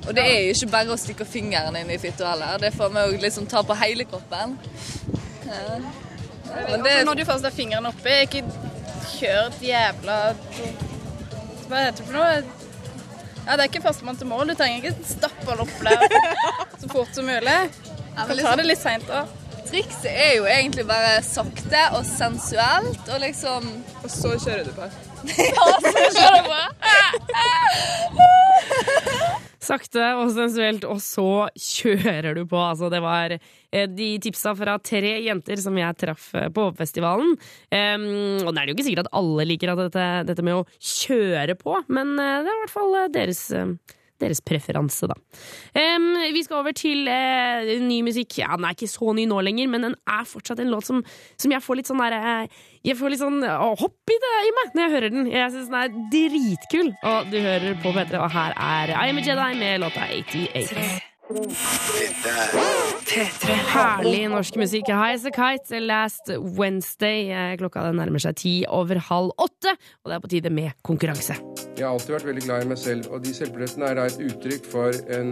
Og 0.06 0.12
det 0.16 0.24
er 0.26 0.38
jo 0.44 0.52
ikke 0.52 0.68
bare 0.74 0.92
å 0.92 0.98
stikke 1.00 1.24
fingeren 1.28 1.78
inn 1.80 1.92
i 1.92 1.96
fitta 2.00 2.28
heller. 2.28 2.60
Det 2.60 2.74
får 2.76 2.92
vi 2.92 3.06
jo 3.06 3.22
liksom 3.24 3.48
ta 3.48 3.64
på 3.64 3.76
hele 3.80 4.04
kroppen. 4.08 4.52
Ja. 5.48 5.80
Men 6.68 6.84
det, 6.84 6.94
Når 7.06 7.14
du 7.14 7.24
først 7.24 7.48
har 7.48 7.56
fingeren 7.56 7.88
oppe, 7.88 8.20
ikke 8.26 8.44
kjør 9.16 9.46
et 9.46 9.60
jævla 9.62 10.16
Hva 11.70 11.84
heter 11.84 12.00
det 12.02 12.06
for 12.06 12.16
noe? 12.18 12.30
Ja, 13.46 13.56
Det 13.56 13.60
er 13.62 13.68
ikke 13.70 13.84
førstemann 13.88 14.18
til 14.20 14.28
mål. 14.28 14.50
Du 14.52 14.58
trenger 14.60 14.84
ikke 14.84 15.08
stappe 15.08 15.46
den 15.48 15.64
opp 15.64 15.76
der 15.86 16.04
så 16.82 16.90
fort 16.92 17.14
som 17.16 17.24
mulig. 17.24 17.60
Du 18.12 18.26
kan 18.26 18.42
ta 18.44 18.56
det 18.60 18.68
litt 18.68 18.82
seint 18.82 19.08
òg. 19.08 19.39
Trikset 19.68 20.10
er 20.10 20.36
jo 20.38 20.46
egentlig 20.48 20.86
bare 20.88 21.20
sakte 21.26 21.82
og 21.96 22.04
sensuelt, 22.08 23.04
og 23.12 23.20
liksom 23.22 23.66
Og 24.02 24.10
så 24.10 24.32
kjører 24.40 24.64
du 24.66 24.72
på. 24.76 24.86
ja, 25.36 25.66
så 25.84 25.90
kjører 26.16 26.40
du 26.40 26.48
på. 26.48 26.60
Sakte 29.70 30.06
og 30.18 30.32
sensuelt, 30.34 30.86
og 30.88 30.98
så 31.04 31.48
kjører 31.52 32.34
du 32.38 32.42
på. 32.48 32.58
Altså, 32.58 32.88
det 32.90 33.02
var 33.04 33.36
eh, 33.36 33.86
de 33.86 34.08
tipsa 34.24 34.54
fra 34.58 34.78
tre 34.82 35.12
jenter 35.26 35.60
som 35.62 35.76
jeg 35.78 35.98
traff 36.00 36.30
eh, 36.34 36.48
på 36.54 36.70
festivalen. 36.78 37.36
Um, 37.68 38.40
og 38.42 38.50
det 38.50 38.62
er 38.62 38.66
jo 38.70 38.74
ikke 38.74 38.88
sikkert 38.88 39.06
at 39.06 39.14
alle 39.20 39.46
liker 39.46 39.74
at 39.74 39.84
dette, 39.84 40.08
dette 40.32 40.46
med 40.46 40.62
å 40.62 40.66
kjøre 40.80 41.54
på, 41.60 41.76
men 41.92 42.16
eh, 42.16 42.40
det 42.42 42.50
er 42.50 42.56
i 42.56 42.62
hvert 42.64 42.78
fall 42.78 42.98
deres 43.14 43.44
deres 44.22 44.42
preferanse, 44.44 45.08
da. 45.10 45.16
Um, 45.74 46.12
vi 46.34 46.44
skal 46.46 46.60
over 46.60 46.76
til 46.76 47.08
uh, 47.08 47.72
ny 47.82 48.00
musikk. 48.06 48.38
Ja, 48.42 48.54
Den 48.56 48.68
er 48.68 48.76
ikke 48.76 48.90
så 48.90 49.14
ny 49.16 49.26
nå 49.30 49.40
lenger, 49.44 49.70
men 49.72 49.88
den 49.88 49.98
er 50.08 50.28
fortsatt 50.28 50.62
en 50.62 50.72
låt 50.72 50.88
som, 50.88 51.02
som 51.40 51.54
jeg 51.54 51.64
får 51.64 51.80
litt 51.80 51.90
sånn 51.90 52.02
der, 52.04 52.16
eh, 52.20 52.64
Jeg 52.86 52.96
får 52.96 53.12
litt 53.12 53.20
sånn 53.20 53.42
å, 53.44 53.74
hopp 53.80 54.14
i 54.14 54.18
det 54.22 54.32
i 54.46 54.54
meg 54.56 54.74
når 54.76 54.82
jeg 54.84 54.94
hører 54.96 55.14
den. 55.16 55.30
Jeg 55.32 55.52
syns 55.52 55.68
den 55.68 55.80
er 55.82 56.00
dritkul. 56.14 56.90
Og 57.12 57.30
du 57.32 57.38
hører 57.44 57.78
på 57.82 57.94
P3, 57.96 58.16
og 58.22 58.32
her 58.32 58.56
er 58.56 58.96
I 58.96 59.12
Am 59.12 59.20
a 59.20 59.28
Jedi 59.28 59.52
med 59.60 59.80
låta 59.84 60.08
88. 60.08 61.09
Dette 61.30 62.26
er 62.26 62.48
P3. 63.06 63.54
Herlig 63.70 64.24
norsk 64.32 64.56
musikk. 64.58 64.88
High 64.90 65.14
as 65.14 65.24
a 65.28 65.30
Kite 65.30 65.78
Last 65.84 66.26
Wednesday. 66.58 67.30
Eh, 67.30 67.52
Klokka 67.60 67.84
den 67.86 68.00
nærmer 68.00 68.18
seg 68.22 68.34
ti 68.40 68.54
over 68.66 68.98
halv 69.10 69.30
åtte, 69.38 69.76
og 70.02 70.10
det 70.10 70.16
er 70.16 70.24
på 70.24 70.30
tide 70.32 70.50
med 70.50 70.74
konkurranse. 70.82 71.38
Jeg 71.78 71.86
har 71.86 71.94
alltid 71.94 72.16
vært 72.16 72.26
veldig 72.32 72.44
glad 72.48 72.66
i 72.66 72.70
meg 72.72 72.82
selv, 72.82 73.06
og 73.14 73.22
de 73.22 73.34
selvbillettene 73.36 73.92
er 73.92 74.00
da 74.00 74.08
et 74.10 74.18
uttrykk 74.26 74.66
for 74.72 74.90
en, 75.14 75.30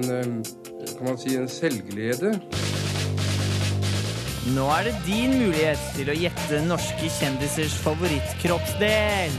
kan 0.94 1.04
man 1.08 1.18
si, 1.18 1.34
en 1.34 1.50
selvglede. 1.50 2.30
Nå 4.54 4.70
er 4.78 4.86
det 4.86 4.94
din 5.02 5.34
mulighet 5.42 5.82
til 5.98 6.14
å 6.14 6.16
gjette 6.16 6.62
norske 6.70 7.10
kjendisers 7.18 7.74
favorittkroppsdel. 7.82 9.34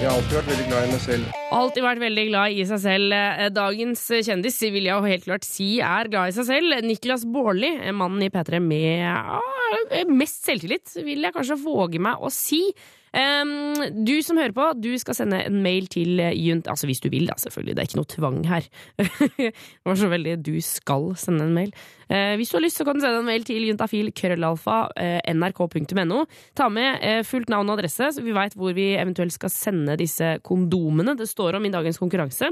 Jeg 0.00 0.08
har 0.08 0.16
alltid 0.16 0.32
vært 0.38 0.46
veldig 0.48 0.66
glad 0.70 0.84
i 0.86 0.90
meg 0.94 1.00
selv. 1.04 1.32
Alltid 1.52 1.84
vært 1.84 2.00
veldig 2.00 2.22
glad 2.30 2.54
i 2.56 2.62
seg 2.70 2.78
selv. 2.80 3.12
Eh, 3.12 3.48
Dagens 3.52 4.04
kjendis 4.24 4.56
vil 4.72 4.86
jeg 4.88 5.10
helt 5.12 5.26
klart 5.26 5.44
si 5.44 5.66
er 5.84 6.08
glad 6.08 6.30
i 6.30 6.36
seg 6.38 6.46
selv. 6.48 6.76
Niklas 6.88 7.26
Baarli, 7.28 7.68
mannen 7.92 8.24
i 8.24 8.30
P3 8.32 8.62
med 8.64 9.04
ah, 9.04 10.00
mest 10.08 10.48
selvtillit, 10.48 10.94
vil 11.04 11.20
jeg 11.26 11.36
kanskje 11.36 11.58
våge 11.60 12.00
meg 12.00 12.16
å 12.16 12.32
si. 12.32 12.62
Du 13.10 14.12
som 14.22 14.38
hører 14.38 14.54
på, 14.54 14.64
du 14.78 14.92
skal 15.02 15.16
sende 15.18 15.40
en 15.42 15.56
mail 15.64 15.88
til 15.90 16.20
Junt 16.38 16.68
Altså 16.70 16.86
hvis 16.86 17.00
du 17.02 17.08
vil, 17.10 17.26
da, 17.26 17.34
selvfølgelig. 17.42 17.74
Det 17.74 17.82
er 17.82 17.88
ikke 17.88 17.98
noe 17.98 18.10
tvang 18.12 18.36
her. 18.46 18.68
det 19.40 19.50
var 19.88 19.98
så 19.98 20.10
veldig 20.12 20.36
du 20.46 20.52
skal 20.62 21.10
sende 21.18 21.48
en 21.48 21.56
mail. 21.56 21.72
Eh, 22.10 22.34
hvis 22.38 22.50
du 22.50 22.58
har 22.58 22.64
lyst, 22.64 22.80
så 22.80 22.86
kan 22.86 22.98
du 22.98 23.04
sende 23.04 23.22
en 23.22 23.28
mail 23.28 23.44
til 23.46 23.68
juntafil 23.68 24.10
krøllalfa 24.16 24.78
eh, 24.98 25.18
nrk.no. 25.34 26.24
Ta 26.58 26.68
med 26.72 26.98
eh, 27.06 27.22
fullt 27.26 27.52
navn 27.52 27.70
og 27.70 27.78
adresse, 27.78 28.10
så 28.16 28.24
vi 28.24 28.34
veit 28.34 28.56
hvor 28.58 28.74
vi 28.76 28.92
eventuelt 28.98 29.34
skal 29.34 29.52
sende 29.54 29.98
disse 30.00 30.36
kondomene. 30.46 31.14
Det 31.18 31.28
står 31.30 31.60
om 31.60 31.66
i 31.66 31.72
dagens 31.74 32.00
konkurranse. 32.02 32.50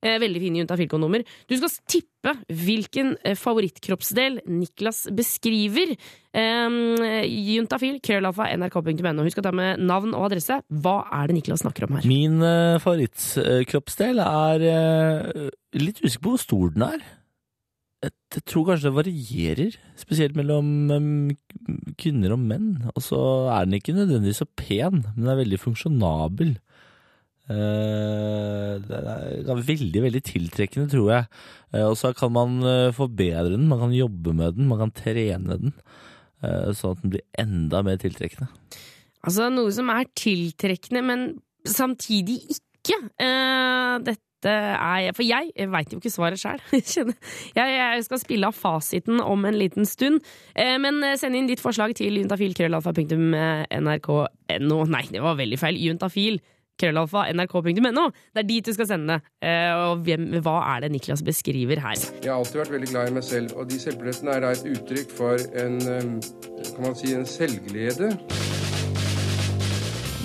Eh, 0.00 0.16
veldig 0.16 0.40
fine 0.40 0.62
juntafil-kondomer. 0.62 1.26
Du 1.44 1.54
skal 1.58 1.72
tippe 1.92 2.32
hvilken 2.48 3.12
eh, 3.20 3.36
favorittkroppsdel 3.36 4.40
Niklas 4.48 5.02
beskriver. 5.12 5.92
Um, 6.30 7.02
juntafil, 7.26 7.98
krøllalfa, 8.04 8.46
nrk.no. 8.56 9.26
Husk 9.26 9.42
å 9.42 9.44
ta 9.44 9.52
med 9.52 9.82
navn 9.84 10.14
og 10.16 10.30
adresse. 10.30 10.62
Hva 10.72 11.02
er 11.18 11.28
det 11.28 11.36
Niklas 11.36 11.64
snakker 11.66 11.84
om 11.84 11.98
her? 11.98 12.08
Min 12.08 12.40
uh, 12.40 12.80
favorittkroppsdel 12.80 14.22
er 14.24 14.66
eh, 14.70 15.48
litt 15.76 16.00
usikker 16.00 16.24
på 16.24 16.36
hvor 16.36 16.44
stor 16.46 16.72
den 16.76 16.86
er. 16.88 17.08
Jeg, 18.00 18.16
tror 18.48 18.70
kanskje 18.70 18.88
det 18.88 18.96
varierer, 18.96 19.74
spesielt 20.00 20.38
mellom 20.38 21.34
kvinner 22.00 22.32
og 22.32 22.40
menn. 22.40 22.70
Og 22.94 23.04
så 23.04 23.20
er 23.52 23.68
den 23.68 23.76
ikke 23.76 23.98
nødvendigvis 23.98 24.40
så 24.40 24.48
pen, 24.48 25.02
men 25.02 25.18
den 25.18 25.32
er 25.34 25.42
veldig 25.42 25.60
funksjonabel. 25.60 26.54
Eh, 27.50 28.78
den 28.86 29.08
er 29.10 29.58
veldig, 29.66 30.04
veldig 30.06 30.22
tiltrekkende, 30.22 30.86
tror 30.92 31.08
jeg. 31.10 31.24
Eh, 31.74 31.86
og 31.88 31.96
så 31.98 32.12
kan 32.16 32.30
man 32.34 32.62
eh, 32.62 32.92
forbedre 32.94 33.56
den, 33.56 33.68
man 33.70 33.80
kan 33.82 33.92
jobbe 33.96 34.32
med 34.36 34.54
den, 34.58 34.68
man 34.70 34.80
kan 34.84 34.92
trene 34.94 35.56
den. 35.58 35.72
sånn 36.40 36.94
at 36.94 37.00
den 37.02 37.10
blir 37.12 37.24
enda 37.36 37.82
mer 37.84 37.98
tiltrekkende. 38.00 38.48
Altså 39.28 39.50
noe 39.52 39.68
som 39.76 39.90
er 39.92 40.08
tiltrekkende, 40.16 41.02
men 41.04 41.36
samtidig 41.68 42.40
ikke. 42.54 42.96
Dette 44.06 44.48
er 44.48 45.12
For 45.12 45.20
jeg 45.20 45.52
veit 45.68 45.92
jo 45.92 46.00
ikke 46.00 46.14
svaret 46.14 46.40
sjøl. 46.40 46.56
jeg, 46.72 47.12
jeg 47.58 48.00
skal 48.06 48.22
spille 48.22 48.48
av 48.48 48.56
fasiten 48.56 49.20
om 49.20 49.44
en 49.44 49.58
liten 49.60 49.84
stund. 49.84 50.24
Men 50.56 51.04
send 51.20 51.36
inn 51.36 51.44
ditt 51.50 51.60
forslag 51.60 51.92
til 51.98 52.16
juntafil.krøllalfa.nrk.no. 52.22 54.78
Nei, 54.96 55.04
det 55.12 55.20
var 55.26 55.36
veldig 55.42 55.60
feil. 55.60 55.76
Juntafil. 55.90 56.40
Krøllalfa, 56.80 57.26
nrk.no. 57.34 58.06
Det 58.34 58.44
er 58.44 58.48
dit 58.48 58.66
du 58.66 58.72
skal 58.76 58.88
sende. 58.88 59.20
det. 59.20 59.54
og 59.76 60.04
hvem, 60.06 60.26
hva 60.44 60.56
er 60.74 60.84
det 60.84 60.92
Niklas 60.94 61.22
beskriver 61.26 61.80
her? 61.82 61.98
Jeg 62.22 62.30
har 62.30 62.38
alltid 62.38 62.62
vært 62.62 62.74
veldig 62.76 62.90
glad 62.92 63.10
i 63.10 63.16
meg 63.18 63.24
selv, 63.26 63.56
og 63.56 63.70
de 63.70 63.80
selvbillettene 63.80 64.36
er 64.36 64.44
da 64.44 64.52
et 64.54 64.66
uttrykk 64.72 65.14
for 65.16 65.44
en, 65.64 65.80
eh, 65.94 66.70
kan 66.74 66.86
man 66.86 66.96
si, 66.98 67.14
en 67.14 67.26
selvglede. 67.28 68.14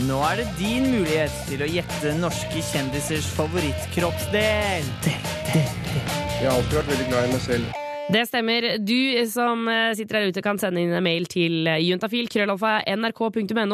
Nå 0.06 0.20
er 0.28 0.41
det 0.41 0.47
din 0.60 0.89
mulighet 0.91 1.32
til 1.47 1.64
å 1.64 1.70
gjette 1.72 2.18
norske 2.20 2.64
kjendisers 2.72 3.30
favorittkroppsdel. 3.38 4.91
Jeg 5.56 6.43
har 6.43 6.51
alltid 6.51 6.78
vært 6.82 6.93
veldig 6.93 7.10
glad 7.14 7.30
i 7.30 7.34
meg 7.38 7.43
selv. 7.47 7.84
Det 8.06 8.22
stemmer. 8.30 8.66
Du 8.86 9.26
som 9.32 9.66
eh, 9.72 9.93
sitter 9.97 10.20
her 10.20 10.30
ute 10.30 10.43
kan 10.45 10.60
sende 10.62 10.84
inn 10.84 10.93
en 10.93 11.03
mail 11.06 11.26
til 11.32 11.66
eh, 11.70 11.82
juntafil, 11.82 12.30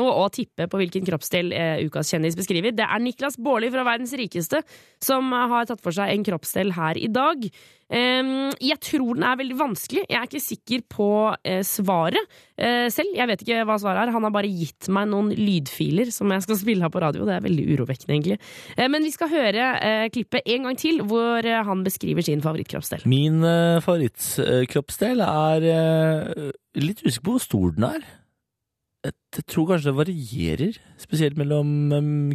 og 0.08 0.32
tippe 0.36 0.68
på 0.72 0.80
hvilken 0.80 1.06
kroppsdel 1.08 1.52
eh, 1.52 1.84
ukas 1.84 2.14
kjendis 2.14 2.38
beskriver. 2.40 2.72
Det 2.76 2.88
er 2.88 3.04
Niklas 3.04 3.36
Baarli 3.36 3.72
fra 3.74 3.84
Verdens 3.88 4.16
rikeste 4.16 4.64
som 5.04 5.34
har 5.36 5.68
tatt 5.68 5.84
for 5.84 5.96
seg 5.96 6.14
en 6.14 6.24
kroppsdel 6.24 6.72
her 6.78 7.00
i 7.00 7.12
dag. 7.12 7.44
Jeg 7.92 8.78
tror 8.86 9.18
den 9.18 9.26
er 9.28 9.40
veldig 9.40 9.58
vanskelig. 9.60 10.06
Jeg 10.08 10.18
er 10.18 10.28
ikke 10.30 10.44
sikker 10.44 10.84
på 10.92 11.08
eh, 11.44 11.60
svaret 11.68 12.22
eh, 12.56 12.88
selv. 12.94 13.12
Jeg 13.18 13.28
vet 13.28 13.44
ikke 13.44 13.66
hva 13.68 13.76
svaret 13.82 14.06
er. 14.06 14.14
Han 14.16 14.28
har 14.28 14.34
bare 14.34 14.52
gitt 14.52 14.88
meg 14.94 15.10
noen 15.12 15.32
lydfiler 15.36 16.12
som 16.14 16.32
jeg 16.32 16.46
skal 16.46 16.60
spille 16.64 16.86
her 16.86 16.94
på 16.94 17.02
radio. 17.04 17.28
Det 17.28 17.36
er 17.36 17.44
veldig 17.44 17.66
urovekkende, 17.74 18.16
egentlig. 18.16 18.40
Eh, 18.78 18.88
men 18.92 19.04
vi 19.04 19.12
skal 19.12 19.32
høre 19.34 19.68
klippet 20.14 20.48
en 20.56 20.70
gang 20.70 20.80
til, 20.80 21.02
hvor 21.08 21.44
han 21.44 21.84
beskriver 21.84 22.24
sin 22.26 22.44
favorittkroppsdel. 22.44 23.04
Min 23.10 23.44
favorittkroppsdel 23.84 25.24
er 25.26 25.68
litt 26.80 27.04
usikker 27.04 27.26
på 27.28 27.36
hvor 27.36 27.44
stor 27.44 27.74
den 27.76 27.88
er. 27.88 28.08
jeg 29.04 29.46
tror 29.50 29.68
kanskje 29.72 29.90
det 29.90 29.98
varierer, 29.98 30.80
spesielt 31.02 31.40
mellom 31.40 32.32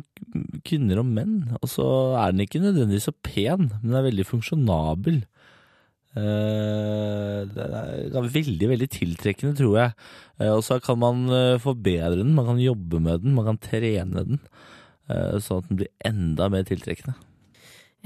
kvinner 0.67 1.01
og 1.01 1.09
menn. 1.09 1.37
Og 1.63 1.71
så 1.71 1.87
er 2.19 2.35
den 2.35 2.45
ikke 2.45 2.63
nødvendigvis 2.65 3.09
så 3.09 3.15
pen, 3.15 3.71
men 3.71 3.87
den 3.87 3.99
er 4.01 4.09
veldig 4.09 4.27
funksjonabel. 4.27 5.23
Eh, 6.17 7.43
den 7.53 8.17
er 8.17 8.33
veldig, 8.33 8.71
veldig 8.73 8.89
tiltrekkende, 8.89 9.57
tror 9.59 9.77
jeg. 9.77 9.95
Eh, 10.41 10.53
og 10.55 10.65
så 10.65 10.81
kan 10.85 11.01
man 11.01 11.27
eh, 11.29 11.61
forbedre 11.63 12.17
den, 12.23 12.35
man 12.37 12.49
kan 12.49 12.63
jobbe 12.63 13.03
med 13.05 13.25
den, 13.25 13.37
man 13.37 13.51
kan 13.53 13.63
trene 13.63 14.27
den. 14.33 14.45
Sånn 15.07 15.61
at 15.61 15.67
den 15.69 15.79
blir 15.79 15.91
enda 16.03 16.49
mer 16.51 16.65
tiltrekkende. 16.67 17.13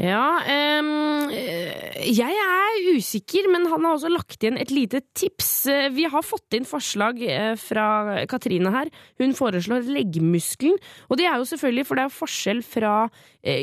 Ja, 0.00 0.40
eh, 0.44 2.02
jeg 2.11 2.34
er 2.44 2.90
usikker, 2.92 3.48
men 3.52 3.64
han 3.70 3.86
har 3.86 3.94
også 3.96 4.11
lagt 4.12 4.36
igjen 4.44 4.58
et 4.61 4.72
lite 4.72 5.00
tips. 5.16 5.48
Vi 5.96 6.04
har 6.12 6.26
fått 6.26 6.58
inn 6.58 6.68
forslag 6.68 7.22
fra 7.62 7.86
Katrine 8.28 8.74
her. 8.74 8.92
Hun 9.20 9.32
foreslår 9.36 9.88
leggmuskelen. 9.88 10.76
Og 11.08 11.20
det 11.20 11.30
er 11.30 11.40
jo 11.40 11.48
selvfølgelig, 11.48 11.86
for 11.88 11.96
det 11.96 12.04
er 12.04 12.18
forskjell 12.18 12.62
fra 12.68 12.94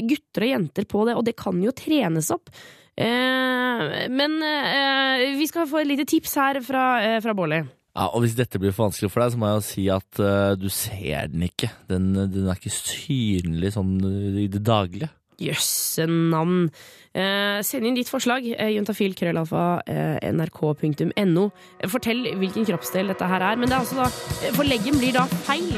gutter 0.10 0.48
og 0.48 0.54
jenter 0.56 0.90
på 0.90 1.06
det, 1.06 1.18
og 1.20 1.30
det 1.30 1.38
kan 1.38 1.62
jo 1.62 1.78
trenes 1.78 2.34
opp. 2.34 2.50
Eh, 2.98 4.08
Men 4.10 4.40
eh, 4.42 5.38
vi 5.38 5.48
skal 5.50 5.68
få 5.70 5.84
et 5.84 5.92
lite 5.92 6.08
tips 6.10 6.34
her 6.40 6.62
fra, 6.66 6.86
eh, 7.04 7.20
fra 7.22 7.36
Bårli. 7.38 7.62
Ja, 7.98 8.08
og 8.12 8.24
hvis 8.24 8.36
dette 8.38 8.60
blir 8.62 8.74
for 8.74 8.88
vanskelig 8.88 9.10
for 9.10 9.24
deg, 9.24 9.34
så 9.34 9.40
må 9.42 9.50
jeg 9.50 9.58
jo 9.58 9.66
si 9.66 9.86
at 9.90 10.20
du 10.62 10.68
ser 10.70 11.32
den 11.32 11.48
ikke. 11.48 11.72
Den, 11.90 12.12
den 12.30 12.46
er 12.46 12.60
ikke 12.60 12.70
synlig 12.70 13.72
sånn 13.74 13.96
i 14.38 14.46
det 14.54 14.62
daglige. 14.62 15.10
Jøsse 15.38 16.08
navn. 16.10 16.70
Eh, 17.18 17.64
send 17.66 17.88
inn 17.88 17.96
ditt 17.98 18.10
forslag. 18.12 18.46
Eh, 18.54 18.76
Juntafil, 18.76 19.16
krøllalfa, 19.18 19.82
eh, 19.90 20.28
nrk.no. 20.30 21.46
Eh, 21.80 21.90
Fortell 21.90 22.28
hvilken 22.38 22.68
kroppsdel 22.68 23.10
dette 23.10 23.26
her 23.26 23.42
er. 23.42 23.58
Men 23.58 23.70
det 23.70 23.78
er 23.78 23.82
altså 23.82 23.98
da, 23.98 24.08
eh, 24.46 24.52
for 24.54 24.68
leggen 24.68 25.00
blir 25.00 25.14
da 25.16 25.26
feil, 25.48 25.72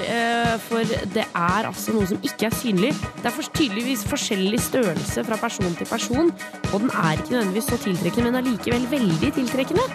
for 0.68 0.84
det 1.14 1.26
er 1.28 1.68
altså 1.70 1.94
noe 1.94 2.08
som 2.08 2.20
ikke 2.26 2.50
er 2.50 2.56
synlig. 2.56 2.92
Det 3.22 3.32
er 3.32 3.52
tydeligvis 3.54 4.04
forskjellig 4.10 4.60
størrelse 4.60 5.24
fra 5.26 5.38
person 5.38 5.76
til 5.76 5.88
person, 5.88 6.32
og 6.74 6.82
den 6.82 6.92
er 6.92 7.16
ikke 7.16 7.36
nødvendigvis 7.36 7.70
så 7.72 7.78
tiltrekkende, 7.78 8.32
men 8.32 8.42
allikevel 8.44 8.90
veldig 8.92 9.32
tiltrekkende. 9.40 9.86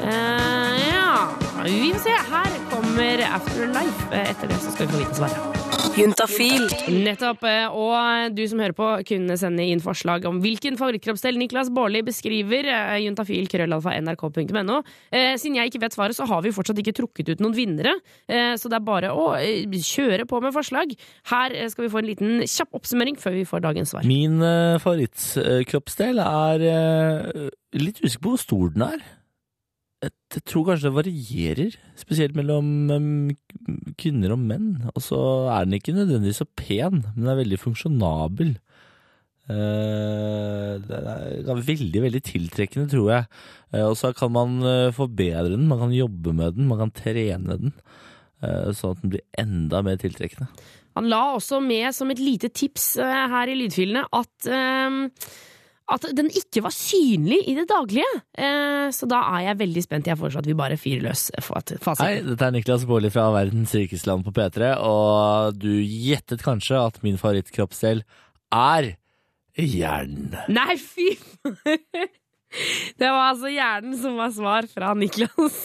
Ja, 0.00 1.28
vi 1.64 1.92
får 1.92 2.02
se. 2.06 2.18
Her 2.32 2.58
kommer 2.70 3.24
Afterlife. 3.28 4.10
Etter 4.12 4.48
det 4.48 4.60
så 4.62 4.72
skal 4.72 4.86
vi 4.86 4.92
få 4.92 5.04
vite 5.04 5.22
svaret. 5.22 5.57
Juntafil. 5.96 6.66
Nettopp. 7.04 7.42
eh, 7.44 7.66
Og 7.70 8.34
du 8.34 8.42
som 8.48 8.58
hører 8.60 8.74
på, 8.76 8.86
kunne 9.08 9.36
sende 9.38 9.64
inn 9.64 9.80
forslag 9.80 10.24
om 10.28 10.40
hvilken 10.42 10.76
favorittkroppsdel 10.78 11.38
Niklas 11.38 11.70
Baarli 11.74 12.02
beskriver. 12.02 12.66
eh, 12.68 12.98
Juntafil, 13.04 13.48
krøllalfa, 13.48 13.94
nrk.no. 14.02 14.82
Eh, 15.12 15.34
Siden 15.36 15.56
jeg 15.56 15.70
ikke 15.72 15.80
vet 15.80 15.92
svaret, 15.96 16.14
så 16.16 16.26
har 16.26 16.42
vi 16.42 16.50
fortsatt 16.52 16.78
ikke 16.78 16.94
trukket 16.94 17.28
ut 17.32 17.40
noen 17.40 17.54
vinnere. 17.54 17.94
Eh, 18.28 18.54
Så 18.56 18.68
det 18.68 18.76
er 18.76 18.84
bare 18.84 19.10
å 19.14 19.34
eh, 19.38 19.64
kjøre 19.66 20.26
på 20.26 20.40
med 20.42 20.52
forslag. 20.54 20.92
Her 21.30 21.50
eh, 21.54 21.68
skal 21.68 21.84
vi 21.86 21.90
få 21.90 21.98
en 22.02 22.06
liten 22.10 22.40
kjapp 22.46 22.74
oppsummering 22.74 23.16
før 23.18 23.32
vi 23.32 23.44
får 23.44 23.60
dagens 23.60 23.90
svar. 23.90 24.04
Min 24.04 24.40
uh, 24.42 24.78
favorittkroppsdel 24.78 26.18
er 26.18 26.60
eh, 26.68 27.48
litt 27.78 28.00
usikker 28.02 28.22
på 28.22 28.34
hvor 28.36 28.38
stor 28.42 28.70
den 28.74 28.82
er. 28.82 28.98
Jeg, 30.28 30.44
tror 30.44 30.66
kanskje 30.68 30.90
det 30.90 30.96
varierer, 30.96 31.76
spesielt 31.96 32.36
mellom 32.36 32.66
um, 32.92 33.30
kvinner 34.00 34.34
og 34.34 34.42
menn. 34.44 34.70
Og 34.94 35.04
så 35.04 35.20
er 35.54 35.64
den 35.64 35.78
ikke 35.78 35.96
nødvendigvis 35.96 36.42
så 36.42 36.48
pen, 36.58 37.02
men 37.02 37.22
den 37.22 37.30
er 37.32 37.38
veldig 37.40 37.60
funksjonabel. 37.62 38.56
Uh, 39.48 40.76
den 40.84 41.08
er 41.08 41.62
veldig, 41.64 42.02
veldig 42.04 42.20
tiltrekkende, 42.26 42.90
tror 42.92 43.08
jeg. 43.14 43.30
Uh, 43.72 43.86
og 43.86 43.96
så 43.96 44.12
kan 44.16 44.34
man 44.36 44.58
uh, 44.60 44.92
forbedre 44.92 45.54
den, 45.54 45.64
man 45.70 45.80
kan 45.86 45.96
jobbe 45.96 46.36
med 46.36 46.58
den, 46.58 46.68
man 46.68 46.84
kan 46.84 46.94
trene 47.02 47.56
den. 47.64 47.74
eh, 48.42 48.70
sånn 48.76 48.94
at 48.94 49.04
den 49.04 49.14
blir 49.14 49.24
enda 49.40 49.82
mer 49.86 49.98
tiltrekkende. 50.00 50.48
Han 50.98 51.10
la 51.10 51.20
også 51.36 51.60
med 51.62 51.94
som 51.94 52.10
et 52.10 52.22
lite 52.22 52.50
tips 52.50 52.96
eh, 53.02 53.24
her 53.30 53.50
i 53.50 53.56
lydfilene 53.58 54.04
at 54.18 54.48
eh, 54.50 54.98
at 55.88 56.04
den 56.16 56.28
ikke 56.28 56.62
var 56.64 56.74
synlig 56.74 57.38
i 57.48 57.54
det 57.56 57.64
daglige. 57.70 58.08
Eh, 58.36 58.88
så 58.94 59.08
da 59.08 59.22
er 59.38 59.46
jeg 59.48 59.60
veldig 59.62 59.84
spent. 59.84 60.10
Jeg 60.10 60.20
foreslår 60.20 60.44
at 60.44 60.50
vi 60.50 60.56
bare 60.58 60.78
fyrer 60.80 61.06
løs 61.08 61.28
Hei, 62.02 62.12
dette 62.26 62.44
er 62.44 62.54
Niklas 62.54 62.84
Baarli 62.88 63.10
fra 63.12 63.28
Verdens 63.34 63.72
rikesland 63.76 64.26
på 64.26 64.34
P3, 64.36 64.74
og 64.84 65.58
du 65.58 65.70
gjettet 65.80 66.44
kanskje 66.44 66.80
at 66.80 67.00
min 67.06 67.18
favorittkroppsdel 67.20 68.04
er 68.54 68.94
hjernen. 69.58 70.36
Nei, 70.52 70.76
fy! 70.80 71.12
Det 72.96 73.04
var 73.04 73.34
altså 73.34 73.50
hjernen 73.52 73.96
som 74.00 74.14
var 74.16 74.30
svar 74.32 74.68
fra 74.70 74.94
Niklas. 74.96 75.58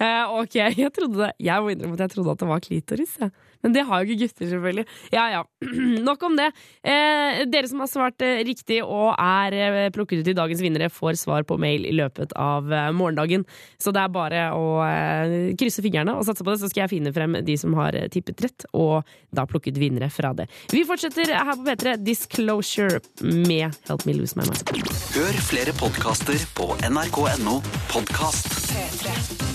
Eh, 0.00 0.36
ok, 0.40 0.54
jeg 0.76 0.92
trodde 0.96 1.26
det. 1.26 1.34
Jeg 1.44 1.60
må 1.60 1.72
innrømme 1.72 1.98
at 1.98 2.06
jeg 2.06 2.14
trodde 2.14 2.32
at 2.32 2.40
det 2.40 2.48
var 2.48 2.62
klitoris. 2.64 3.12
Ja. 3.20 3.28
Men 3.66 3.74
det 3.74 3.82
har 3.88 4.04
jo 4.04 4.14
ikke 4.14 4.28
gutter, 4.28 4.46
selvfølgelig. 4.46 4.84
Ja 5.10 5.24
ja, 5.32 5.40
nok 6.06 6.22
om 6.28 6.36
det. 6.38 6.52
Eh, 6.86 7.40
dere 7.50 7.66
som 7.66 7.80
har 7.82 7.90
svart 7.90 8.22
eh, 8.22 8.44
riktig 8.46 8.78
og 8.84 9.08
er 9.18 9.56
eh, 9.58 9.88
plukket 9.94 10.22
ut 10.22 10.30
i 10.30 10.36
dagens 10.38 10.62
vinnere, 10.62 10.86
får 10.92 11.18
svar 11.18 11.42
på 11.48 11.58
mail 11.58 11.82
i 11.88 11.94
løpet 11.98 12.36
av 12.38 12.70
eh, 12.70 12.92
morgendagen. 12.94 13.42
Så 13.82 13.90
det 13.90 14.04
er 14.04 14.12
bare 14.14 14.44
å 14.54 14.68
eh, 14.86 15.34
krysse 15.58 15.82
fingrene 15.82 16.14
og 16.14 16.22
satse 16.28 16.46
på 16.46 16.54
det, 16.54 16.60
så 16.62 16.70
skal 16.70 16.84
jeg 16.84 16.94
finne 16.94 17.14
frem 17.16 17.40
de 17.42 17.58
som 17.58 17.74
har 17.80 17.98
tippet 18.14 18.46
rett, 18.46 18.68
og 18.70 19.02
da 19.34 19.48
plukket 19.50 19.82
vinnere 19.82 20.12
fra 20.14 20.30
det. 20.38 20.46
Vi 20.70 20.84
fortsetter 20.86 21.34
her 21.34 21.50
på 21.56 21.66
P3 21.66 21.96
Disclosure 22.06 23.02
med 23.26 23.74
Help 23.90 24.06
Me 24.06 24.14
Lose 24.14 24.38
My 24.38 24.46
Mind. 24.46 24.86
Hør 25.16 25.42
flere 25.50 25.74
podkaster 25.82 26.38
på 26.54 26.70
nrk.no 26.86 27.58
podkast. 27.90 28.54
P3. 28.70 29.45